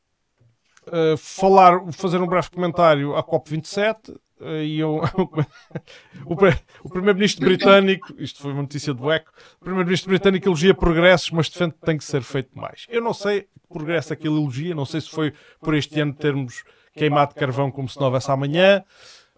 uh, 0.88 1.18
falar, 1.18 1.92
fazer 1.92 2.22
um 2.22 2.28
breve 2.28 2.50
comentário 2.50 3.15
à 3.15 3.24
COP27 3.24 4.10
uh, 4.10 4.12
eh, 4.12 4.20
e 4.41 4.80
eu, 4.80 5.02
o, 6.25 6.36
o 6.84 6.89
primeiro-ministro 6.89 7.45
britânico, 7.45 8.13
isto 8.17 8.41
foi 8.41 8.52
uma 8.52 8.62
notícia 8.62 8.93
do 8.93 9.12
ECO, 9.12 9.32
o 9.58 9.63
primeiro-ministro 9.63 10.10
britânico 10.10 10.47
elogia 10.47 10.73
progressos, 10.73 11.32
mas 11.32 11.49
defende 11.49 11.73
que 11.73 11.86
tem 11.86 11.97
que 11.97 12.04
ser 12.04 12.21
feito 12.21 12.58
mais. 12.58 12.86
Eu 12.89 13.02
não 13.02 13.13
sei 13.13 13.41
que 13.41 13.67
progresso 13.69 14.13
é 14.13 14.15
que 14.15 14.28
ele 14.28 14.38
elogia, 14.38 14.73
não 14.73 14.86
sei 14.86 15.02
se 15.02 15.10
foi 15.10 15.34
por 15.62 15.73
este 15.73 15.99
ano 15.99 16.13
termos 16.13 16.63
queimado 16.93 17.36
carvão 17.36 17.71
como 17.71 17.88
se 17.88 17.97
não 17.97 18.08
houvesse 18.08 18.32
amanhã, 18.32 18.84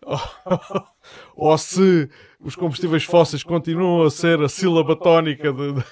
ou, 0.03 0.19
ou 1.51 1.57
se 1.57 2.09
os 2.39 2.55
combustíveis 2.55 3.03
fósseis 3.03 3.43
continuam 3.43 4.03
a 4.03 4.09
ser 4.09 4.41
a 4.41 4.49
sílaba 4.49 4.95
tónica 4.95 5.51
de, 5.53 5.73
de 5.73 5.83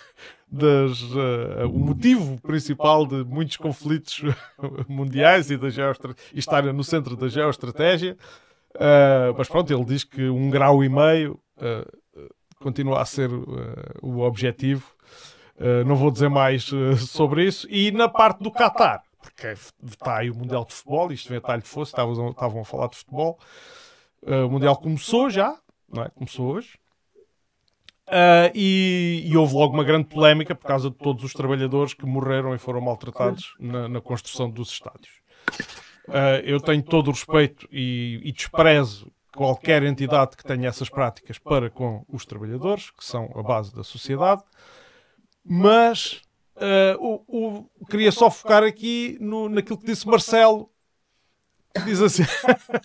das, 0.51 1.01
uh, 1.01 1.67
o 1.67 1.79
motivo 1.79 2.41
principal 2.41 3.05
de 3.05 3.23
muitos 3.23 3.57
conflitos 3.57 4.21
mundiais 4.89 5.51
e, 5.51 5.57
da 5.57 5.67
e 6.33 6.39
estar 6.39 6.63
no 6.73 6.83
centro 6.83 7.15
da 7.15 7.27
geoestratégia. 7.27 8.17
Uh, 8.79 9.35
mas 9.37 9.49
pronto, 9.49 9.73
ele 9.73 9.83
diz 9.83 10.05
que 10.05 10.29
um 10.29 10.49
grau 10.49 10.81
e 10.81 10.87
meio 10.87 11.37
uh, 11.57 12.29
continua 12.61 13.01
a 13.01 13.05
ser 13.05 13.29
o 14.01 14.19
objetivo. 14.19 14.95
não 15.85 15.95
vou 15.95 16.09
dizer 16.11 16.29
mais 16.29 16.69
sobre 17.09 17.45
isso. 17.45 17.67
E 17.69 17.91
na 17.91 18.07
parte 18.07 18.41
do 18.41 18.51
Qatar, 18.51 19.01
porque 19.21 19.47
está 19.85 20.17
aí 20.17 20.29
o 20.29 20.35
Mundial 20.35 20.65
de 20.65 20.73
Futebol, 20.73 21.11
isto 21.11 21.29
vem 21.29 21.37
a 21.37 21.41
talho 21.41 21.61
de 21.61 21.67
fosse, 21.67 21.91
estavam, 21.91 22.31
estavam 22.31 22.61
a 22.61 22.65
falar 22.65 22.87
de 22.87 22.97
futebol. 22.97 23.39
o 24.21 24.49
Mundial 24.49 24.75
começou 24.75 25.29
já, 25.29 25.57
não 25.87 26.03
é? 26.03 26.09
Começou 26.09 26.53
hoje. 26.53 26.77
Uh, 28.09 28.49
e, 28.55 29.23
e, 29.27 29.37
houve 29.37 29.53
logo 29.53 29.75
uma 29.75 29.83
grande 29.83 30.07
polémica 30.07 30.55
por 30.55 30.65
causa 30.65 30.89
de 30.89 30.95
todos 30.95 31.23
os 31.23 31.31
trabalhadores 31.31 31.93
que 31.93 32.07
morreram 32.07 32.55
e 32.55 32.57
foram 32.57 32.81
maltratados 32.81 33.53
na, 33.59 33.87
na 33.87 34.01
construção 34.01 34.49
dos 34.49 34.71
estádios. 34.71 35.21
Uh, 36.09 36.41
eu 36.43 36.59
tenho 36.59 36.81
todo 36.81 37.07
o 37.07 37.11
respeito 37.11 37.67
e, 37.71 38.19
e, 38.23 38.31
desprezo 38.31 39.11
qualquer 39.35 39.83
entidade 39.83 40.35
que 40.35 40.43
tenha 40.43 40.67
essas 40.67 40.89
práticas 40.89 41.37
para 41.37 41.69
com 41.69 42.03
os 42.09 42.25
trabalhadores, 42.25 42.91
que 42.91 43.05
são 43.05 43.31
a 43.35 43.43
base 43.43 43.73
da 43.75 43.83
sociedade, 43.83 44.43
mas 45.45 46.21
uh, 46.55 46.97
o, 47.27 47.69
o, 47.79 47.85
queria 47.85 48.11
só 48.11 48.29
focar 48.29 48.63
aqui 48.63 49.17
no, 49.21 49.47
naquilo 49.47 49.77
que 49.77 49.85
disse 49.85 50.07
Marcelo, 50.07 50.69
que 51.75 51.83
diz 51.83 52.01
assim, 52.01 52.23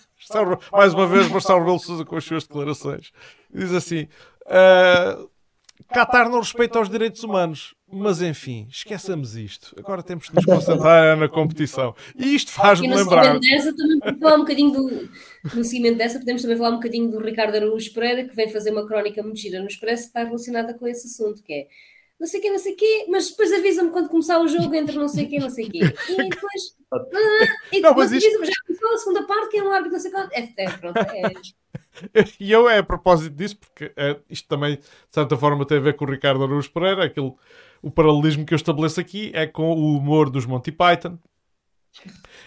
mais 0.71 0.93
uma 0.93 1.07
vez 1.07 1.27
Marcelo 1.27 1.59
Rebelo 1.59 1.79
Sousa 1.79 2.05
com 2.05 2.15
as 2.15 2.23
suas 2.23 2.45
declarações, 2.45 3.11
diz 3.51 3.73
assim, 3.73 4.07
Uh, 4.45 5.29
Qatar 5.93 6.29
não 6.29 6.39
respeita 6.39 6.79
os 6.79 6.89
direitos 6.89 7.23
humanos. 7.23 7.75
Mas 7.97 8.21
enfim, 8.21 8.67
esqueçamos 8.69 9.37
isto. 9.37 9.73
Agora 9.79 10.03
temos 10.03 10.27
que 10.27 10.35
nos 10.35 10.43
concentrar 10.43 11.15
na 11.17 11.29
competição. 11.29 11.95
E 12.17 12.35
isto 12.35 12.51
faz-me 12.51 12.93
lembrar. 12.93 13.39
Dessa, 13.39 13.73
também 13.73 14.19
falar 14.19 14.35
um 14.35 14.39
bocadinho 14.39 14.71
do, 14.71 15.09
no 15.55 15.63
seguimento 15.63 15.97
dessa, 15.97 16.19
podemos 16.19 16.41
também 16.41 16.57
falar 16.57 16.71
um 16.71 16.75
bocadinho 16.75 17.09
do 17.09 17.19
Ricardo 17.19 17.55
Araújo 17.55 17.93
Pereira, 17.93 18.27
que 18.27 18.35
vem 18.35 18.49
fazer 18.49 18.71
uma 18.71 18.85
crónica 18.85 19.23
muito 19.23 19.39
gira 19.39 19.61
no 19.61 19.67
Expresso, 19.67 20.03
que 20.03 20.07
está 20.09 20.23
relacionada 20.25 20.73
com 20.73 20.85
esse 20.85 21.07
assunto, 21.07 21.41
que 21.41 21.53
é 21.53 21.67
não 22.19 22.27
sei 22.27 22.39
o 22.39 22.43
quê, 22.43 22.49
não 22.49 22.59
sei 22.59 22.73
o 22.73 22.75
quê, 22.75 23.05
mas 23.09 23.29
depois 23.29 23.53
avisa-me 23.53 23.91
quando 23.91 24.09
começar 24.09 24.39
o 24.39 24.47
jogo 24.47 24.73
entre 24.73 24.97
não 24.97 25.07
sei 25.07 25.25
o 25.25 25.29
quê, 25.29 25.39
não 25.39 25.49
sei 25.49 25.67
o 25.67 25.71
quê. 25.71 25.79
E 26.09 26.29
depois. 26.29 26.75
Ah, 26.93 27.47
e 27.73 27.81
depois 27.81 28.11
não, 28.11 28.17
isto... 28.17 28.45
já 28.45 28.53
começou 28.65 28.93
a 28.93 28.97
segunda 28.99 29.23
parte, 29.23 29.49
que 29.49 29.57
é 29.57 29.63
um 29.63 29.71
árbitro, 29.71 29.93
não 29.93 29.99
sei 29.99 30.11
quanto. 30.11 30.31
É, 30.31 30.53
é, 30.55 30.69
pronto, 30.77 30.97
é. 30.97 31.23
E 32.39 32.51
eu 32.51 32.69
é 32.69 32.79
a 32.79 32.83
propósito 32.83 33.35
disso, 33.35 33.57
porque 33.57 33.91
é, 33.95 34.17
isto 34.29 34.47
também, 34.47 34.75
de 34.75 34.83
certa 35.11 35.37
forma, 35.37 35.65
tem 35.65 35.77
a 35.77 35.81
ver 35.81 35.95
com 35.95 36.05
o 36.05 36.09
Ricardo 36.09 36.43
Araújo 36.43 36.71
Pereira. 36.71 37.05
Aquilo, 37.05 37.37
o 37.81 37.91
paralelismo 37.91 38.45
que 38.45 38.53
eu 38.53 38.57
estabeleço 38.57 38.99
aqui 38.99 39.31
é 39.33 39.45
com 39.45 39.71
o 39.71 39.97
humor 39.97 40.29
dos 40.29 40.45
Monty 40.45 40.71
Python, 40.71 41.17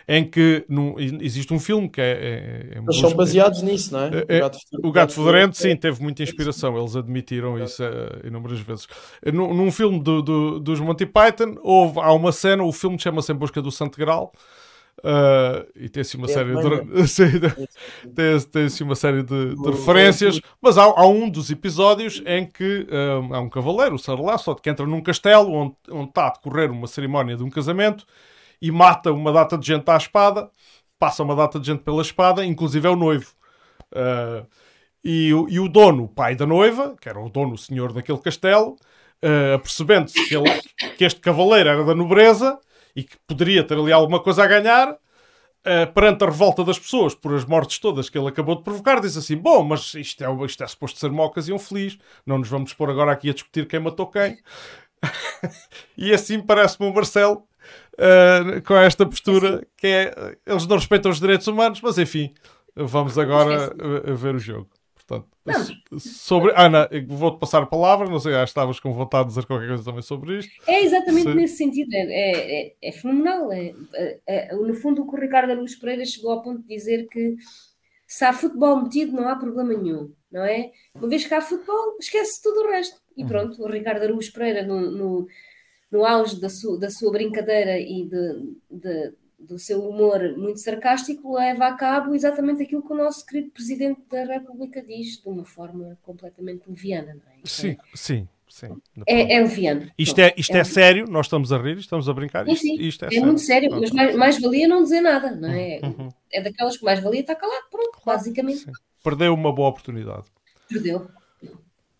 em 0.07 0.29
que 0.29 0.65
num, 0.69 0.95
existe 0.99 1.53
um 1.53 1.59
filme 1.59 1.89
que 1.89 2.01
é. 2.01 2.11
é, 2.11 2.77
é 2.77 2.79
Eles 2.79 2.97
são 2.97 3.15
baseados 3.15 3.63
nisso, 3.63 3.93
não 3.93 4.01
é? 4.01 4.25
é 4.29 4.39
o 4.39 4.41
Gato, 4.41 4.59
o 4.85 4.93
Gato 4.93 5.13
Fedorento, 5.15 5.57
sim, 5.57 5.75
teve 5.77 6.03
muita 6.03 6.23
inspiração. 6.23 6.77
Eles 6.79 6.97
admitiram 6.97 7.63
isso 7.63 7.83
uh, 7.83 8.27
inúmeras 8.27 8.61
vezes. 8.61 8.87
Num, 9.33 9.55
num 9.55 9.71
filme 9.71 10.03
do, 10.03 10.23
do, 10.23 10.61
dos 10.61 10.81
Monty 10.81 11.07
Python, 11.07 11.57
houve, 11.63 12.01
há 12.01 12.13
uma 12.13 12.33
cena, 12.33 12.63
o 12.63 12.73
filme 12.73 12.99
chama-se 12.99 13.33
Em 13.33 13.35
Busca 13.35 13.63
do 13.63 13.71
Santo 13.71 13.99
Graal. 13.99 14.33
Uh, 14.99 15.65
e 15.77 15.89
tem-se 15.89 16.17
uma, 16.17 16.27
é, 16.27 16.31
série 17.07 17.39
de, 17.39 17.51
tem, 18.15 18.41
tem 18.51 18.65
assim 18.65 18.83
uma 18.83 18.97
série 18.97 19.23
de, 19.23 19.55
de 19.55 19.71
referências, 19.71 20.41
mas 20.61 20.77
há, 20.77 20.83
há, 20.83 21.07
um 21.07 21.31
dos 21.31 21.51
episódios 21.51 22.21
em 22.27 22.45
que 22.45 22.87
uh, 22.91 23.33
há 23.33 23.41
um 23.41 23.49
cavaleiro, 23.49 23.95
o 23.95 23.99
Sir 23.99 24.21
Lassot, 24.21 24.61
que 24.61 24.69
entra 24.69 24.85
num 24.87 25.01
castelo 25.01 25.53
onde, 25.53 25.75
onde 25.89 26.09
está 26.09 26.27
a 26.27 26.31
decorrer 26.31 26.71
uma 26.73 26.89
cerimónia 26.89 27.37
de 27.37 27.45
um 27.45 27.51
casamento 27.51 28.05
e 28.61 28.73
mata 28.73 29.13
uma 29.13 29.33
data 29.33 29.57
de 29.57 29.69
gente 29.69 29.89
à 29.89 29.97
espada, 29.97 30.51
passa 30.99 31.23
uma 31.23 31.37
data 31.37 31.61
de 31.61 31.67
gente 31.69 31.83
pela 31.85 32.03
espada, 32.03 32.45
inclusive 32.45 32.89
é 32.89 32.91
o 32.91 32.97
noivo. 32.97 33.33
Uh, 33.93 34.45
e, 35.05 35.29
e, 35.29 35.61
o 35.61 35.69
dono, 35.69 36.05
o 36.05 36.09
pai 36.09 36.35
da 36.35 36.45
noiva, 36.45 36.97
que 37.01 37.09
era 37.09 37.21
o 37.21 37.31
dono, 37.31 37.55
o 37.55 37.59
senhor 37.59 37.93
daquele 37.93 38.19
castelo, 38.19 38.77
uh, 39.25 39.55
apercebendo-se 39.55 40.29
que, 40.29 40.97
que, 40.97 41.05
este 41.05 41.21
cavaleiro 41.21 41.69
era 41.69 41.85
da 41.85 41.95
nobreza 41.95 42.59
e 42.99 43.05
que 43.05 43.17
poderia 43.29 43.63
ter 43.63 43.79
ali 43.79 43.93
alguma 43.93 44.19
coisa 44.19 44.43
a 44.43 44.47
ganhar, 44.49 44.91
uh, 44.91 45.93
perante 45.95 46.25
a 46.25 46.27
revolta 46.27 46.65
das 46.65 46.81
pessoas 46.81 47.15
por 47.15 47.33
as 47.33 47.45
mortes 47.45 47.79
todas 47.79 48.11
que 48.11 48.19
ele 48.19 48.27
acabou 48.27 48.57
de 48.57 48.65
provocar, 48.65 49.01
diz 49.01 49.17
assim: 49.17 49.37
Bom, 49.37 49.63
mas 49.63 49.95
isto 49.95 50.25
é, 50.25 50.45
isto 50.45 50.65
é 50.65 50.67
suposto 50.67 50.99
ser 50.99 51.09
uma 51.09 51.25
ocasião 51.25 51.61
feliz, 51.61 51.97
não 52.27 52.39
nos 52.39 52.49
vamos 52.49 52.75
pôr 52.75 52.91
agora 52.91 53.13
aqui 53.13 53.31
a 53.31 53.33
discutir 53.33 53.69
quem 53.69 53.79
matou 53.79 54.09
quem. 54.09 54.39
e 55.97 56.13
assim 56.13 56.41
parece-me 56.41 56.89
o 56.89 56.93
Marcelo 56.93 57.45
uh, 57.95 58.61
com 58.63 58.75
esta 58.75 59.07
postura 59.07 59.65
que 59.77 59.87
é 59.87 60.37
eles 60.45 60.67
não 60.67 60.75
respeitam 60.75 61.13
os 61.13 61.21
direitos 61.21 61.47
humanos, 61.47 61.81
mas 61.81 61.99
enfim, 61.99 62.35
vamos 62.75 63.17
agora 63.17 63.73
ver 64.17 64.35
o 64.35 64.41
jogo. 64.41 64.69
Portanto, 65.09 65.73
sobre 65.99 66.53
Ana, 66.55 66.87
vou-te 67.09 67.41
passar 67.41 67.63
a 67.63 67.67
palavra, 67.67 68.11
não 68.11 68.21
sei, 68.21 68.35
acho 68.35 68.45
que 68.45 68.51
estavas 68.51 68.79
com 68.79 68.93
vontade 68.93 69.25
de 69.25 69.35
dizer 69.35 69.47
qualquer 69.47 69.69
coisa 69.69 69.83
também 69.83 70.03
sobre 70.03 70.39
isto. 70.39 70.53
É 70.67 70.85
exatamente 70.85 71.35
nesse 71.35 71.57
sentido, 71.57 71.95
é, 71.95 72.01
é, 72.01 72.67
é, 72.67 72.75
é 72.83 72.93
fenomenal. 72.93 73.51
É, 73.51 73.75
é, 73.95 74.21
é, 74.27 74.55
no 74.55 74.75
fundo, 74.75 75.03
o 75.03 75.09
que 75.09 75.17
o 75.17 75.21
Ricardo 75.21 75.55
Luz 75.55 75.75
Pereira 75.77 76.05
chegou 76.05 76.33
ao 76.33 76.43
ponto 76.43 76.61
de 76.61 76.69
dizer 76.69 77.09
que 77.09 77.37
se 78.07 78.25
há 78.25 78.35
futebol 78.35 78.83
metido, 78.83 79.13
não 79.13 79.29
há 79.29 79.37
problema 79.37 79.73
nenhum, 79.73 80.13
não 80.31 80.45
é? 80.45 80.71
Uma 80.95 81.09
vez 81.09 81.25
que 81.27 81.33
há 81.33 81.41
futebol, 81.41 81.97
esquece 81.99 82.43
tudo 82.43 82.61
o 82.61 82.71
resto. 82.71 83.01
E 83.17 83.23
uhum. 83.23 83.29
pronto, 83.29 83.63
o 83.63 83.67
Ricardo 83.67 84.03
Araújo 84.03 84.33
Pereira, 84.33 84.67
no, 84.67 84.91
no, 84.91 85.27
no 85.91 86.05
auge 86.05 86.39
da, 86.39 86.51
su, 86.51 86.79
da 86.79 86.91
sua 86.91 87.11
brincadeira 87.11 87.79
e 87.79 88.05
de, 88.05 88.57
de, 88.71 89.15
do 89.39 89.59
seu 89.59 89.89
humor 89.89 90.37
muito 90.37 90.59
sarcástico, 90.59 91.37
leva 91.37 91.67
a 91.67 91.73
cabo 91.75 92.15
exatamente 92.15 92.63
aquilo 92.63 92.83
que 92.83 92.93
o 92.93 92.97
nosso 92.97 93.25
querido 93.25 93.51
Presidente 93.51 94.01
da 94.11 94.25
República 94.25 94.83
diz, 94.83 95.21
de 95.21 95.29
uma 95.29 95.45
forma 95.45 95.97
completamente 96.03 96.69
leviana. 96.69 97.15
Não 97.15 97.33
é? 97.33 97.37
Sim, 97.45 97.71
é, 97.71 97.77
sim. 97.95 98.29
Sim, 98.51 98.81
é, 99.07 99.35
é 99.35 99.41
leviano. 99.43 99.91
Isto, 99.97 100.19
é, 100.21 100.33
isto 100.35 100.57
é, 100.57 100.61
é 100.61 100.65
sério, 100.65 101.07
nós 101.07 101.27
estamos 101.27 101.53
a 101.53 101.59
rir, 101.59 101.77
estamos 101.77 102.09
a 102.09 102.15
brincar. 102.15 102.47
Sim, 102.47 102.57
sim. 102.57 102.73
Isto, 102.73 102.83
isto 102.83 103.05
é, 103.05 103.07
é 103.07 103.11
sério. 103.11 103.27
muito 103.27 103.41
sério, 103.41 103.71
mas 103.71 103.91
mais, 103.91 104.17
mais, 104.17 104.41
valia 104.41 104.67
não 104.67 104.83
dizer 104.83 105.03
nada, 105.03 105.33
não 105.37 105.51
é? 105.51 105.81
Uhum. 105.83 105.95
uhum. 105.99 106.09
É 106.33 106.41
daquelas 106.41 106.79
que 106.79 106.85
mais 106.85 106.99
valia 106.99 107.21
estar 107.21 107.35
calado, 107.35 107.67
pronto, 107.71 108.01
basicamente. 108.05 108.61
Sim. 108.61 108.73
Perdeu 109.05 109.35
uma 109.35 109.53
boa 109.53 109.69
oportunidade. 109.69 110.25
Perdeu. 110.67 111.09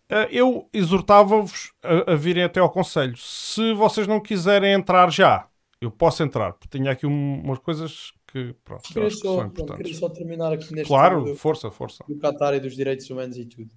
Eh, 0.09 0.29
eu 0.31 0.67
exortava-vos 0.73 1.71
a, 1.83 2.13
a, 2.13 2.15
virem 2.15 2.43
até 2.43 2.59
ao 2.59 2.69
Conselho. 2.69 3.15
Se 3.15 3.73
vocês 3.73 4.07
não 4.07 4.19
quiserem 4.19 4.73
entrar 4.73 5.11
já, 5.11 5.47
eu 5.81 5.89
posso 5.89 6.21
entrar, 6.23 6.53
porque 6.53 6.67
tenho 6.67 6.91
aqui 6.91 7.05
um, 7.05 7.41
umas 7.41 7.59
coisas 7.59 8.11
que, 8.27 8.53
pronto, 8.63 8.83
queria, 8.83 9.07
que 9.07 9.15
só, 9.15 9.47
pronto, 9.49 9.75
queria 9.75 9.93
só 9.93 10.09
terminar 10.09 10.51
aqui 10.51 10.73
neste 10.73 10.87
Claro, 10.87 11.23
do, 11.23 11.35
força, 11.35 11.71
força. 11.71 12.03
Do 12.07 12.17
Qatar 12.17 12.53
e 12.53 12.59
dos 12.59 12.75
direitos 12.75 13.09
humanos 13.09 13.37
e 13.37 13.45
tudo. 13.45 13.71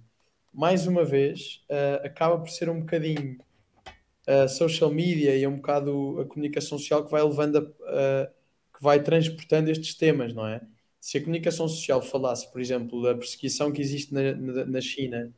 Mais 0.53 0.85
uma 0.85 1.05
vez, 1.05 1.63
uh, 1.69 2.05
acaba 2.05 2.37
por 2.37 2.49
ser 2.49 2.69
um 2.69 2.81
bocadinho 2.81 3.37
a 4.27 4.45
uh, 4.45 4.49
social 4.49 4.91
media 4.91 5.35
e 5.35 5.47
um 5.47 5.55
bocado 5.55 6.19
a 6.21 6.25
comunicação 6.25 6.77
social 6.77 7.03
que 7.03 7.11
vai 7.11 7.23
levando 7.23 7.57
a, 7.57 7.61
uh, 7.61 8.31
que 8.75 8.83
vai 8.83 9.01
transportando 9.01 9.71
estes 9.71 9.95
temas, 9.95 10.33
não 10.33 10.45
é? 10.45 10.61
Se 10.99 11.17
a 11.17 11.21
comunicação 11.21 11.67
social 11.67 12.01
falasse, 12.01 12.49
por 12.51 12.61
exemplo, 12.61 13.01
da 13.01 13.15
perseguição 13.15 13.71
que 13.71 13.81
existe 13.81 14.13
na, 14.13 14.33
na, 14.33 14.65
na 14.65 14.81
China 14.81 15.33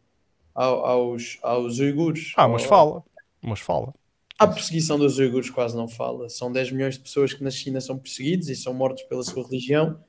aos, 0.53 1.39
aos 1.41 1.79
uigures. 1.79 2.33
Ah, 2.35 2.47
mas 2.47 2.63
fala. 2.63 3.03
Mas 3.41 3.59
fala. 3.59 3.93
A 4.37 4.47
perseguição 4.47 4.99
dos 4.99 5.17
uigures 5.17 5.49
quase 5.49 5.75
não 5.75 5.87
fala. 5.87 6.29
São 6.29 6.51
10 6.51 6.71
milhões 6.71 6.95
de 6.95 7.01
pessoas 7.01 7.33
que 7.33 7.43
na 7.43 7.49
China 7.49 7.79
são 7.79 7.97
perseguidos 7.97 8.49
e 8.49 8.55
são 8.55 8.73
mortos 8.73 9.03
pela 9.03 9.23
sua 9.23 9.43
religião. 9.43 10.03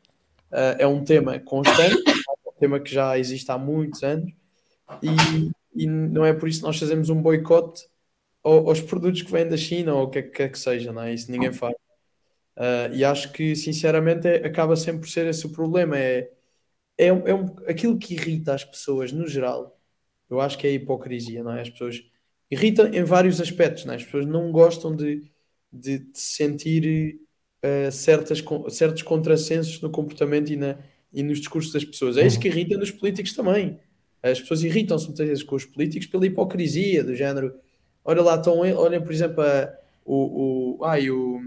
Uh, 0.51 0.77
é 0.79 0.87
um 0.87 1.05
tema 1.05 1.39
constante, 1.39 2.03
é 2.09 2.49
um 2.49 2.59
tema 2.59 2.81
que 2.81 2.93
já 2.93 3.19
existe 3.19 3.51
há 3.51 3.59
muitos 3.59 4.03
anos 4.03 4.33
e, 5.03 5.51
e 5.75 5.87
não 5.87 6.25
é 6.25 6.33
por 6.33 6.49
isso 6.49 6.61
que 6.61 6.67
nós 6.67 6.79
fazemos 6.79 7.11
um 7.11 7.21
boicote 7.21 7.87
aos 8.43 8.81
produtos 8.81 9.23
que 9.23 9.31
vêm 9.31 9.49
da 9.49 9.57
China 9.57 9.95
ou 9.95 10.05
o 10.05 10.11
que 10.11 10.23
quer 10.23 10.51
que 10.51 10.59
seja, 10.59 10.93
não 10.93 11.03
é? 11.03 11.13
Isso 11.13 11.31
ninguém 11.31 11.53
faz. 11.53 11.75
Uh, 12.57 12.95
e 12.95 13.05
acho 13.05 13.33
que, 13.33 13.55
sinceramente, 13.55 14.27
é, 14.27 14.47
acaba 14.47 14.77
sempre 14.77 15.01
por 15.01 15.09
ser 15.09 15.27
esse 15.27 15.45
o 15.47 15.51
problema. 15.51 15.99
É, 15.99 16.31
é, 16.97 17.07
é 17.09 17.35
um, 17.35 17.55
aquilo 17.67 17.99
que 17.99 18.15
irrita 18.15 18.55
as 18.55 18.65
pessoas 18.65 19.13
no 19.13 19.27
geral 19.27 19.77
eu 20.29 20.41
acho 20.41 20.59
que 20.59 20.67
é 20.67 20.71
a 20.71 20.73
hipocrisia, 20.75 21.43
não 21.43 21.53
é? 21.53 21.63
As 21.63 21.71
pessoas 21.71 22.03
irritam 22.51 22.87
em 22.87 23.03
vários 23.03 23.41
aspectos, 23.41 23.85
não 23.85 23.93
é? 23.93 23.97
As 23.97 24.05
pessoas 24.05 24.27
não 24.27 24.51
gostam 24.53 24.95
de, 24.95 25.23
de, 25.73 25.99
de 25.99 26.19
sentir 26.19 27.21
uh, 27.65 27.91
certas, 27.91 28.43
certos 28.71 29.03
contrassensos 29.03 29.81
no 29.81 29.91
comportamento 29.91 30.51
e, 30.51 30.57
na, 30.57 30.79
e 31.13 31.23
nos 31.23 31.39
discursos 31.39 31.73
das 31.73 31.85
pessoas. 31.85 32.17
É 32.17 32.27
isso 32.27 32.39
que 32.41 32.49
irrita 32.49 32.77
nos 32.77 32.91
políticos 32.91 33.33
também. 33.33 33.79
As 34.23 34.41
pessoas 34.41 34.63
irritam-se 34.63 35.07
muitas 35.07 35.27
vezes 35.27 35.43
com 35.43 35.57
os 35.57 35.65
políticos 35.65 36.07
pela 36.07 36.27
hipocrisia, 36.27 37.05
do 37.05 37.15
género. 37.15 37.55
Olha 38.05 38.23
lá, 38.23 38.37
estão, 38.37 38.59
olhem, 38.59 39.03
por 39.03 39.13
exemplo, 39.13 39.43
a, 39.43 39.73
o, 40.05 40.79
o, 40.79 40.85
ai, 40.85 41.11
o, 41.11 41.41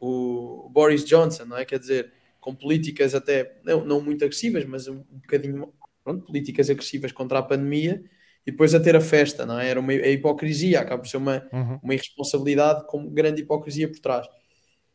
o 0.00 0.68
Boris 0.70 1.04
Johnson, 1.04 1.44
não 1.44 1.56
é? 1.56 1.64
Quer 1.64 1.78
dizer, 1.78 2.12
com 2.40 2.54
políticas 2.54 3.14
até 3.14 3.56
não, 3.64 3.84
não 3.84 4.00
muito 4.00 4.24
agressivas, 4.24 4.64
mas 4.64 4.86
um, 4.88 4.96
um 4.96 5.18
bocadinho 5.18 5.72
pronto, 6.04 6.24
políticas 6.24 6.70
agressivas 6.70 7.10
contra 7.10 7.38
a 7.38 7.42
pandemia 7.42 8.04
e 8.46 8.52
depois 8.52 8.74
a 8.74 8.80
ter 8.80 8.94
a 8.94 9.00
festa, 9.00 9.44
não 9.44 9.58
é? 9.58 9.68
Era 9.68 9.80
uma 9.80 9.92
a 9.92 10.08
hipocrisia, 10.08 10.80
acaba 10.80 11.02
por 11.02 11.08
ser 11.08 11.16
uma, 11.16 11.46
uhum. 11.52 11.80
uma 11.82 11.94
irresponsabilidade 11.94 12.86
com 12.86 13.08
grande 13.08 13.42
hipocrisia 13.42 13.88
por 13.88 13.98
trás. 13.98 14.26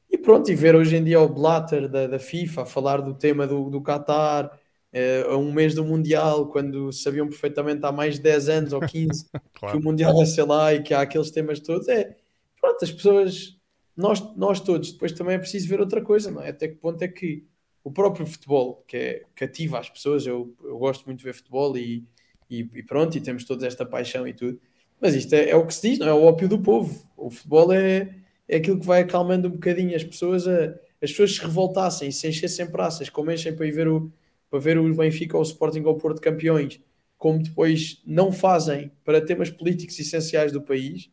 E 0.10 0.18
pronto, 0.18 0.50
e 0.50 0.56
ver 0.56 0.74
hoje 0.74 0.96
em 0.96 1.04
dia 1.04 1.20
o 1.20 1.28
Blatter 1.28 1.90
da, 1.90 2.08
da 2.08 2.20
FIFA 2.20 2.62
a 2.62 2.66
falar 2.66 3.02
do 3.02 3.14
tema 3.14 3.46
do, 3.46 3.70
do 3.70 3.82
Qatar, 3.82 4.58
eh, 4.94 5.26
a 5.28 5.36
um 5.36 5.52
mês 5.52 5.76
do 5.76 5.84
Mundial, 5.84 6.48
quando 6.48 6.94
sabiam 6.94 7.28
perfeitamente 7.28 7.86
há 7.86 7.92
mais 7.92 8.16
de 8.16 8.22
10 8.22 8.50
anos 8.50 8.74
ou 8.74 8.80
15 8.80 9.26
claro. 9.54 9.76
que 9.80 9.82
o 9.82 9.86
Mundial 9.86 10.16
vai 10.16 10.26
ser 10.26 10.44
lá 10.44 10.74
e 10.74 10.82
que 10.82 10.94
há 10.94 11.02
aqueles 11.02 11.32
temas 11.32 11.60
todos, 11.60 11.90
é 11.90 12.16
pronto, 12.60 12.84
as 12.84 12.92
pessoas, 12.92 13.58
nós, 13.96 14.22
nós 14.38 14.62
todos, 14.62 14.94
depois 14.94 15.12
também 15.12 15.36
é 15.36 15.40
preciso 15.40 15.68
ver 15.68 15.82
outra 15.82 16.02
coisa, 16.02 16.32
não 16.32 16.42
é? 16.42 16.50
Até 16.50 16.70
que 16.70 16.76
ponto 16.76 17.02
é 17.02 17.08
que 17.08 17.46
o 17.84 17.92
próprio 17.92 18.26
futebol, 18.26 18.84
que 18.88 18.98
é 18.98 19.24
cativa 19.36 19.80
as 19.80 19.90
pessoas, 19.90 20.26
eu, 20.26 20.56
eu 20.64 20.78
gosto 20.78 21.06
muito 21.06 21.20
de 21.20 21.26
ver 21.26 21.34
futebol 21.34 21.76
e, 21.78 22.06
e, 22.52 22.70
e, 22.76 22.84
pronto, 22.84 23.18
e 23.18 23.22
temos 23.22 23.46
toda 23.46 23.66
esta 23.66 23.86
paixão 23.86 24.28
e 24.28 24.34
tudo, 24.34 24.60
mas 25.00 25.16
isto 25.16 25.34
é, 25.34 25.50
é, 25.50 25.56
o 25.56 25.66
que 25.66 25.74
se 25.74 25.90
diz, 25.90 26.00
não 26.00 26.08
é 26.08 26.14
o 26.14 26.24
ópio 26.24 26.48
do 26.48 26.60
povo. 26.60 27.04
O 27.18 27.30
futebol 27.30 27.72
é, 27.74 28.14
é 28.48 28.58
aquilo 28.58 28.80
que 28.80 28.86
vai 28.86 29.02
acalmando 29.02 29.48
um 29.48 29.52
bocadinho 29.52 29.96
as 29.96 30.04
pessoas, 30.04 30.48
a, 30.48 30.66
as 31.02 31.10
pessoas 31.10 31.36
se 31.36 31.42
revoltassem 31.42 32.10
e 32.10 32.14
se 32.14 32.28
enchessem 32.28 32.70
praças, 32.70 33.10
como 33.10 33.32
enchem 33.32 33.56
para 33.56 33.66
ir 33.66 33.72
ver 33.72 33.88
o, 33.88 34.12
para 34.50 34.60
ver 34.60 34.78
o 34.78 34.94
Benfica 34.94 35.38
ou 35.38 35.42
o 35.42 35.46
Sporting 35.46 35.82
ou 35.82 35.94
o 35.94 35.98
Porto 35.98 36.22
campeões, 36.22 36.80
como 37.18 37.42
depois 37.42 38.02
não 38.06 38.32
fazem 38.32 38.92
para 39.04 39.26
temas 39.26 39.50
políticos 39.50 39.98
essenciais 39.98 40.52
do 40.52 40.62
país, 40.62 41.10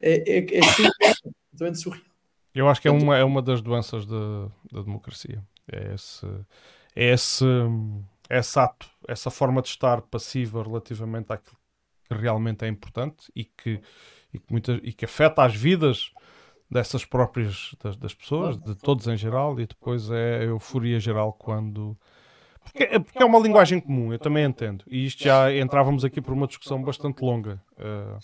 é, 0.00 0.38
é, 0.38 0.58
é 0.58 0.62
surreal, 0.62 1.74
surreal. 1.76 2.04
Eu 2.54 2.68
acho 2.68 2.82
que 2.82 2.88
é 2.88 2.90
uma, 2.90 3.16
é 3.16 3.24
uma 3.24 3.40
das 3.40 3.62
doenças 3.62 4.04
da 4.04 4.50
democracia. 4.70 5.42
É 5.70 5.94
esse, 5.94 6.26
é 6.94 7.12
esse, 7.12 7.44
esse 8.38 8.58
ato, 8.58 8.88
essa 9.06 9.30
forma 9.30 9.60
de 9.60 9.68
estar 9.68 10.00
passiva 10.02 10.62
relativamente 10.62 11.32
àquilo 11.32 11.56
que 12.08 12.14
realmente 12.14 12.64
é 12.64 12.68
importante 12.68 13.30
e 13.36 13.44
que, 13.44 13.80
e 14.32 14.38
que, 14.38 14.50
muita, 14.50 14.80
e 14.82 14.92
que 14.92 15.04
afeta 15.04 15.44
as 15.44 15.54
vidas 15.54 16.10
dessas 16.70 17.04
próprias 17.04 17.74
das, 17.82 17.96
das, 17.96 18.14
pessoas, 18.14 18.56
de 18.58 18.74
todos 18.74 19.06
em 19.06 19.16
geral, 19.16 19.60
e 19.60 19.66
depois 19.66 20.10
é 20.10 20.38
a 20.38 20.44
euforia 20.44 20.98
geral 20.98 21.34
quando. 21.34 21.96
Porque, 22.64 22.84
é, 22.84 22.98
porque 22.98 23.22
é 23.22 23.26
uma 23.26 23.38
linguagem 23.38 23.78
comum, 23.78 24.12
eu 24.12 24.18
também 24.18 24.44
entendo. 24.44 24.84
E 24.86 25.04
isto 25.04 25.22
já 25.22 25.54
entrávamos 25.54 26.04
aqui 26.04 26.20
por 26.20 26.32
uma 26.32 26.46
discussão 26.46 26.82
bastante 26.82 27.20
longa. 27.20 27.60
Uh, 27.76 28.18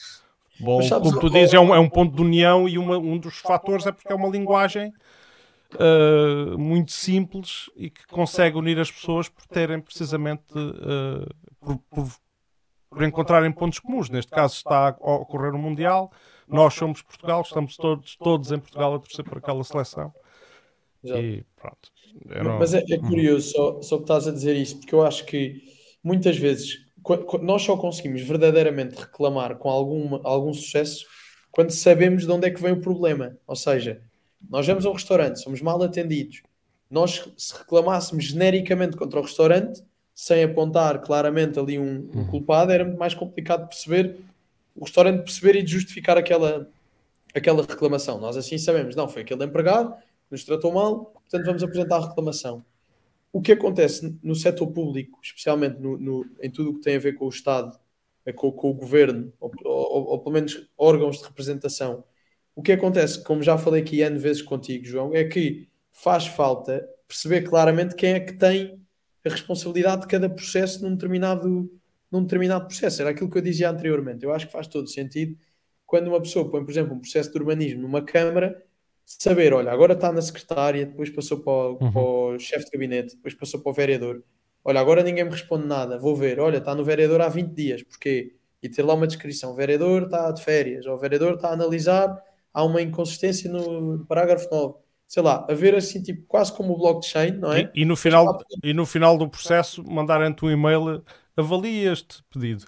bom, 0.61 0.81
como 0.89 1.21
tu 1.21 1.29
dizes, 1.29 1.53
é 1.53 1.61
um, 1.61 1.75
é 1.75 1.79
um 1.79 1.89
ponto 1.89 2.17
de 2.17 2.23
união 2.23 2.67
e 2.67 2.79
uma, 2.79 2.97
um 2.97 3.19
dos 3.19 3.39
fatores 3.39 3.87
é 3.87 3.93
porque 3.93 4.13
é 4.13 4.17
uma 4.17 4.29
linguagem 4.29 4.93
uh, 5.75 6.59
muito 6.59 6.93
simples 6.93 7.71
e 7.77 7.91
que 7.91 8.07
consegue 8.07 8.57
unir 8.57 8.79
as 8.79 8.91
pessoas 8.91 9.29
por 9.29 9.47
terem 9.47 9.81
precisamente 9.81 10.53
uh, 10.57 11.27
por, 11.61 11.79
por, 11.91 12.09
por, 12.91 13.03
encontrarem 13.03 13.53
pontos 13.53 13.79
comuns. 13.79 14.09
Neste 14.09 14.31
caso 14.31 14.55
está 14.55 14.89
a 14.89 15.15
ocorrer 15.15 15.53
o 15.53 15.57
um 15.57 15.61
Mundial, 15.61 16.11
nós 16.47 16.75
somos 16.75 17.03
Portugal, 17.03 17.43
estamos 17.43 17.77
todos, 17.77 18.17
todos 18.17 18.53
em 18.53 18.59
Portugal 18.59 18.95
a 18.95 18.99
torcer 18.99 19.25
por 19.25 19.39
aquela 19.39 19.63
seleção. 19.65 20.13
E 21.05 21.45
pronto. 21.57 21.93
Não... 22.25 22.59
Mas 22.59 22.75
é, 22.75 22.85
é 22.89 22.97
uhum. 22.97 23.09
curioso 23.09 23.51
só, 23.53 23.83
só 23.83 23.97
que 23.97 24.03
estás 24.03 24.27
a 24.27 24.33
dizer 24.33 24.57
isso, 24.57 24.79
porque 24.79 24.95
eu 24.95 25.03
acho 25.03 25.25
que 25.25 25.63
muitas 26.03 26.37
vezes 26.37 26.87
nós 27.43 27.63
só 27.63 27.77
conseguimos 27.77 28.23
verdadeiramente 28.23 28.97
reclamar 28.97 29.57
com 29.57 29.71
algum, 29.71 30.21
algum 30.25 30.53
sucesso 30.53 31.07
quando 31.51 31.71
sabemos 31.71 32.27
de 32.27 32.33
onde 32.33 32.47
é 32.47 32.51
que 32.51 32.61
vem 32.61 32.73
o 32.73 32.81
problema. 32.81 33.37
Ou 33.47 33.57
seja, 33.57 34.03
nós 34.49 34.67
vamos 34.67 34.85
a 34.85 34.91
um 34.91 34.93
restaurante, 34.93 35.41
somos 35.41 35.61
mal 35.61 35.83
atendidos. 35.83 36.43
Nós, 36.91 37.31
se 37.37 37.57
reclamássemos 37.57 38.25
genericamente 38.25 38.97
contra 38.97 39.21
o 39.21 39.23
restaurante, 39.23 39.83
sem 40.15 40.43
apontar 40.43 41.01
claramente 41.01 41.59
ali 41.59 41.79
um, 41.79 42.11
um 42.13 42.19
uhum. 42.19 42.27
culpado, 42.27 42.73
era 42.73 42.85
muito 42.85 42.99
mais 42.99 43.15
complicado 43.15 43.69
perceber, 43.69 44.17
o 44.75 44.85
restaurante 44.85 45.23
perceber 45.23 45.57
e 45.57 45.67
justificar 45.67 46.17
aquela, 46.17 46.69
aquela 47.35 47.63
reclamação. 47.63 48.19
Nós 48.19 48.37
assim 48.37 48.59
sabemos, 48.59 48.97
não, 48.97 49.09
foi 49.09 49.23
aquele 49.23 49.45
empregado 49.45 49.95
que 49.95 50.33
nos 50.33 50.45
tratou 50.45 50.73
mal, 50.73 51.07
portanto 51.07 51.47
vamos 51.47 51.63
apresentar 51.63 51.97
a 51.97 52.09
reclamação. 52.09 52.65
O 53.33 53.41
que 53.41 53.53
acontece 53.53 54.19
no 54.23 54.35
setor 54.35 54.67
público, 54.69 55.19
especialmente 55.23 55.79
no, 55.79 55.99
no, 55.99 56.27
em 56.41 56.51
tudo 56.51 56.71
o 56.71 56.75
que 56.75 56.81
tem 56.81 56.97
a 56.97 57.01
ver 57.01 57.13
com 57.13 57.27
o 57.27 57.29
Estado, 57.29 57.79
é 58.25 58.33
com, 58.33 58.51
com 58.51 58.71
o 58.71 58.75
governo, 58.75 59.33
ou, 59.39 59.53
ou, 59.65 60.07
ou, 60.09 60.19
pelo 60.19 60.35
menos 60.35 60.69
órgãos 60.77 61.19
de 61.19 61.25
representação, 61.25 62.05
o 62.59 62.63
que 62.63 62.73
acontece, 62.73 63.23
como 63.23 63.41
já 63.41 63.57
falei 63.57 63.83
aqui 63.83 64.01
N 64.01 64.19
vezes 64.19 64.43
contigo, 64.43 64.85
João, 64.85 65.15
é 65.15 65.23
que 65.23 65.69
faz 65.93 66.27
falta 66.27 66.85
perceber 67.07 67.43
claramente 67.43 67.95
quem 67.95 68.15
é 68.15 68.19
que 68.19 68.33
tem 68.33 68.85
a 69.25 69.29
responsabilidade 69.31 70.01
de 70.01 70.09
cada 70.09 70.29
processo 70.29 70.83
num 70.83 70.91
determinado, 70.91 71.71
num 72.11 72.21
determinado 72.21 72.67
processo. 72.67 73.01
Era 73.01 73.13
aquilo 73.13 73.31
que 73.31 73.39
eu 73.39 73.43
dizia 73.43 73.71
anteriormente. 73.71 74.25
Eu 74.25 74.33
acho 74.33 74.47
que 74.47 74.53
faz 74.53 74.67
todo 74.67 74.89
sentido 74.89 75.39
quando 75.87 76.09
uma 76.09 76.21
pessoa 76.21 76.51
põe, 76.51 76.65
por 76.65 76.73
exemplo, 76.73 76.97
um 76.97 76.99
processo 76.99 77.31
de 77.31 77.39
urbanismo 77.39 77.83
numa 77.83 78.03
Câmara, 78.03 78.61
saber, 79.07 79.55
olha, 79.55 79.71
agora 79.71 79.93
está 79.93 80.11
na 80.11 80.21
secretária, 80.21 80.85
depois 80.85 81.11
passou 81.11 81.39
para 81.39 81.53
o, 81.53 81.79
uhum. 81.81 81.93
para 81.93 82.03
o 82.03 82.39
chefe 82.41 82.65
de 82.65 82.73
gabinete, 82.73 83.15
depois 83.15 83.35
passou 83.35 83.61
para 83.61 83.71
o 83.71 83.73
vereador. 83.73 84.21
Olha, 84.65 84.81
agora 84.81 85.05
ninguém 85.05 85.23
me 85.23 85.31
responde 85.31 85.65
nada, 85.65 85.97
vou 85.97 86.17
ver, 86.17 86.41
olha, 86.41 86.59
está 86.59 86.75
no 86.75 86.83
vereador 86.83 87.21
há 87.21 87.29
20 87.29 87.53
dias, 87.53 87.83
porquê? 87.85 88.35
E 88.61 88.69
ter 88.69 88.83
lá 88.83 88.95
uma 88.95 89.07
descrição, 89.07 89.53
o 89.53 89.55
vereador 89.55 90.03
está 90.03 90.33
de 90.33 90.43
férias, 90.43 90.87
ou 90.87 90.97
o 90.97 90.99
vereador 90.99 91.35
está 91.35 91.51
a 91.51 91.53
analisar, 91.53 92.21
há 92.53 92.65
uma 92.65 92.83
inconsistência 92.83 93.51
no 93.51 94.05
parágrafo 94.07 94.49
9 94.51 94.89
sei 95.09 95.23
lá, 95.23 95.47
haver 95.49 95.75
assim, 95.75 96.03
tipo, 96.03 96.23
quase 96.29 96.53
como 96.53 96.75
o 96.75 96.77
blockchain, 96.77 97.33
não 97.33 97.51
é? 97.51 97.73
E, 97.75 97.81
e 97.81 97.85
no, 97.87 97.97
final, 97.97 98.39
e 98.63 98.75
no 98.75 98.85
final 98.85 99.17
do 99.17 99.27
processo 99.27 99.83
mandarem-te 99.83 100.45
um 100.45 100.51
e-mail 100.51 101.03
avalie 101.35 101.87
este 101.87 102.23
pedido. 102.31 102.67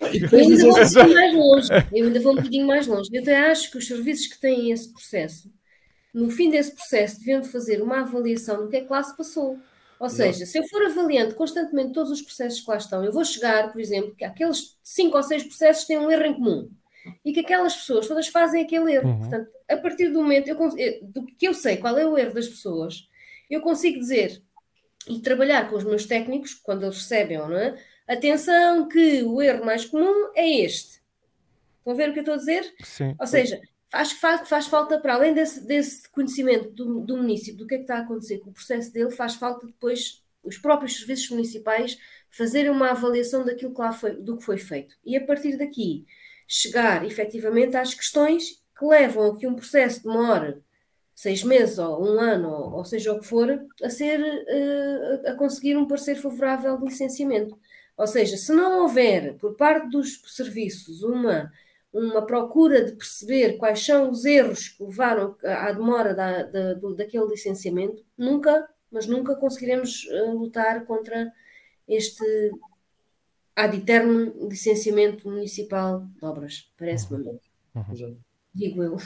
Eu 0.00 0.38
ainda 0.38 0.62
vou 0.62 0.76
um 0.76 0.84
bocadinho 0.84 1.14
mais 1.14 1.34
longe. 1.34 1.68
Eu 1.92 2.06
ainda 2.06 2.20
vou 2.20 2.32
um 2.32 2.36
bocadinho 2.36 2.66
mais 2.66 2.86
longe. 2.86 3.10
Eu 3.12 3.22
até 3.22 3.50
acho 3.50 3.70
que 3.70 3.78
os 3.78 3.86
serviços 3.86 4.26
que 4.26 4.38
têm 4.38 4.70
esse 4.72 4.92
processo, 4.92 5.50
no 6.12 6.28
fim 6.28 6.50
desse 6.50 6.74
processo, 6.74 7.18
deviam 7.18 7.42
fazer 7.42 7.80
uma 7.80 8.00
avaliação 8.00 8.64
do 8.64 8.68
que 8.68 8.76
é 8.76 8.80
que 8.82 8.92
lá 8.92 9.02
se 9.02 9.16
passou. 9.16 9.58
Ou 9.98 10.10
seja, 10.10 10.44
se 10.44 10.58
eu 10.58 10.68
for 10.68 10.82
avaliando 10.82 11.34
constantemente 11.34 11.92
todos 11.92 12.12
os 12.12 12.20
processos 12.20 12.60
que 12.60 12.70
lá 12.70 12.76
estão, 12.76 13.02
eu 13.02 13.10
vou 13.10 13.24
chegar, 13.24 13.72
por 13.72 13.80
exemplo, 13.80 14.14
que 14.14 14.24
aqueles 14.24 14.76
cinco 14.82 15.16
ou 15.16 15.22
seis 15.22 15.42
processos 15.42 15.86
têm 15.86 15.96
um 15.96 16.10
erro 16.10 16.24
em 16.26 16.34
comum 16.34 16.68
e 17.24 17.32
que 17.32 17.40
aquelas 17.40 17.74
pessoas 17.76 18.06
todas 18.06 18.28
fazem 18.28 18.62
aquele 18.62 18.92
erro. 18.94 19.08
Uhum. 19.08 19.18
Portanto, 19.20 19.50
a 19.68 19.76
partir 19.76 20.08
do 20.08 20.22
momento 20.22 20.48
eu, 20.48 20.56
do 21.02 21.26
que 21.26 21.46
eu 21.46 21.54
sei 21.54 21.76
qual 21.76 21.96
é 21.98 22.06
o 22.06 22.16
erro 22.16 22.34
das 22.34 22.48
pessoas, 22.48 23.08
eu 23.50 23.60
consigo 23.60 23.98
dizer 23.98 24.42
e 25.08 25.20
trabalhar 25.20 25.68
com 25.68 25.76
os 25.76 25.84
meus 25.84 26.04
técnicos, 26.06 26.54
quando 26.54 26.84
eles 26.84 26.96
recebem, 26.96 27.38
não 27.38 27.56
é? 27.56 27.76
Atenção 28.08 28.88
que 28.88 29.22
o 29.22 29.40
erro 29.40 29.64
mais 29.64 29.84
comum 29.84 30.30
é 30.34 30.60
este. 30.60 31.00
Estão 31.78 31.92
a 31.92 31.96
ver 31.96 32.10
o 32.10 32.12
que 32.12 32.18
eu 32.18 32.22
estou 32.22 32.34
a 32.34 32.38
dizer? 32.38 32.74
Sim. 32.82 33.14
Ou 33.18 33.26
seja, 33.26 33.60
acho 33.92 34.14
que 34.14 34.20
faz, 34.20 34.48
faz 34.48 34.66
falta, 34.66 34.98
para 34.98 35.14
além 35.14 35.32
desse, 35.32 35.64
desse 35.64 36.08
conhecimento 36.10 36.70
do, 36.70 37.00
do 37.00 37.16
município, 37.16 37.58
do 37.58 37.66
que 37.66 37.74
é 37.74 37.78
que 37.78 37.84
está 37.84 37.98
a 37.98 38.00
acontecer 38.00 38.38
com 38.38 38.50
o 38.50 38.52
processo 38.52 38.92
dele, 38.92 39.10
faz 39.10 39.34
falta 39.34 39.66
depois 39.66 40.24
os 40.42 40.58
próprios 40.58 40.96
serviços 40.96 41.30
municipais 41.30 41.98
fazerem 42.30 42.70
uma 42.70 42.90
avaliação 42.90 43.44
daquilo 43.44 43.74
que 43.74 43.80
lá 43.80 43.92
foi, 43.92 44.12
do 44.12 44.36
que 44.36 44.44
foi 44.44 44.58
feito. 44.58 44.96
E 45.04 45.16
a 45.16 45.24
partir 45.24 45.56
daqui, 45.56 46.06
chegar 46.46 47.04
efetivamente 47.04 47.76
às 47.76 47.94
questões 47.94 48.62
que 48.78 48.84
levam 48.84 49.32
a 49.32 49.36
que 49.36 49.46
um 49.46 49.54
processo 49.54 50.02
demore 50.02 50.62
seis 51.14 51.42
meses 51.42 51.78
ou 51.78 52.04
um 52.04 52.20
ano, 52.20 52.50
ou, 52.76 52.84
seja 52.84 53.12
o 53.12 53.18
que 53.18 53.26
for, 53.26 53.48
a 53.82 53.88
ser 53.88 54.20
uh, 54.20 55.30
a 55.30 55.34
conseguir 55.34 55.76
um 55.76 55.88
parecer 55.88 56.16
favorável 56.16 56.76
de 56.76 56.84
licenciamento. 56.84 57.58
Ou 57.96 58.06
seja, 58.06 58.36
se 58.36 58.52
não 58.52 58.82
houver 58.82 59.34
por 59.38 59.56
parte 59.56 59.88
dos 59.88 60.20
serviços 60.26 61.02
uma, 61.02 61.50
uma 61.90 62.26
procura 62.26 62.84
de 62.84 62.92
perceber 62.92 63.56
quais 63.56 63.84
são 63.84 64.10
os 64.10 64.26
erros 64.26 64.68
que 64.68 64.84
levaram 64.84 65.34
à 65.42 65.72
demora 65.72 66.14
da, 66.14 66.42
da, 66.42 66.74
daquele 66.74 67.28
licenciamento, 67.28 68.04
nunca, 68.16 68.68
mas 68.90 69.06
nunca 69.06 69.34
conseguiremos 69.34 70.04
uh, 70.04 70.32
lutar 70.32 70.84
contra 70.84 71.32
este 71.88 72.50
ad 73.56 73.74
eterno 73.74 74.32
licenciamento 74.48 75.28
municipal 75.28 76.06
de 76.14 76.24
obras, 76.24 76.70
parece-me. 76.76 77.24
Uhum. 77.24 77.40
uhum. 77.74 78.18
Digo 78.54 78.82
eu. 78.82 78.96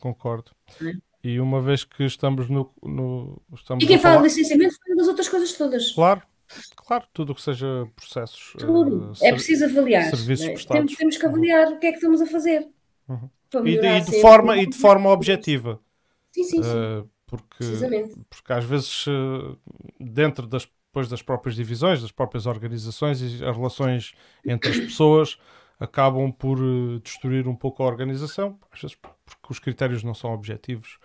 Concordo. 0.00 0.50
É? 0.82 0.92
E 1.24 1.38
uma 1.38 1.62
vez 1.62 1.84
que 1.84 2.02
estamos 2.02 2.50
no. 2.50 2.72
no 2.82 3.40
estamos 3.54 3.84
e 3.84 3.86
quem 3.86 3.98
fala 3.98 4.18
de 4.18 4.24
licenciamento 4.24 4.74
fala 4.76 4.96
das 4.96 5.06
outras 5.06 5.28
coisas 5.28 5.52
todas. 5.52 5.92
Claro, 5.92 6.22
claro, 6.74 7.06
tudo 7.12 7.30
o 7.30 7.34
que 7.34 7.42
seja 7.42 7.88
processos. 7.94 8.54
Tudo. 8.58 9.12
Uh, 9.12 9.24
é 9.24 9.30
preciso 9.32 9.64
avaliar. 9.66 10.10
Serviços 10.10 10.46
é? 10.46 10.52
prestados. 10.52 10.80
Temos, 10.80 10.96
temos, 10.96 11.16
que 11.16 11.26
avaliar 11.26 11.68
uhum. 11.68 11.74
o 11.74 11.78
que 11.78 11.86
é 11.86 11.90
que 11.90 11.98
estamos 11.98 12.20
a 12.20 12.26
fazer. 12.26 12.68
Uhum. 13.08 13.30
E, 13.64 13.78
de, 13.78 13.86
e 13.86 14.00
de 14.00 14.20
forma, 14.20 14.56
e 14.56 14.66
de 14.66 14.76
forma 14.76 15.10
objetiva. 15.10 15.80
Sim, 16.32 16.42
sim, 16.42 16.62
sim. 16.62 16.70
Uh, 16.70 17.08
porque, 17.26 17.64
porque 18.28 18.52
às 18.52 18.64
vezes, 18.64 19.06
uh, 19.06 19.56
dentro 20.00 20.46
das, 20.46 20.68
depois 20.92 21.08
das 21.08 21.22
próprias 21.22 21.56
divisões, 21.56 22.02
das 22.02 22.12
próprias 22.12 22.44
organizações 22.44 23.22
e 23.22 23.42
as 23.42 23.56
relações 23.56 24.12
entre 24.44 24.70
as 24.70 24.76
pessoas 24.78 25.38
acabam 25.80 26.30
por 26.30 26.58
destruir 27.02 27.48
um 27.48 27.56
pouco 27.56 27.82
a 27.82 27.86
organização, 27.86 28.58
porque 28.70 29.48
os 29.48 29.58
critérios 29.58 30.04
não 30.04 30.12
são 30.12 30.32
objetivos 30.34 30.98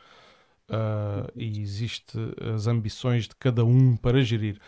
uh, 0.69 1.31
e 1.35 1.61
existe 1.61 2.17
as 2.53 2.67
ambições 2.67 3.29
de 3.29 3.35
cada 3.37 3.63
um 3.63 3.95
para 3.95 4.21
gerir. 4.21 4.59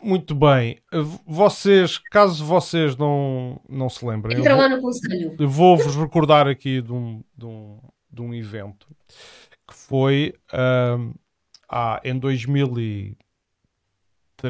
Muito 0.00 0.36
bem, 0.36 0.78
vocês, 1.26 1.98
caso 1.98 2.44
vocês 2.44 2.96
não, 2.96 3.60
não 3.68 3.90
se 3.90 4.06
lembrem, 4.06 4.38
Entra 4.38 4.54
lá 4.54 4.68
no 4.68 4.80
conselho. 4.80 5.36
Vou-vos 5.48 5.96
recordar 5.96 6.46
aqui 6.46 6.80
de 6.80 6.92
um, 6.92 7.24
de 7.36 7.44
um, 7.44 7.80
de 8.08 8.22
um 8.22 8.32
evento 8.32 8.86
que 9.66 9.74
foi 9.74 10.32
uh, 10.52 11.12
ah, 11.68 12.00
em 12.04 12.16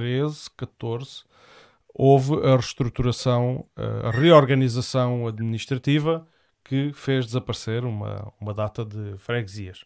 2013, 0.00 0.50
14, 0.56 1.24
houve 1.94 2.34
a 2.46 2.56
reestruturação, 2.56 3.66
a 3.76 4.10
reorganização 4.10 5.26
administrativa 5.26 6.26
que 6.64 6.92
fez 6.92 7.26
desaparecer 7.26 7.84
uma, 7.84 8.32
uma 8.40 8.52
data 8.54 8.84
de 8.84 9.16
freguesias. 9.18 9.84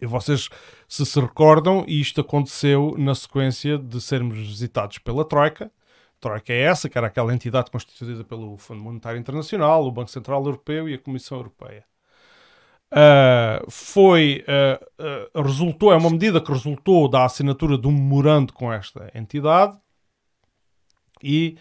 E 0.00 0.06
vocês, 0.06 0.48
se 0.88 1.04
se 1.04 1.20
recordam, 1.20 1.84
isto 1.86 2.20
aconteceu 2.20 2.94
na 2.96 3.14
sequência 3.14 3.78
de 3.78 4.00
sermos 4.00 4.36
visitados 4.36 4.98
pela 4.98 5.24
Troika. 5.24 5.70
Troika 6.20 6.52
é 6.52 6.62
essa, 6.62 6.88
que 6.88 6.96
era 6.96 7.08
aquela 7.08 7.34
entidade 7.34 7.70
constituída 7.70 8.24
pelo 8.24 8.56
Fundo 8.56 8.80
Monetário 8.80 9.20
Internacional, 9.20 9.84
o 9.84 9.92
Banco 9.92 10.10
Central 10.10 10.44
Europeu 10.44 10.88
e 10.88 10.94
a 10.94 10.98
Comissão 10.98 11.38
Europeia. 11.38 11.84
Uh, 12.90 13.70
foi, 13.70 14.42
uh, 14.48 15.38
uh, 15.38 15.42
resultou, 15.42 15.92
é 15.92 15.96
uma 15.96 16.08
medida 16.08 16.40
que 16.40 16.50
resultou 16.50 17.06
da 17.06 17.26
assinatura 17.26 17.76
de 17.76 17.86
um 17.86 17.92
memorando 17.92 18.52
com 18.52 18.72
esta 18.72 19.10
entidade 19.14 19.76
e 21.22 21.56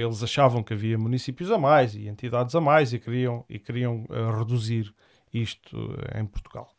eles 0.00 0.22
achavam 0.22 0.62
que 0.62 0.72
havia 0.72 0.96
municípios 0.96 1.50
a 1.50 1.58
mais 1.58 1.92
e 1.92 2.06
entidades 2.06 2.54
a 2.54 2.60
mais 2.60 2.92
e 2.92 2.98
queriam, 2.98 3.44
e 3.50 3.58
queriam 3.58 4.06
reduzir 4.38 4.94
isto 5.34 5.76
em 6.14 6.24
Portugal. 6.24 6.70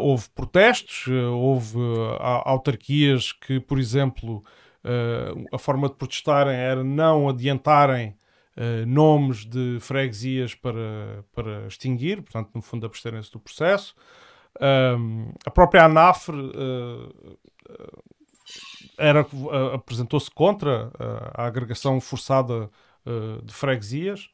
Houve 0.00 0.28
protestos, 0.30 1.06
houve 1.32 1.78
autarquias 2.18 3.30
que, 3.32 3.60
por 3.60 3.78
exemplo, 3.78 4.42
a 5.52 5.56
forma 5.56 5.88
de 5.88 5.94
protestarem 5.94 6.56
era 6.56 6.82
não 6.82 7.28
adiantarem 7.28 8.16
nomes 8.86 9.44
de 9.44 9.78
freguesias 9.80 10.54
para, 10.54 11.24
para 11.32 11.66
extinguir, 11.66 12.22
portanto, 12.22 12.50
no 12.54 12.62
fundo, 12.62 12.86
absterem-se 12.86 13.30
do 13.32 13.40
processo. 13.40 13.94
a 15.44 15.50
própria 15.50 15.84
ANAFRE 15.84 16.52
era 18.96 19.26
apresentou-se 19.74 20.30
contra 20.30 20.92
a 21.34 21.46
agregação 21.46 22.00
forçada 22.00 22.70
de 23.44 23.52
freguesias 23.52 24.30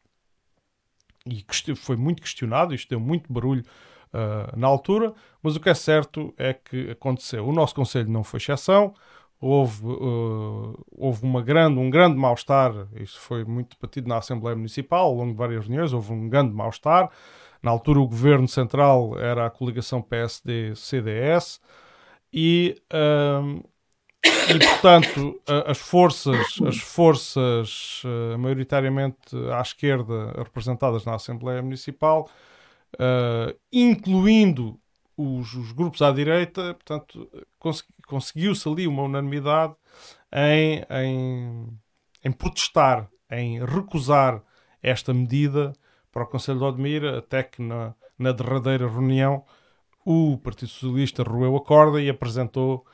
e 1.26 1.44
foi 1.76 1.96
muito 1.96 2.22
questionado, 2.22 2.74
isto 2.74 2.88
deu 2.88 3.00
muito 3.00 3.32
barulho 3.32 3.62
uh, 4.12 4.56
na 4.56 4.66
altura, 4.66 5.12
mas 5.42 5.56
o 5.56 5.60
que 5.60 5.68
é 5.68 5.74
certo 5.74 6.32
é 6.36 6.54
que 6.54 6.90
aconteceu. 6.90 7.46
O 7.46 7.52
nosso 7.52 7.74
Conselho 7.74 8.10
não 8.10 8.24
foi 8.24 8.38
exceção, 8.38 8.94
houve, 9.40 9.86
uh, 9.86 10.86
houve 10.92 11.24
uma 11.24 11.40
grande, 11.42 11.78
um 11.78 11.88
grande 11.88 12.16
mal-estar, 12.16 12.72
isso 12.96 13.18
foi 13.18 13.44
muito 13.44 13.76
debatido 13.76 14.08
na 14.08 14.18
Assembleia 14.18 14.54
Municipal 14.54 15.06
ao 15.06 15.14
longo 15.14 15.32
de 15.32 15.38
várias 15.38 15.64
reuniões, 15.64 15.92
houve 15.92 16.12
um 16.12 16.28
grande 16.28 16.54
mal-estar. 16.54 17.10
Na 17.62 17.70
altura, 17.70 18.00
o 18.00 18.08
governo 18.08 18.48
central 18.48 19.18
era 19.18 19.46
a 19.46 19.50
coligação 19.50 20.00
PSD-CDS 20.02 21.60
e, 22.32 22.80
um, 22.92 23.62
e 24.24 24.58
portanto, 24.58 25.40
as 25.66 25.78
forças, 25.78 26.58
as 26.66 26.78
forças 26.78 28.02
uh, 28.04 28.38
maioritariamente 28.38 29.36
à 29.52 29.60
esquerda 29.60 30.32
representadas 30.38 31.04
na 31.04 31.14
Assembleia 31.14 31.62
Municipal, 31.62 32.30
uh, 32.94 33.54
incluindo 33.72 34.78
os, 35.20 35.54
os, 35.54 35.72
grupos 35.72 36.02
à 36.02 36.10
direita, 36.10 36.74
portanto, 36.74 37.30
cons 37.58 37.84
conseguiu-se 38.06 38.68
ali 38.68 38.86
uma 38.88 39.02
unanimidade 39.02 39.74
em, 40.32 40.84
em, 40.90 41.78
em 42.24 42.32
protestar, 42.32 43.08
em 43.30 43.64
recusar 43.64 44.42
esta 44.82 45.14
medida 45.14 45.72
para 46.10 46.24
o 46.24 46.26
Conselho 46.26 46.58
de 46.58 46.64
Odmir, 46.64 47.04
até 47.04 47.42
que 47.42 47.62
na, 47.62 47.94
na 48.18 48.32
derradeira 48.32 48.88
reunião 48.88 49.44
o 50.04 50.38
Partido 50.38 50.68
Socialista 50.68 51.22
roeu 51.22 51.56
a 51.56 51.64
corda 51.64 52.00
e 52.00 52.08
apresentou 52.08 52.84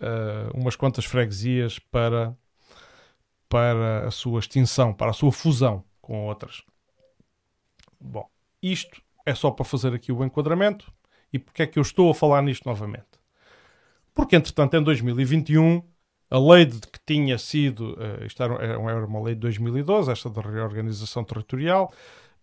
uh, 0.00 0.58
umas 0.58 0.76
quantas 0.76 1.04
freguesias 1.04 1.78
para, 1.78 2.36
para 3.48 4.06
a 4.06 4.10
sua 4.10 4.40
extinção, 4.40 4.94
para 4.94 5.10
a 5.10 5.14
sua 5.14 5.32
fusão 5.32 5.84
com 6.00 6.26
outras. 6.26 6.62
Bom, 8.00 8.28
isto 8.62 9.02
é 9.26 9.34
só 9.34 9.50
para 9.50 9.64
fazer 9.64 9.94
aqui 9.94 10.12
o 10.12 10.24
enquadramento. 10.24 10.92
E 11.34 11.38
porque 11.40 11.64
é 11.64 11.66
que 11.66 11.80
eu 11.80 11.82
estou 11.82 12.12
a 12.12 12.14
falar 12.14 12.40
nisto 12.42 12.64
novamente? 12.64 13.18
Porque, 14.14 14.36
entretanto, 14.36 14.76
em 14.76 14.82
2021, 14.84 15.82
a 16.30 16.38
lei 16.38 16.64
de 16.64 16.78
que 16.78 17.00
tinha 17.04 17.36
sido, 17.38 17.94
uh, 17.94 18.24
isto 18.24 18.40
era, 18.40 18.78
uma 18.78 19.20
lei 19.20 19.34
de 19.34 19.40
2012, 19.40 20.12
esta 20.12 20.30
da 20.30 20.40
reorganização 20.40 21.24
territorial, 21.24 21.92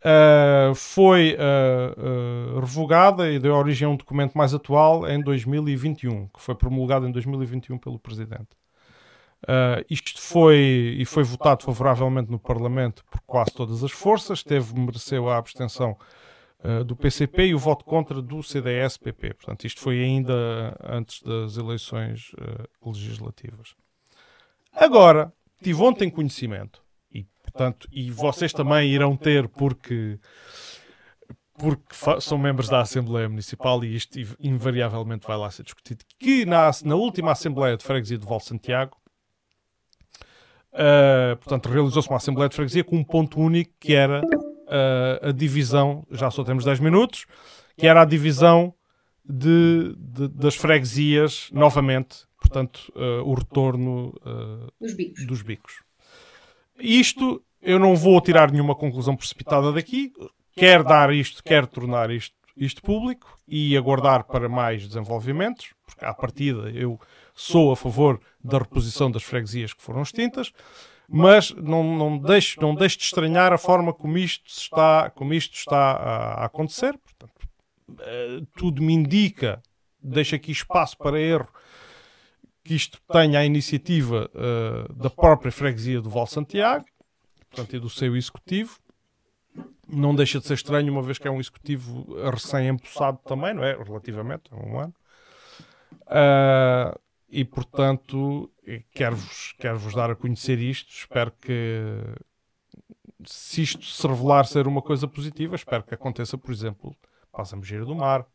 uh, 0.01 0.75
foi 0.75 1.37
uh, 1.37 2.57
uh, 2.57 2.59
revogada 2.59 3.31
e 3.31 3.39
deu 3.39 3.55
origem 3.55 3.87
a 3.87 3.91
um 3.91 3.95
documento 3.95 4.37
mais 4.37 4.53
atual 4.53 5.07
em 5.07 5.21
2021, 5.21 6.27
que 6.27 6.41
foi 6.41 6.53
promulgado 6.53 7.07
em 7.07 7.13
2021 7.13 7.77
pelo 7.77 7.97
Presidente. 7.97 8.49
isto 9.89 10.21
foi 10.21 10.97
e 10.99 11.05
foi 11.05 11.23
votado 11.23 11.63
favoravelmente 11.63 12.29
no 12.29 12.37
Parlamento 12.37 13.05
por 13.09 13.21
quase 13.21 13.53
todas 13.53 13.85
as 13.85 13.91
forças, 13.91 14.43
teve, 14.43 14.77
mereceu 14.77 15.29
a 15.29 15.37
abstenção 15.37 15.97
do 16.85 16.95
PCP 16.95 17.47
e 17.47 17.55
o 17.55 17.59
voto 17.59 17.83
contra 17.83 18.21
do 18.21 18.43
CDS-PP. 18.43 19.33
Portanto, 19.33 19.65
isto 19.65 19.81
foi 19.81 20.03
ainda 20.03 20.77
antes 20.83 21.21
das 21.23 21.57
eleições 21.57 22.31
legislativas. 22.85 23.75
Agora, 24.71 25.33
tive 25.61 25.81
ontem 25.81 26.09
conhecimento 26.09 26.81
Portanto, 27.51 27.87
e 27.91 28.09
vocês 28.09 28.53
também 28.53 28.89
irão 28.89 29.15
ter, 29.17 29.47
porque, 29.49 30.17
porque 31.57 31.93
são 32.21 32.37
membros 32.37 32.69
da 32.69 32.79
Assembleia 32.81 33.27
Municipal 33.27 33.83
e 33.83 33.93
isto 33.93 34.17
invariavelmente 34.39 35.27
vai 35.27 35.37
lá 35.37 35.51
ser 35.51 35.63
discutido, 35.63 36.05
que 36.17 36.45
na, 36.45 36.71
na 36.85 36.95
última 36.95 37.33
Assembleia 37.33 37.75
de 37.75 37.83
Freguesia 37.83 38.17
de 38.17 38.25
Val 38.25 38.39
Santiago, 38.39 38.97
uh, 40.73 41.35
portanto, 41.37 41.67
realizou-se 41.67 42.07
uma 42.07 42.17
Assembleia 42.17 42.47
de 42.47 42.55
Freguesia 42.55 42.83
com 42.83 42.95
um 42.95 43.03
ponto 43.03 43.39
único 43.39 43.73
que 43.79 43.93
era 43.93 44.21
uh, 44.71 45.29
a 45.29 45.31
divisão, 45.31 46.05
já 46.09 46.31
só 46.31 46.43
temos 46.43 46.63
10 46.63 46.79
minutos, 46.79 47.25
que 47.77 47.87
era 47.87 48.01
a 48.01 48.05
divisão 48.05 48.73
de, 49.23 49.95
de, 49.97 50.27
das 50.29 50.55
freguesias 50.55 51.49
novamente, 51.51 52.25
portanto, 52.39 52.91
uh, 52.95 53.27
o 53.29 53.33
retorno 53.33 54.13
dos 54.79 54.93
bicos. 54.93 55.25
Dos 55.27 55.41
bicos. 55.41 55.83
Isto, 56.79 57.43
eu 57.61 57.77
não 57.77 57.95
vou 57.95 58.19
tirar 58.21 58.51
nenhuma 58.51 58.75
conclusão 58.75 59.15
precipitada 59.15 59.71
daqui. 59.71 60.11
Quer 60.55 60.83
dar 60.83 61.13
isto, 61.13 61.43
quer 61.43 61.65
tornar 61.67 62.09
isto, 62.09 62.35
isto 62.57 62.81
público 62.81 63.37
e 63.47 63.77
aguardar 63.77 64.23
para 64.25 64.49
mais 64.49 64.87
desenvolvimentos, 64.87 65.73
porque 65.85 66.03
à 66.03 66.13
partida 66.13 66.69
eu 66.71 66.99
sou 67.33 67.71
a 67.71 67.75
favor 67.75 68.19
da 68.43 68.57
reposição 68.57 69.09
das 69.09 69.23
freguesias 69.23 69.73
que 69.73 69.81
foram 69.81 70.01
extintas, 70.01 70.51
mas 71.13 71.51
não, 71.51 71.83
não, 71.83 72.17
deixe, 72.17 72.57
não 72.61 72.73
deixe 72.73 72.97
de 72.97 73.03
estranhar 73.03 73.51
a 73.51 73.57
forma 73.57 73.93
como 73.93 74.17
isto 74.17 74.47
está, 74.47 75.09
como 75.09 75.33
isto 75.33 75.57
está 75.57 75.91
a, 75.91 76.45
acontecer. 76.45 76.97
Portanto, 76.97 77.49
uh, 77.89 78.45
tudo 78.55 78.81
me 78.81 78.93
indica, 78.93 79.61
deixa 80.01 80.37
aqui 80.37 80.53
espaço 80.53 80.97
para 80.97 81.19
erro, 81.19 81.49
que 82.63 82.73
isto 82.73 82.97
tenha 83.11 83.39
a 83.39 83.45
iniciativa 83.45 84.31
uh, 84.33 84.93
da 84.93 85.09
própria 85.09 85.51
freguesia 85.51 85.99
do 85.99 86.09
Val 86.09 86.27
Santiago, 86.27 86.85
portanto, 87.49 87.75
e 87.75 87.79
do 87.79 87.89
seu 87.89 88.15
executivo. 88.15 88.79
Não 89.89 90.15
deixa 90.15 90.39
de 90.39 90.47
ser 90.47 90.53
estranho, 90.53 90.93
uma 90.93 91.03
vez 91.03 91.17
que 91.17 91.27
é 91.27 91.31
um 91.31 91.41
executivo 91.41 92.07
recém-empossado 92.31 93.19
também, 93.25 93.53
não 93.53 93.65
é? 93.65 93.73
Relativamente, 93.73 94.43
há 94.49 94.55
um 94.55 94.79
ano. 94.79 94.93
Uh, 96.03 96.97
e, 97.31 97.45
portanto, 97.45 98.51
quero-vos 98.93 99.55
quero 99.57 99.79
-vos 99.79 99.95
dar 99.95 100.11
a 100.11 100.15
conhecer 100.15 100.59
isto. 100.59 100.91
Espero 100.91 101.31
que, 101.31 101.95
se 103.25 103.61
isto 103.61 103.85
se 103.85 104.05
revelar 104.07 104.45
ser 104.45 104.67
uma 104.67 104.81
coisa 104.81 105.07
positiva, 105.07 105.55
espero 105.55 105.83
que 105.83 105.93
aconteça, 105.93 106.37
por 106.37 106.51
exemplo, 106.51 106.95
para 107.31 107.41
a 107.41 107.45
Zambujeira 107.45 107.85
do 107.85 107.95
Mar, 107.95 108.25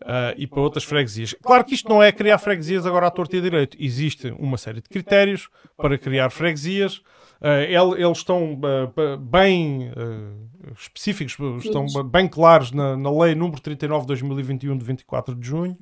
Uh, 0.00 0.32
e 0.38 0.46
para 0.46 0.60
outras 0.60 0.82
freguesias. 0.82 1.34
Claro 1.42 1.62
que 1.62 1.74
isto 1.74 1.86
não 1.86 2.02
é 2.02 2.10
criar 2.10 2.38
freguesias 2.38 2.86
agora 2.86 3.08
à 3.08 3.10
torta 3.10 3.36
e 3.36 3.40
direito. 3.42 3.76
Existe 3.78 4.28
uma 4.38 4.56
série 4.56 4.80
de 4.80 4.88
critérios 4.88 5.50
para 5.76 5.98
criar 5.98 6.30
freguesias. 6.30 7.02
Uh, 7.42 7.98
eles 7.98 8.16
estão 8.16 8.54
uh, 8.54 9.18
bem 9.18 9.92
específicos, 10.74 11.36
estão 11.62 11.84
bem 12.04 12.26
claros 12.26 12.72
na, 12.72 12.96
na 12.96 13.10
Lei 13.10 13.34
número 13.34 13.60
39 13.60 14.02
de 14.02 14.06
2021, 14.06 14.78
de 14.78 14.84
24 14.86 15.34
de 15.34 15.46
junho. 15.46 15.76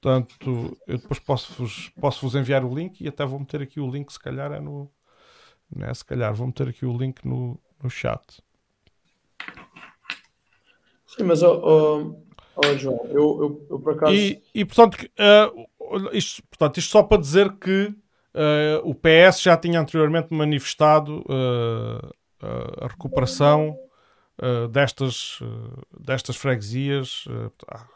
Portanto, 0.00 0.76
eu 0.86 0.98
depois 0.98 1.18
posso-vos 1.18 1.88
posso 2.00 2.26
-vos 2.26 2.34
enviar 2.34 2.64
o 2.64 2.74
link 2.74 3.00
e 3.00 3.08
até 3.08 3.24
vou 3.24 3.38
meter 3.38 3.62
aqui 3.62 3.80
o 3.80 3.90
link, 3.90 4.12
se 4.12 4.20
calhar 4.20 4.52
é 4.52 4.60
no. 4.60 4.90
Não 5.74 5.86
é, 5.86 5.92
se 5.92 6.04
calhar 6.04 6.32
vou 6.34 6.46
meter 6.46 6.68
aqui 6.68 6.86
o 6.86 6.96
link 6.96 7.24
no, 7.24 7.58
no 7.82 7.90
chat. 7.90 8.22
Sim, 11.06 11.24
mas 11.24 11.42
oh, 11.42 11.60
oh, 11.62 12.24
oh 12.56 12.78
João, 12.78 13.00
eu, 13.06 13.14
eu, 13.14 13.66
eu, 13.70 13.80
por 13.80 13.94
acaso. 13.94 14.12
E, 14.12 14.42
e 14.54 14.64
portanto, 14.64 14.96
uh, 15.02 16.10
isto, 16.12 16.42
portanto, 16.48 16.78
isto 16.78 16.90
só 16.90 17.02
para 17.02 17.20
dizer 17.20 17.52
que 17.58 17.86
uh, 17.86 18.80
o 18.84 18.94
PS 18.94 19.42
já 19.42 19.56
tinha 19.56 19.80
anteriormente 19.80 20.32
manifestado 20.32 21.20
uh, 21.22 22.14
a 22.80 22.86
recuperação 22.86 23.76
destas, 24.70 25.38
destas 25.98 26.36
freguesias. 26.36 27.24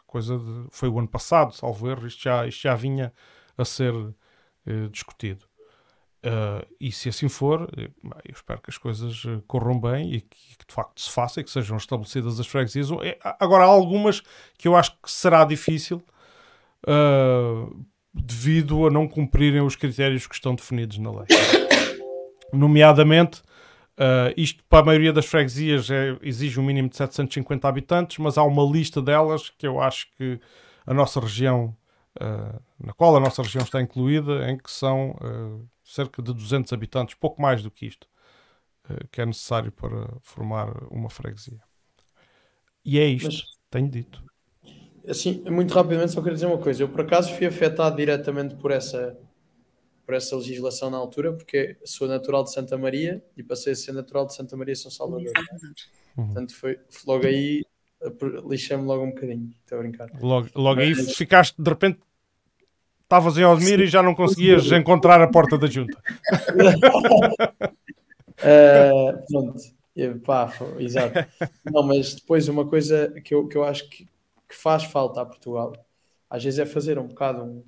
coisa 0.07 0.37
de, 0.37 0.67
foi 0.71 0.89
o 0.89 0.99
ano 0.99 1.07
passado, 1.07 1.53
salvo 1.53 1.89
erro, 1.89 2.07
isto 2.07 2.23
já, 2.23 2.47
isto 2.47 2.61
já 2.61 2.75
vinha 2.75 3.13
a 3.57 3.65
ser 3.65 3.93
discutido. 4.91 5.45
E 6.79 6.91
se 6.91 7.09
assim 7.09 7.27
for, 7.27 7.67
eu 7.75 8.33
espero 8.33 8.61
que 8.61 8.69
as 8.69 8.77
coisas 8.77 9.23
eh, 9.25 9.41
corram 9.47 9.79
bem 9.79 10.13
e 10.13 10.21
que, 10.21 10.57
que 10.57 10.67
de 10.67 10.73
facto 10.73 11.01
se 11.01 11.09
faça 11.09 11.41
e 11.41 11.43
que 11.43 11.49
sejam 11.49 11.77
estabelecidas 11.77 12.39
as 12.39 12.45
freguesias. 12.45 12.89
Agora, 13.39 13.63
há 13.63 13.67
algumas 13.67 14.21
que 14.57 14.67
eu 14.67 14.75
acho 14.75 14.91
que 15.01 15.09
será 15.09 15.43
difícil 15.43 16.03
uh, 16.87 17.85
devido 18.13 18.85
a 18.85 18.91
não 18.91 19.07
cumprirem 19.07 19.61
os 19.61 19.75
critérios 19.75 20.27
que 20.27 20.35
estão 20.35 20.53
definidos 20.53 20.97
na 20.99 21.11
lei. 21.11 21.27
Nomeadamente, 22.53 23.41
uh, 23.99 24.33
isto 24.35 24.63
para 24.65 24.79
a 24.79 24.85
maioria 24.85 25.13
das 25.13 25.25
freguesias 25.25 25.89
é, 25.89 26.17
exige 26.21 26.59
um 26.59 26.63
mínimo 26.63 26.89
de 26.89 26.97
750 26.97 27.67
habitantes, 27.67 28.17
mas 28.17 28.37
há 28.37 28.43
uma 28.43 28.63
lista 28.63 29.01
delas 29.01 29.49
que 29.49 29.65
eu 29.65 29.81
acho 29.81 30.07
que 30.17 30.39
a 30.85 30.93
nossa 30.93 31.19
região, 31.19 31.75
na 32.79 32.91
qual 32.93 33.15
a 33.15 33.19
nossa 33.19 33.41
região 33.43 33.63
está 33.63 33.79
incluída, 33.79 34.49
em 34.49 34.57
que 34.57 34.69
são 34.69 35.15
cerca 35.91 36.21
de 36.21 36.33
200 36.33 36.71
habitantes, 36.71 37.15
pouco 37.15 37.41
mais 37.41 37.61
do 37.61 37.69
que 37.69 37.85
isto, 37.85 38.07
uh, 38.89 39.07
que 39.11 39.21
é 39.21 39.25
necessário 39.25 39.71
para 39.71 40.07
formar 40.21 40.71
uma 40.89 41.09
freguesia. 41.09 41.59
E 42.83 42.97
é 42.97 43.05
isto, 43.05 43.25
Mas, 43.25 43.59
tenho 43.69 43.89
dito. 43.89 44.23
Assim, 45.07 45.43
muito 45.49 45.73
rapidamente 45.73 46.13
só 46.13 46.21
quero 46.21 46.35
dizer 46.35 46.45
uma 46.45 46.57
coisa. 46.57 46.83
Eu 46.83 46.89
por 46.89 47.01
acaso 47.01 47.33
fui 47.33 47.45
afetado 47.45 47.95
diretamente 47.95 48.55
por 48.55 48.71
essa 48.71 49.17
por 50.11 50.15
essa 50.17 50.35
legislação 50.35 50.89
na 50.89 50.97
altura, 50.97 51.31
porque 51.31 51.77
sou 51.85 52.05
natural 52.05 52.43
de 52.43 52.51
Santa 52.51 52.77
Maria 52.77 53.23
e 53.37 53.41
passei 53.41 53.71
a 53.71 53.75
ser 53.77 53.93
natural 53.93 54.25
de 54.25 54.35
Santa 54.35 54.57
Maria 54.57 54.75
São 54.75 54.91
Salvador. 54.91 55.31
Uhum. 56.17 56.25
Portanto, 56.25 56.53
foi 56.53 56.77
logo 57.07 57.25
aí 57.25 57.63
lixei-me 58.45 58.83
logo 58.83 59.05
um 59.05 59.11
bocadinho. 59.11 59.53
Estou 59.63 59.77
a 59.77 59.81
brincar. 59.81 60.09
Logo, 60.19 60.49
logo 60.53 60.81
Mas, 60.81 60.99
aí 60.99 61.15
ficaste 61.15 61.55
de 61.57 61.69
repente 61.69 62.01
estavas 63.03 63.37
em 63.37 63.45
Odmir 63.45 63.79
e 63.79 63.87
já 63.87 64.03
não 64.03 64.13
conseguias 64.13 64.69
encontrar 64.73 65.21
a 65.21 65.29
porta 65.29 65.57
da 65.57 65.67
junta. 65.67 65.97
uh, 68.37 69.23
pronto, 69.31 69.61
pá, 70.25 70.53
exato. 70.77 71.25
Não, 71.71 71.83
mas 71.83 72.15
depois 72.15 72.49
uma 72.49 72.67
coisa 72.67 73.13
que 73.23 73.33
eu, 73.33 73.47
que 73.47 73.57
eu 73.57 73.63
acho 73.63 73.89
que, 73.89 74.03
que 74.49 74.55
faz 74.55 74.83
falta 74.83 75.21
a 75.21 75.25
Portugal, 75.25 75.71
às 76.29 76.43
vezes 76.43 76.59
é 76.59 76.65
fazer 76.65 76.99
um 76.99 77.07
bocado 77.07 77.43
um, 77.43 77.63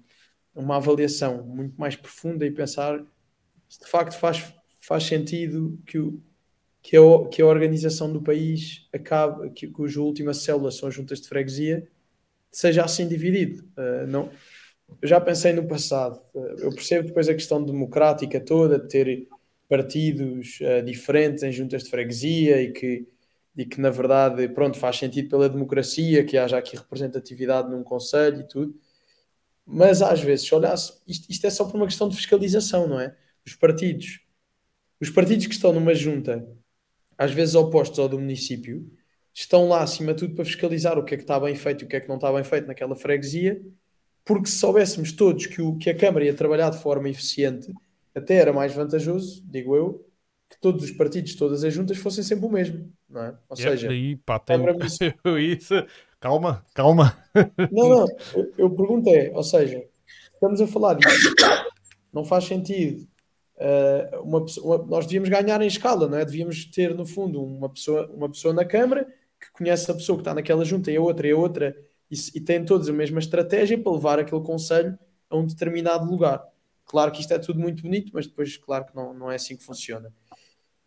uma 0.56 0.78
avaliação 0.78 1.44
muito 1.44 1.76
mais 1.80 1.96
profunda 1.96 2.46
e 2.46 2.52
pensar 2.52 3.04
se 3.68 3.80
de 3.80 3.88
facto 3.88 4.20
faz, 4.20 4.54
faz 4.80 5.04
sentido 5.04 5.80
que 5.86 5.98
o, 5.98 6.22
que 6.84 6.98
a, 6.98 7.02
que 7.32 7.42
a 7.42 7.46
organização 7.46 8.12
do 8.12 8.22
país 8.22 8.88
acabe, 8.94 9.50
que, 9.52 9.68
cuja 9.68 10.02
última 10.02 10.34
célula 10.34 10.70
são 10.70 10.90
as 10.90 10.94
juntas 10.94 11.22
de 11.22 11.30
freguesia, 11.30 11.88
seja 12.52 12.84
assim 12.84 13.08
dividido. 13.08 13.64
Uh, 13.78 14.06
não, 14.06 14.30
eu 15.02 15.08
já 15.08 15.20
pensei 15.20 15.54
no 15.54 15.66
passado. 15.66 16.22
Uh, 16.36 16.60
eu 16.60 16.70
percebo 16.70 17.08
depois 17.08 17.30
a 17.30 17.34
questão 17.34 17.64
democrática 17.64 18.40
toda, 18.40 18.78
de 18.78 18.88
ter 18.90 19.28
partidos 19.70 20.60
uh, 20.60 20.84
diferentes 20.84 21.42
em 21.42 21.52
juntas 21.52 21.86
de 21.86 21.90
freguesia 21.90 22.62
e 22.62 22.72
que, 22.74 23.08
e 23.56 23.66
que, 23.66 23.80
na 23.80 23.90
verdade, 23.90 24.48
pronto, 24.50 24.78
faz 24.78 24.98
sentido 24.98 25.30
pela 25.30 25.48
democracia 25.48 26.24
que 26.26 26.38
haja 26.38 26.58
aqui 26.58 26.76
representatividade 26.76 27.72
num 27.72 27.82
conselho 27.82 28.42
e 28.42 28.48
tudo. 28.48 28.76
Mas 29.66 30.02
às 30.02 30.22
vezes, 30.22 30.48
se 30.48 30.54
olhasse, 30.54 30.94
isto, 31.08 31.30
isto 31.30 31.48
é 31.48 31.50
só 31.50 31.66
por 31.66 31.76
uma 31.76 31.86
questão 31.86 32.10
de 32.10 32.16
fiscalização, 32.16 32.88
não 32.88 33.00
é? 33.00 33.16
Os 33.46 33.56
partidos, 33.56 34.20
os 35.00 35.10
partidos 35.10 35.48
que 35.48 35.54
estão 35.54 35.74
numa 35.74 35.94
junta 35.94 36.48
às 37.18 37.32
vezes 37.32 37.56
opostos 37.56 38.00
ao 38.00 38.10
do 38.10 38.20
município, 38.20 38.86
estão 39.34 39.68
lá 39.68 39.82
acima 39.82 40.14
de 40.14 40.20
tudo 40.20 40.36
para 40.36 40.46
fiscalizar 40.46 40.98
o 40.98 41.04
que 41.04 41.14
é 41.14 41.18
que 41.18 41.24
está 41.24 41.40
bem 41.40 41.56
feito 41.56 41.84
e 41.84 41.86
o 41.86 41.88
que 41.88 41.96
é 41.96 42.00
que 42.00 42.08
não 42.08 42.16
está 42.16 42.32
bem 42.32 42.44
feito 42.44 42.68
naquela 42.68 42.96
freguesia, 42.96 43.62
porque 44.26 44.48
se 44.48 44.58
soubéssemos 44.58 45.12
todos 45.12 45.48
que, 45.48 45.62
o, 45.62 45.78
que 45.78 45.90
a 45.90 45.98
Câmara 45.98 46.26
ia 46.26 46.34
trabalhar 46.34 46.70
de 46.70 46.78
forma 46.78 47.10
eficiente, 47.10 47.72
até 48.16 48.36
era 48.36 48.54
mais 48.54 48.74
vantajoso, 48.74 49.44
digo 49.46 49.76
eu, 49.76 50.08
que 50.50 50.60
todos 50.62 50.84
os 50.84 50.92
partidos, 50.92 51.36
todas 51.36 51.64
as 51.64 51.74
juntas 51.74 51.98
fossem 51.98 52.24
sempre 52.24 52.46
o 52.46 52.50
mesmo, 52.50 52.92
não 53.10 53.24
é? 53.24 53.38
Ou 53.50 53.58
yeah, 53.58 53.76
seja, 53.76 53.88
daí, 53.88 54.16
pá, 54.18 54.38
tem... 54.40 54.58
isso... 55.52 55.74
calma, 56.24 56.66
calma. 56.74 57.18
Não, 57.70 57.90
não, 57.90 58.08
eu, 58.34 58.54
eu 58.58 58.70
pergunto 58.70 59.10
é, 59.10 59.30
ou 59.36 59.44
seja, 59.44 59.84
estamos 60.34 60.62
a 60.62 60.68
falar 60.68 60.94
disso, 60.94 61.36
não 62.14 62.24
faz 62.24 62.46
sentido 62.46 63.06
uh, 63.58 64.22
uma, 64.22 64.46
uma, 64.62 64.78
nós 64.86 65.06
devíamos 65.06 65.28
ganhar 65.28 65.62
em 65.62 65.68
escala, 65.68 66.08
não 66.08 66.18
é? 66.18 66.24
Devíamos 66.24 66.64
ter, 66.64 66.96
no 66.96 67.06
fundo, 67.06 67.44
uma 67.44 67.68
pessoa, 67.68 68.10
uma 68.14 68.30
pessoa 68.30 68.54
na 68.54 68.64
Câmara 68.64 69.06
que 69.38 69.52
conhece 69.52 69.92
a 69.92 69.94
pessoa 69.94 70.16
que 70.18 70.22
está 70.22 70.34
naquela 70.34 70.64
junta 70.64 70.90
e 70.90 70.96
a 70.96 71.02
outra 71.02 71.28
e 71.28 71.32
a 71.32 71.38
outra 71.38 71.76
e, 72.10 72.16
e 72.36 72.40
têm 72.40 72.64
todos 72.64 72.88
a 72.88 72.94
mesma 72.94 73.20
estratégia 73.20 73.78
para 73.78 73.92
levar 73.92 74.18
aquele 74.18 74.42
conselho 74.42 74.98
a 75.30 75.36
um 75.36 75.46
determinado 75.46 76.10
lugar. 76.10 76.42
Claro 76.86 77.12
que 77.12 77.20
isto 77.20 77.34
é 77.34 77.40
tudo 77.40 77.60
muito 77.60 77.84
bonito, 77.84 78.12
mas 78.14 78.28
depois, 78.28 78.56
claro 78.56 78.86
que 78.86 78.96
não, 78.96 79.14
não 79.14 79.30
é 79.30 79.36
assim 79.36 79.58
que 79.58 79.64
funciona. 79.64 80.14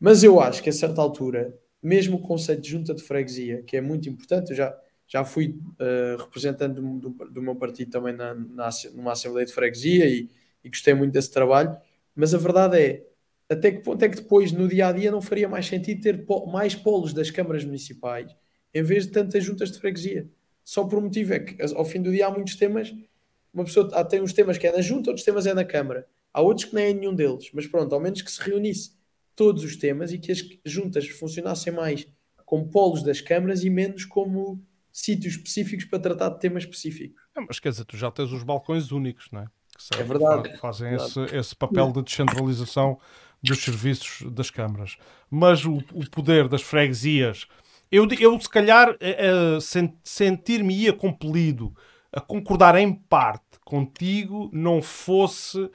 Mas 0.00 0.22
eu 0.22 0.40
acho 0.40 0.62
que 0.62 0.70
a 0.70 0.72
certa 0.72 1.02
altura, 1.02 1.54
mesmo 1.82 2.16
o 2.16 2.22
conceito 2.22 2.62
de 2.62 2.70
junta 2.70 2.94
de 2.94 3.02
freguesia, 3.02 3.62
que 3.64 3.76
é 3.76 3.82
muito 3.82 4.08
importante, 4.08 4.50
eu 4.50 4.56
já, 4.56 4.74
já 5.06 5.24
fui 5.24 5.58
uh, 5.80 6.16
representante 6.18 6.80
do, 6.80 6.98
do, 6.98 7.10
do, 7.10 7.42
meu 7.42 7.54
partido 7.54 7.90
também 7.90 8.14
na, 8.14 8.34
na, 8.34 8.70
numa 8.94 9.12
Assembleia 9.12 9.46
de 9.46 9.52
Freguesia 9.52 10.06
e, 10.06 10.28
e 10.64 10.68
gostei 10.68 10.94
muito 10.94 11.12
desse 11.12 11.30
trabalho, 11.30 11.76
mas 12.14 12.34
a 12.34 12.38
verdade 12.38 12.78
é, 12.78 13.06
até 13.48 13.70
que 13.70 13.80
ponto 13.80 14.02
é 14.02 14.08
que 14.08 14.16
depois, 14.16 14.50
no 14.50 14.66
dia 14.66 14.88
a 14.88 14.92
dia, 14.92 15.10
não 15.10 15.22
faria 15.22 15.48
mais 15.48 15.66
sentido 15.66 16.02
ter 16.02 16.26
mais 16.48 16.74
polos 16.74 17.12
das 17.12 17.30
câmaras 17.30 17.64
municipais 17.64 18.34
em 18.74 18.82
vez 18.82 19.06
de 19.06 19.12
tantas 19.12 19.44
juntas 19.44 19.70
de 19.70 19.78
freguesia? 19.78 20.28
Só 20.64 20.84
por 20.84 20.98
um 20.98 21.02
motivo 21.02 21.32
é 21.32 21.38
que, 21.38 21.56
ao 21.74 21.84
fim 21.84 22.02
do 22.02 22.10
dia, 22.10 22.26
há 22.26 22.30
muitos 22.30 22.56
temas. 22.56 22.92
Uma 23.54 23.64
pessoa 23.64 24.04
tem 24.04 24.20
uns 24.20 24.32
temas 24.32 24.58
que 24.58 24.66
é 24.66 24.72
na 24.72 24.82
junta, 24.82 25.10
outros 25.10 25.24
temas 25.24 25.46
é 25.46 25.54
na 25.54 25.64
câmara. 25.64 26.06
Há 26.32 26.42
outros 26.42 26.66
que 26.66 26.74
nem 26.74 26.86
é 26.86 26.92
nenhum 26.92 27.14
deles. 27.14 27.50
Mas 27.54 27.66
pronto, 27.66 27.94
ao 27.94 28.00
menos 28.00 28.20
que 28.20 28.30
se 28.30 28.42
reunisse 28.42 28.90
todos 29.34 29.62
os 29.62 29.76
temas 29.76 30.12
e 30.12 30.18
que 30.18 30.32
as 30.32 30.42
juntas 30.64 31.06
funcionassem 31.08 31.72
mais 31.72 32.06
como 32.44 32.68
polos 32.68 33.02
das 33.02 33.20
câmaras 33.20 33.64
e 33.64 33.70
menos 33.70 34.04
como 34.04 34.60
sítios 34.96 35.34
específicos 35.34 35.84
para 35.84 35.98
tratar 35.98 36.30
de 36.30 36.40
temas 36.40 36.62
específicos. 36.62 37.20
É, 37.36 37.40
mas 37.40 37.60
quer 37.60 37.68
dizer, 37.68 37.84
tu 37.84 37.98
já 37.98 38.10
tens 38.10 38.32
os 38.32 38.42
balcões 38.42 38.90
únicos, 38.90 39.28
não 39.30 39.42
é? 39.42 39.46
que 39.92 40.00
é 40.00 40.02
verdade. 40.02 40.56
fazem 40.56 40.86
é 40.86 40.90
verdade. 40.96 41.20
Esse, 41.20 41.36
esse 41.36 41.54
papel 41.54 41.92
de 41.92 42.02
descentralização 42.02 42.98
dos 43.42 43.62
serviços 43.62 44.22
das 44.32 44.50
câmaras. 44.50 44.96
Mas 45.30 45.66
o, 45.66 45.76
o 45.92 46.10
poder 46.10 46.48
das 46.48 46.62
freguesias, 46.62 47.46
eu, 47.92 48.08
eu 48.18 48.40
se 48.40 48.48
calhar 48.48 48.96
é, 48.98 49.26
é, 49.28 49.58
sentir-me-ia 50.02 50.94
compelido 50.94 51.76
a 52.10 52.20
concordar 52.20 52.74
em 52.76 52.90
parte 52.90 53.44
contigo 53.66 54.48
não 54.50 54.80
fosse 54.80 55.58
uh, 55.58 55.70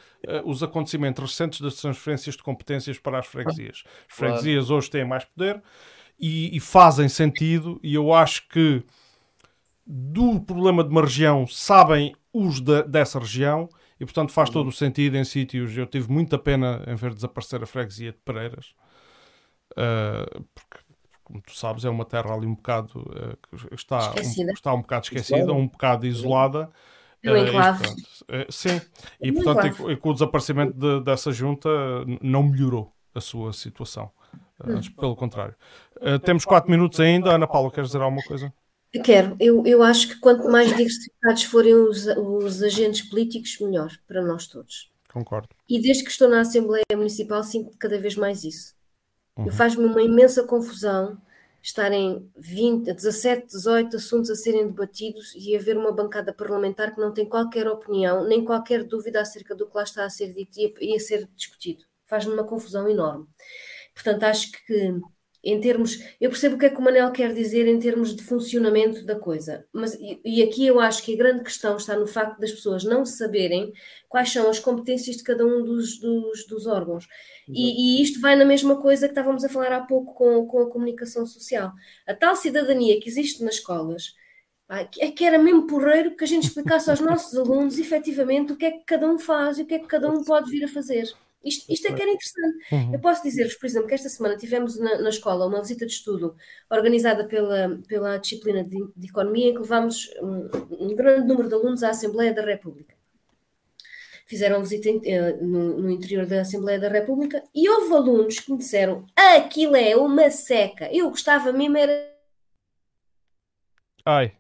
os 0.46 0.64
acontecimentos 0.64 1.24
recentes 1.24 1.62
das 1.62 1.76
transferências 1.76 2.36
de 2.36 2.42
competências 2.42 2.98
para 2.98 3.20
as 3.20 3.28
freguesias. 3.28 3.84
As 4.10 4.16
freguesias 4.16 4.66
claro. 4.66 4.78
hoje 4.78 4.90
têm 4.90 5.06
mais 5.06 5.26
poder 5.26 5.62
e, 6.20 6.56
e, 6.56 6.60
fazem 6.60 7.10
sentido, 7.10 7.80
e 7.84 7.94
eu 7.94 8.14
acho 8.14 8.48
que 8.48 8.84
do 9.86 10.40
problema 10.40 10.84
de 10.84 10.90
uma 10.90 11.02
região 11.02 11.46
sabem 11.48 12.16
os 12.34 12.62
de, 12.62 12.84
dessa 12.84 13.20
região 13.20 13.68
e 14.00 14.06
portanto 14.06 14.32
faz 14.32 14.50
todo 14.50 14.68
o 14.68 14.72
sentido 14.72 15.16
em 15.16 15.24
sítios. 15.24 15.78
Eu 15.78 15.86
tive 15.86 16.12
muita 16.12 16.38
pena 16.40 16.84
em 16.88 16.96
ver 16.96 17.14
desaparecer 17.14 17.62
a 17.62 17.68
freguesia 17.68 18.12
de 18.12 18.18
Pereiras, 18.20 18.74
uh, 19.74 20.44
porque, 20.56 20.84
como 21.24 21.42
tu 21.42 21.56
sabes, 21.56 21.86
é 21.86 21.90
uma 21.90 22.04
terra 22.04 22.34
ali 22.34 22.48
um 22.48 22.56
bocado 22.56 23.00
uh, 23.00 23.38
que 23.48 23.76
está 23.76 24.12
um, 24.12 24.52
está 24.54 24.74
um 24.74 24.82
bocado 24.82 25.06
esquecida, 25.06 25.54
um 25.54 25.68
bocado 25.68 26.08
isolada. 26.08 26.72
No 27.24 27.38
enclave. 27.38 27.86
Uh, 27.88 28.52
sim, 28.52 28.82
e 29.22 29.32
portanto, 29.32 29.88
e, 29.88 29.92
e 29.92 29.98
com 29.98 30.10
o 30.10 30.14
desaparecimento 30.14 30.74
de, 30.74 31.04
dessa 31.04 31.32
junta, 31.32 31.70
não 32.24 32.42
melhorou 32.42 32.92
a 33.14 33.22
sua 33.22 33.54
situação. 33.54 34.10
Hum. 34.66 34.80
Pelo 35.00 35.16
contrário. 35.16 35.56
temos 36.24 36.46
quatro 36.46 36.70
minutos 36.70 37.00
ainda. 37.00 37.32
Ana 37.32 37.48
Paula, 37.48 37.72
queres 37.72 37.90
dizer 37.90 38.02
alguma 38.02 38.24
coisa? 38.24 38.54
Quero. 39.00 39.38
Eu, 39.40 39.66
eu 39.66 39.82
acho 39.82 40.10
que 40.10 40.20
quanto 40.20 40.50
mais 40.50 40.70
diversificados 40.70 41.44
forem 41.44 41.74
os, 41.74 42.06
os 42.06 42.62
agentes 42.62 43.02
políticos, 43.10 43.58
melhor 43.60 43.90
para 44.06 44.22
nós 44.22 44.48
todos. 44.48 44.92
Concordo. 45.12 45.50
E 45.68 45.82
desde 45.82 46.04
que 46.04 46.10
estou 46.10 46.30
na 46.30 46.42
Assembleia 46.42 46.84
Municipal, 46.96 47.44
sinto 47.44 47.78
cada 47.78 47.98
vez 48.00 48.16
mais 48.16 48.44
isso. 48.44 48.76
Uhum. 49.38 49.52
Faz-me 49.52 49.86
uma 49.86 50.02
imensa 50.02 50.44
confusão 50.44 51.18
estarem 51.64 52.30
20, 52.36 52.94
17, 52.94 53.48
18 53.48 53.96
assuntos 53.98 54.30
a 54.32 54.36
serem 54.36 54.68
debatidos 54.68 55.34
e 55.36 55.56
haver 55.56 55.78
uma 55.78 55.92
bancada 55.92 56.34
parlamentar 56.34 56.94
que 56.94 57.00
não 57.00 57.14
tem 57.14 57.28
qualquer 57.28 57.68
opinião, 57.68 58.26
nem 58.28 58.44
qualquer 58.44 58.84
dúvida 58.84 59.22
acerca 59.22 59.54
do 59.56 59.68
que 59.68 59.78
lá 59.78 59.84
está 59.84 60.04
a 60.04 60.10
ser 60.10 60.34
dito 60.34 60.60
e 60.82 60.94
a, 60.94 60.96
a 60.96 61.00
ser 61.00 61.30
discutido. 61.36 61.86
Faz-me 62.08 62.34
uma 62.34 62.44
confusão 62.44 62.90
enorme. 62.90 63.28
Portanto, 63.94 64.24
acho 64.24 64.52
que 64.52 65.00
em 65.44 65.60
termos, 65.60 66.00
eu 66.20 66.30
percebo 66.30 66.56
o 66.56 66.60
que 66.60 66.68
é 66.68 66.70
que 66.70 66.78
o 66.78 66.82
Manel 66.82 67.12
quer 67.12 67.34
dizer 67.34 67.68
em 67.68 67.80
termos 67.80 68.16
de 68.16 68.24
funcionamento 68.24 69.04
da 69.04 69.16
coisa, 69.16 69.66
mas 69.74 69.98
e, 70.00 70.44
aqui 70.44 70.68
eu 70.68 70.80
acho 70.80 71.04
que 71.04 71.16
a 71.16 71.18
grande 71.18 71.44
questão 71.44 71.78
está 71.78 71.96
no 71.98 72.06
facto 72.06 72.40
das 72.40 72.52
pessoas 72.52 72.84
não 72.84 73.04
saberem 73.04 73.74
quais 74.08 74.32
são 74.32 74.50
as 74.50 74.60
competências 74.60 75.18
de 75.18 75.24
cada 75.24 75.46
um 75.46 75.64
dos, 75.64 76.00
dos, 76.00 76.46
dos 76.46 76.68
órgãos. 76.68 77.08
E, 77.48 78.00
e, 78.00 78.04
isto 78.04 78.22
vai 78.22 78.36
na 78.36 78.46
mesma 78.46 78.80
coisa 78.80 79.08
que 79.08 79.14
estávamos 79.14 79.44
a 79.44 79.50
falar 79.50 79.72
há 79.72 79.82
pouco 79.82 80.14
com, 80.14 80.46
com 80.46 80.62
a 80.62 80.70
comunicação 80.70 81.26
social. 81.26 81.72
A 82.08 82.14
tal 82.14 82.36
cidadania 82.36 83.00
que 83.00 83.10
existe 83.10 83.44
nas 83.44 83.56
escolas 83.56 84.14
é 85.00 85.12
que 85.12 85.26
era 85.26 85.38
mesmo 85.38 85.68
porreiro 85.68 86.16
que 86.16 86.24
a 86.24 86.28
gente 86.28 86.48
explicasse 86.48 86.90
aos 86.90 87.00
nossos 87.02 87.38
alunos 87.38 87.78
efetivamente 87.78 88.54
o 88.54 88.58
que 88.58 88.66
é 88.66 88.72
que 88.72 88.86
cada 88.86 89.08
um 89.08 89.20
faz 89.20 89.58
e 89.58 89.64
o 89.64 89.66
que 89.66 89.74
é 89.74 89.80
que 89.80 89.88
cada 89.88 90.10
um 90.10 90.24
pode 90.24 90.50
vir 90.50 90.64
a 90.64 90.68
fazer. 90.68 91.12
Isto, 91.44 91.72
isto 91.72 91.88
é 91.88 91.94
que 91.94 92.02
era 92.02 92.12
interessante. 92.12 92.58
Uhum. 92.72 92.94
Eu 92.94 93.00
posso 93.00 93.24
dizer-vos, 93.24 93.56
por 93.56 93.66
exemplo, 93.66 93.88
que 93.88 93.96
esta 93.96 94.10
semana 94.10 94.38
tivemos 94.38 94.78
na, 94.80 95.02
na, 95.02 95.10
escola 95.10 95.48
uma 95.48 95.62
visita 95.62 95.86
de 95.86 95.92
estudo 95.92 96.36
organizada 96.70 97.26
pela, 97.26 97.80
pela 97.88 98.18
disciplina 98.18 98.64
de, 98.64 98.78
de 98.96 99.08
Economia, 99.08 99.50
em 99.50 99.54
que 99.54 99.60
levámos 99.60 100.10
um, 100.22 100.86
um, 100.86 100.96
grande 100.96 101.28
número 101.28 101.48
de 101.48 101.56
alunos 101.56 101.84
à 101.84 101.90
Assembleia 101.90 102.34
da 102.34 102.44
República. 102.44 102.96
Fizeram 104.28 104.62
visita 104.62 104.90
uh, 104.90 105.46
no, 105.46 105.78
no, 105.80 105.90
interior 105.90 106.26
da 106.26 106.42
Assembleia 106.42 106.80
da 106.80 106.88
República 106.88 107.44
e 107.54 107.68
houve 107.68 107.94
alunos 107.94 108.40
que 108.40 108.52
me 108.52 108.60
disseram 108.60 109.06
aquilo 109.16 109.76
é 109.76 109.96
uma 109.96 110.30
seca. 110.30 110.90
Eu 110.94 111.10
gostava 111.10 111.52
mesmo 111.52 111.78
era... 111.78 112.12
Ai 114.06 114.32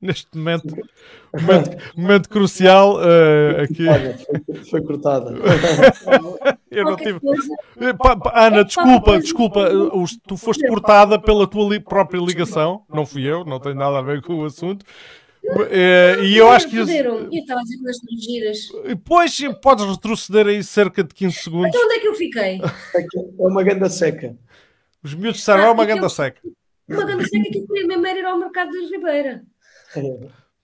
neste 0.00 0.28
momento, 0.36 0.76
momento, 1.32 1.76
momento 1.96 2.28
crucial 2.28 2.96
uh, 2.96 3.62
aqui. 3.62 3.88
Olha, 3.88 4.18
foi, 4.18 4.64
foi 4.64 4.82
cortada. 4.82 5.34
Eu 6.70 6.84
não 6.84 6.96
tive. 6.96 7.20
Ana, 8.34 8.64
desculpa, 8.64 9.18
desculpa, 9.18 9.70
tu 10.26 10.36
foste 10.36 10.66
cortada 10.66 11.18
pela 11.18 11.46
tua 11.46 11.68
li 11.70 11.80
própria 11.80 12.20
ligação, 12.20 12.82
não 12.92 13.06
fui 13.06 13.22
eu, 13.22 13.44
não 13.44 13.58
tem 13.58 13.74
nada 13.74 13.98
a 13.98 14.02
ver 14.02 14.20
com 14.20 14.34
o 14.34 14.44
assunto. 14.44 14.84
Uh, 15.44 16.22
e 16.24 16.36
eu 16.36 16.50
acho 16.50 16.68
que. 16.68 16.76
Eu 16.76 16.84
estava 16.84 17.60
a 17.60 17.62
dizer 17.62 17.76
que 17.78 17.84
nas 17.84 18.24
giras. 18.24 18.58
Pois, 19.04 19.38
podes 19.62 19.86
retroceder 19.86 20.48
aí 20.48 20.62
cerca 20.62 21.04
de 21.04 21.14
15 21.14 21.36
segundos. 21.36 21.68
Então 21.68 21.84
onde 21.84 21.94
é 21.94 22.00
que 22.00 22.08
eu 22.08 22.14
fiquei? 22.14 22.60
É 22.60 23.46
uma 23.46 23.62
ganda 23.62 23.88
seca. 23.88 24.36
Os 25.02 25.14
miúdos 25.14 25.38
disseram, 25.38 25.62
ah, 25.62 25.66
é 25.66 25.70
uma 25.70 25.84
ah, 25.84 25.86
ganda 25.86 26.08
seca. 26.08 26.40
Uma 26.88 27.04
ganda 27.04 27.24
seca 27.24 27.48
que 27.48 27.58
eu 27.58 27.66
queria 27.66 27.86
mesmo 27.86 28.06
ir 28.06 28.24
ao 28.24 28.38
mercado 28.38 28.72
de 28.72 28.86
Ribeira. 28.86 29.44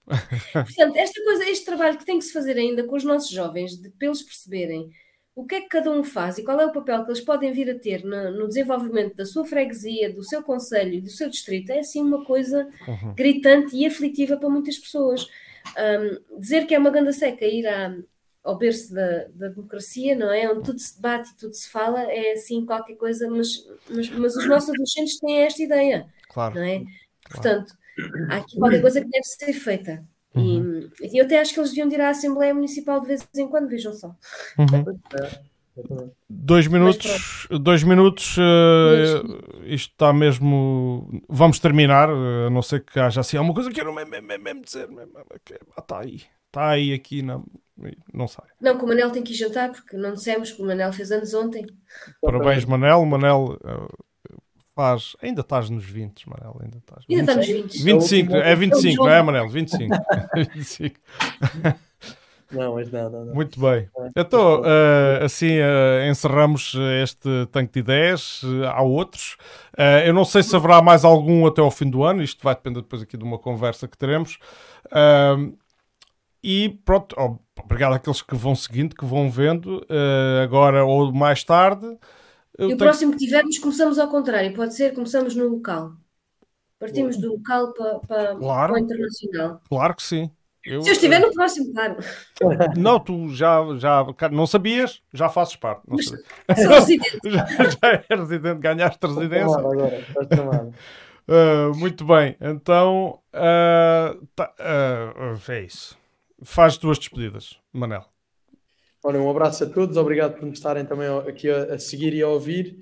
Portanto, 0.52 0.96
esta 0.96 1.24
coisa, 1.24 1.48
este 1.48 1.64
trabalho 1.64 1.98
que 1.98 2.04
tem 2.04 2.18
que 2.18 2.24
se 2.24 2.32
fazer 2.32 2.56
ainda 2.56 2.84
com 2.84 2.96
os 2.96 3.04
nossos 3.04 3.30
jovens, 3.30 3.76
de, 3.76 3.90
para 3.90 4.08
eles 4.08 4.22
perceberem 4.22 4.90
o 5.34 5.46
que 5.46 5.54
é 5.54 5.60
que 5.62 5.68
cada 5.68 5.90
um 5.90 6.04
faz 6.04 6.36
e 6.36 6.44
qual 6.44 6.60
é 6.60 6.66
o 6.66 6.72
papel 6.72 7.04
que 7.04 7.10
eles 7.10 7.22
podem 7.22 7.52
vir 7.52 7.70
a 7.70 7.78
ter 7.78 8.04
no, 8.04 8.30
no 8.32 8.48
desenvolvimento 8.48 9.16
da 9.16 9.24
sua 9.24 9.46
freguesia, 9.46 10.12
do 10.12 10.22
seu 10.22 10.42
conselho 10.42 10.94
e 10.94 11.00
do 11.00 11.08
seu 11.08 11.28
distrito, 11.30 11.70
é 11.70 11.78
assim 11.78 12.02
uma 12.02 12.24
coisa 12.24 12.68
uhum. 12.86 13.14
gritante 13.14 13.74
e 13.74 13.86
aflitiva 13.86 14.36
para 14.36 14.50
muitas 14.50 14.78
pessoas. 14.78 15.26
Um, 15.78 16.38
dizer 16.38 16.66
que 16.66 16.74
é 16.74 16.78
uma 16.78 16.90
ganda 16.90 17.12
seca 17.12 17.46
ir 17.46 17.66
à, 17.66 17.96
ao 18.44 18.58
berço 18.58 18.92
da, 18.92 19.24
da, 19.28 19.48
democracia, 19.48 20.14
não 20.14 20.30
é? 20.30 20.50
Onde 20.50 20.64
tudo 20.64 20.78
se 20.78 20.96
debate 20.96 21.30
e 21.30 21.36
tudo 21.36 21.54
se 21.54 21.68
fala, 21.70 22.02
é 22.12 22.32
assim 22.32 22.66
qualquer 22.66 22.96
coisa, 22.96 23.28
mas, 23.30 23.66
mas, 23.88 24.10
mas 24.10 24.36
os 24.36 24.46
nossos 24.46 24.70
adolescentes 24.70 25.18
têm 25.18 25.38
esta 25.38 25.62
ideia, 25.62 26.06
claro. 26.28 26.56
não 26.56 26.62
é? 26.62 26.78
Claro. 26.80 26.92
Portanto, 27.30 27.74
há 28.30 28.36
aqui 28.36 28.58
qualquer 28.58 28.80
coisa 28.80 29.00
que 29.00 29.08
deve 29.08 29.24
ser 29.24 29.52
feita. 29.52 30.04
Uhum. 30.34 30.88
E, 31.00 31.18
eu 31.18 31.24
até 31.24 31.40
acho 31.40 31.52
que 31.52 31.60
eles 31.60 31.70
deviam 31.70 31.90
ir 31.90 32.00
à 32.00 32.10
Assembleia 32.10 32.54
Municipal 32.54 33.00
de 33.00 33.06
vez 33.06 33.28
em 33.36 33.48
quando, 33.48 33.68
vejam 33.68 33.92
só. 33.92 34.14
Uhum. 34.58 36.10
Dois 36.28 36.66
minutos, 36.66 37.48
dois 37.50 37.82
minutos, 37.82 38.36
uh, 38.36 39.64
isto 39.64 39.92
está 39.92 40.12
mesmo. 40.12 41.22
Vamos 41.28 41.58
terminar, 41.58 42.10
uh, 42.10 42.46
a 42.46 42.50
não 42.50 42.60
ser 42.60 42.84
que 42.84 43.00
haja 43.00 43.20
assim 43.20 43.38
alguma 43.38 43.54
coisa 43.54 43.70
que 43.70 43.80
eu 43.80 43.84
não 43.86 43.94
mesmo, 43.94 44.26
mesmo 44.26 44.62
dizer. 44.62 44.88
Está 45.78 46.00
aí, 46.00 46.22
está 46.46 46.68
aí 46.68 46.92
aqui, 46.92 47.22
não, 47.22 47.44
não 48.12 48.28
sai. 48.28 48.44
Não, 48.60 48.76
que 48.76 48.84
o 48.84 48.88
Manel 48.88 49.10
tem 49.10 49.22
que 49.22 49.32
ir 49.32 49.36
jantar, 49.36 49.72
porque 49.72 49.96
não 49.96 50.12
dissemos 50.12 50.52
que 50.52 50.60
o 50.60 50.66
Manel 50.66 50.92
fez 50.92 51.10
anos 51.10 51.32
ontem. 51.32 51.66
Parabéns, 52.20 52.66
Manel. 52.66 53.06
Manel 53.06 53.58
uh, 53.64 54.04
faz. 54.82 55.16
Ainda 55.22 55.42
estás 55.42 55.70
nos 55.70 55.84
20, 55.84 56.28
Manel. 56.28 56.56
Ainda 56.60 56.78
estás. 56.78 57.04
Ainda 57.08 57.22
está 57.22 57.36
nos 57.36 57.46
20. 57.46 57.84
25, 57.84 58.36
é 58.36 58.54
25, 58.56 59.04
não 59.04 59.10
é, 59.10 59.22
Manel? 59.22 59.48
25. 59.48 59.96
25. 60.54 61.00
Não, 62.50 62.74
mas 62.74 62.92
não, 62.92 63.08
não, 63.08 63.24
não. 63.24 63.34
Muito 63.34 63.58
bem. 63.58 63.88
Então, 64.14 64.60
uh, 64.60 65.24
assim 65.24 65.58
uh, 65.58 66.06
encerramos 66.10 66.74
este 67.02 67.46
tanque 67.50 67.72
de 67.72 67.78
ideias. 67.78 68.42
Uh, 68.42 68.66
há 68.66 68.82
outros. 68.82 69.38
eu 70.04 70.12
não 70.12 70.22
sei 70.22 70.42
se 70.42 70.54
haverá 70.54 70.82
mais 70.82 71.02
algum 71.02 71.46
até 71.46 71.62
ao 71.62 71.70
fim 71.70 71.88
do 71.88 72.04
ano. 72.04 72.22
Isto 72.22 72.44
vai 72.44 72.54
depender 72.54 72.82
depois 72.82 73.00
aqui 73.00 73.16
de 73.16 73.24
uma 73.24 73.38
conversa 73.38 73.88
que 73.88 73.96
teremos. 73.96 74.38
e 76.44 76.78
pronto, 76.84 77.16
oh, 77.18 77.38
obrigado 77.58 77.94
àqueles 77.94 78.20
que 78.20 78.34
vão 78.34 78.54
seguindo, 78.54 78.94
que 78.94 79.06
vão 79.06 79.30
vendo, 79.30 79.82
agora 80.44 80.84
ou 80.84 81.10
mais 81.10 81.42
tarde. 81.42 81.86
E 82.58 82.74
o 82.74 82.76
próximo 82.76 83.12
que 83.12 83.18
tivermos, 83.18 83.58
começamos 83.58 83.98
ao 83.98 84.08
contrário. 84.08 84.52
Pode 84.54 84.74
ser, 84.74 84.92
começamos 84.94 85.34
no 85.34 85.48
local. 85.48 85.94
Partimos 86.78 87.16
do 87.16 87.32
local 87.32 87.72
para, 87.72 87.98
para, 88.00 88.36
claro, 88.36 88.72
para 88.72 88.82
o 88.82 88.84
internacional. 88.84 89.60
Claro 89.68 89.94
que 89.94 90.02
sim. 90.02 90.30
Eu, 90.64 90.80
Se 90.82 90.90
eu 90.90 90.92
estiver 90.92 91.18
no 91.18 91.32
próximo, 91.32 91.72
claro. 91.72 91.96
Não, 92.76 93.00
tu 93.00 93.28
já, 93.30 93.58
já 93.78 94.06
não 94.30 94.46
sabias, 94.46 95.02
já 95.12 95.28
fazes 95.28 95.56
parte. 95.56 95.82
Não 95.88 95.98
sou 95.98 96.16
residente. 96.48 97.18
já, 97.24 97.46
já 97.46 98.04
é 98.08 98.14
residente, 98.14 98.60
ganhaste 98.60 99.06
residência. 99.06 99.58
Agora, 99.58 100.70
uh, 101.28 101.74
muito 101.78 102.04
bem, 102.04 102.36
então 102.40 103.20
uh, 103.34 104.26
tá, 104.36 104.54
uh, 104.60 105.50
é 105.52 105.62
isso. 105.62 105.98
Faz 106.44 106.76
duas 106.78 106.98
despedidas, 106.98 107.58
Manel. 107.72 108.11
Olha, 109.04 109.20
um 109.20 109.30
abraço 109.30 109.64
a 109.64 109.66
todos, 109.68 109.96
obrigado 109.96 110.34
por 110.34 110.44
me 110.44 110.52
estarem 110.52 110.84
também 110.84 111.08
aqui 111.28 111.50
a, 111.50 111.74
a 111.74 111.78
seguir 111.78 112.14
e 112.14 112.22
a 112.22 112.28
ouvir. 112.28 112.78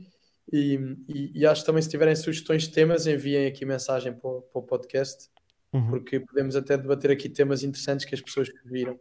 E, 0.52 0.78
e, 1.08 1.40
e, 1.40 1.46
acho 1.46 1.62
que 1.62 1.66
também 1.66 1.80
se 1.80 1.88
tiverem 1.88 2.14
sugestões 2.16 2.64
de 2.64 2.70
temas, 2.70 3.06
enviem 3.06 3.46
aqui 3.46 3.64
mensagem 3.64 4.12
para 4.12 4.28
o, 4.28 4.42
para 4.42 4.58
o 4.58 4.62
podcast 4.62 5.30
uhum. 5.72 5.88
porque 5.88 6.20
podemos 6.20 6.56
até 6.56 6.76
debater 6.76 7.10
aqui 7.10 7.28
temas 7.28 7.62
interessantes 7.62 8.04
que 8.04 8.14
as 8.14 8.20
pessoas 8.20 8.50
viram. 8.64 8.98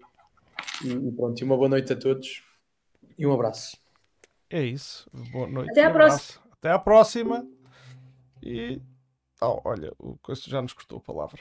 E, 0.83 0.91
e 0.91 1.11
pronto, 1.11 1.39
e 1.39 1.43
uma 1.43 1.57
boa 1.57 1.69
noite 1.69 1.93
a 1.93 1.95
todos 1.95 2.43
e 3.17 3.25
um 3.25 3.33
abraço. 3.33 3.77
É 4.49 4.63
isso. 4.63 5.09
Boa 5.31 5.47
noite. 5.47 5.71
Até 5.71 5.83
à 5.83 5.89
um 5.89 5.93
próxima. 5.93 6.41
Até 6.51 6.71
à 6.71 6.79
próxima. 6.79 7.47
E. 8.43 8.81
Oh, 9.41 9.61
olha, 9.63 9.93
o 9.97 10.17
coisa 10.17 10.41
já 10.47 10.61
nos 10.61 10.73
cortou 10.73 10.97
a 10.97 11.01
palavra. 11.01 11.39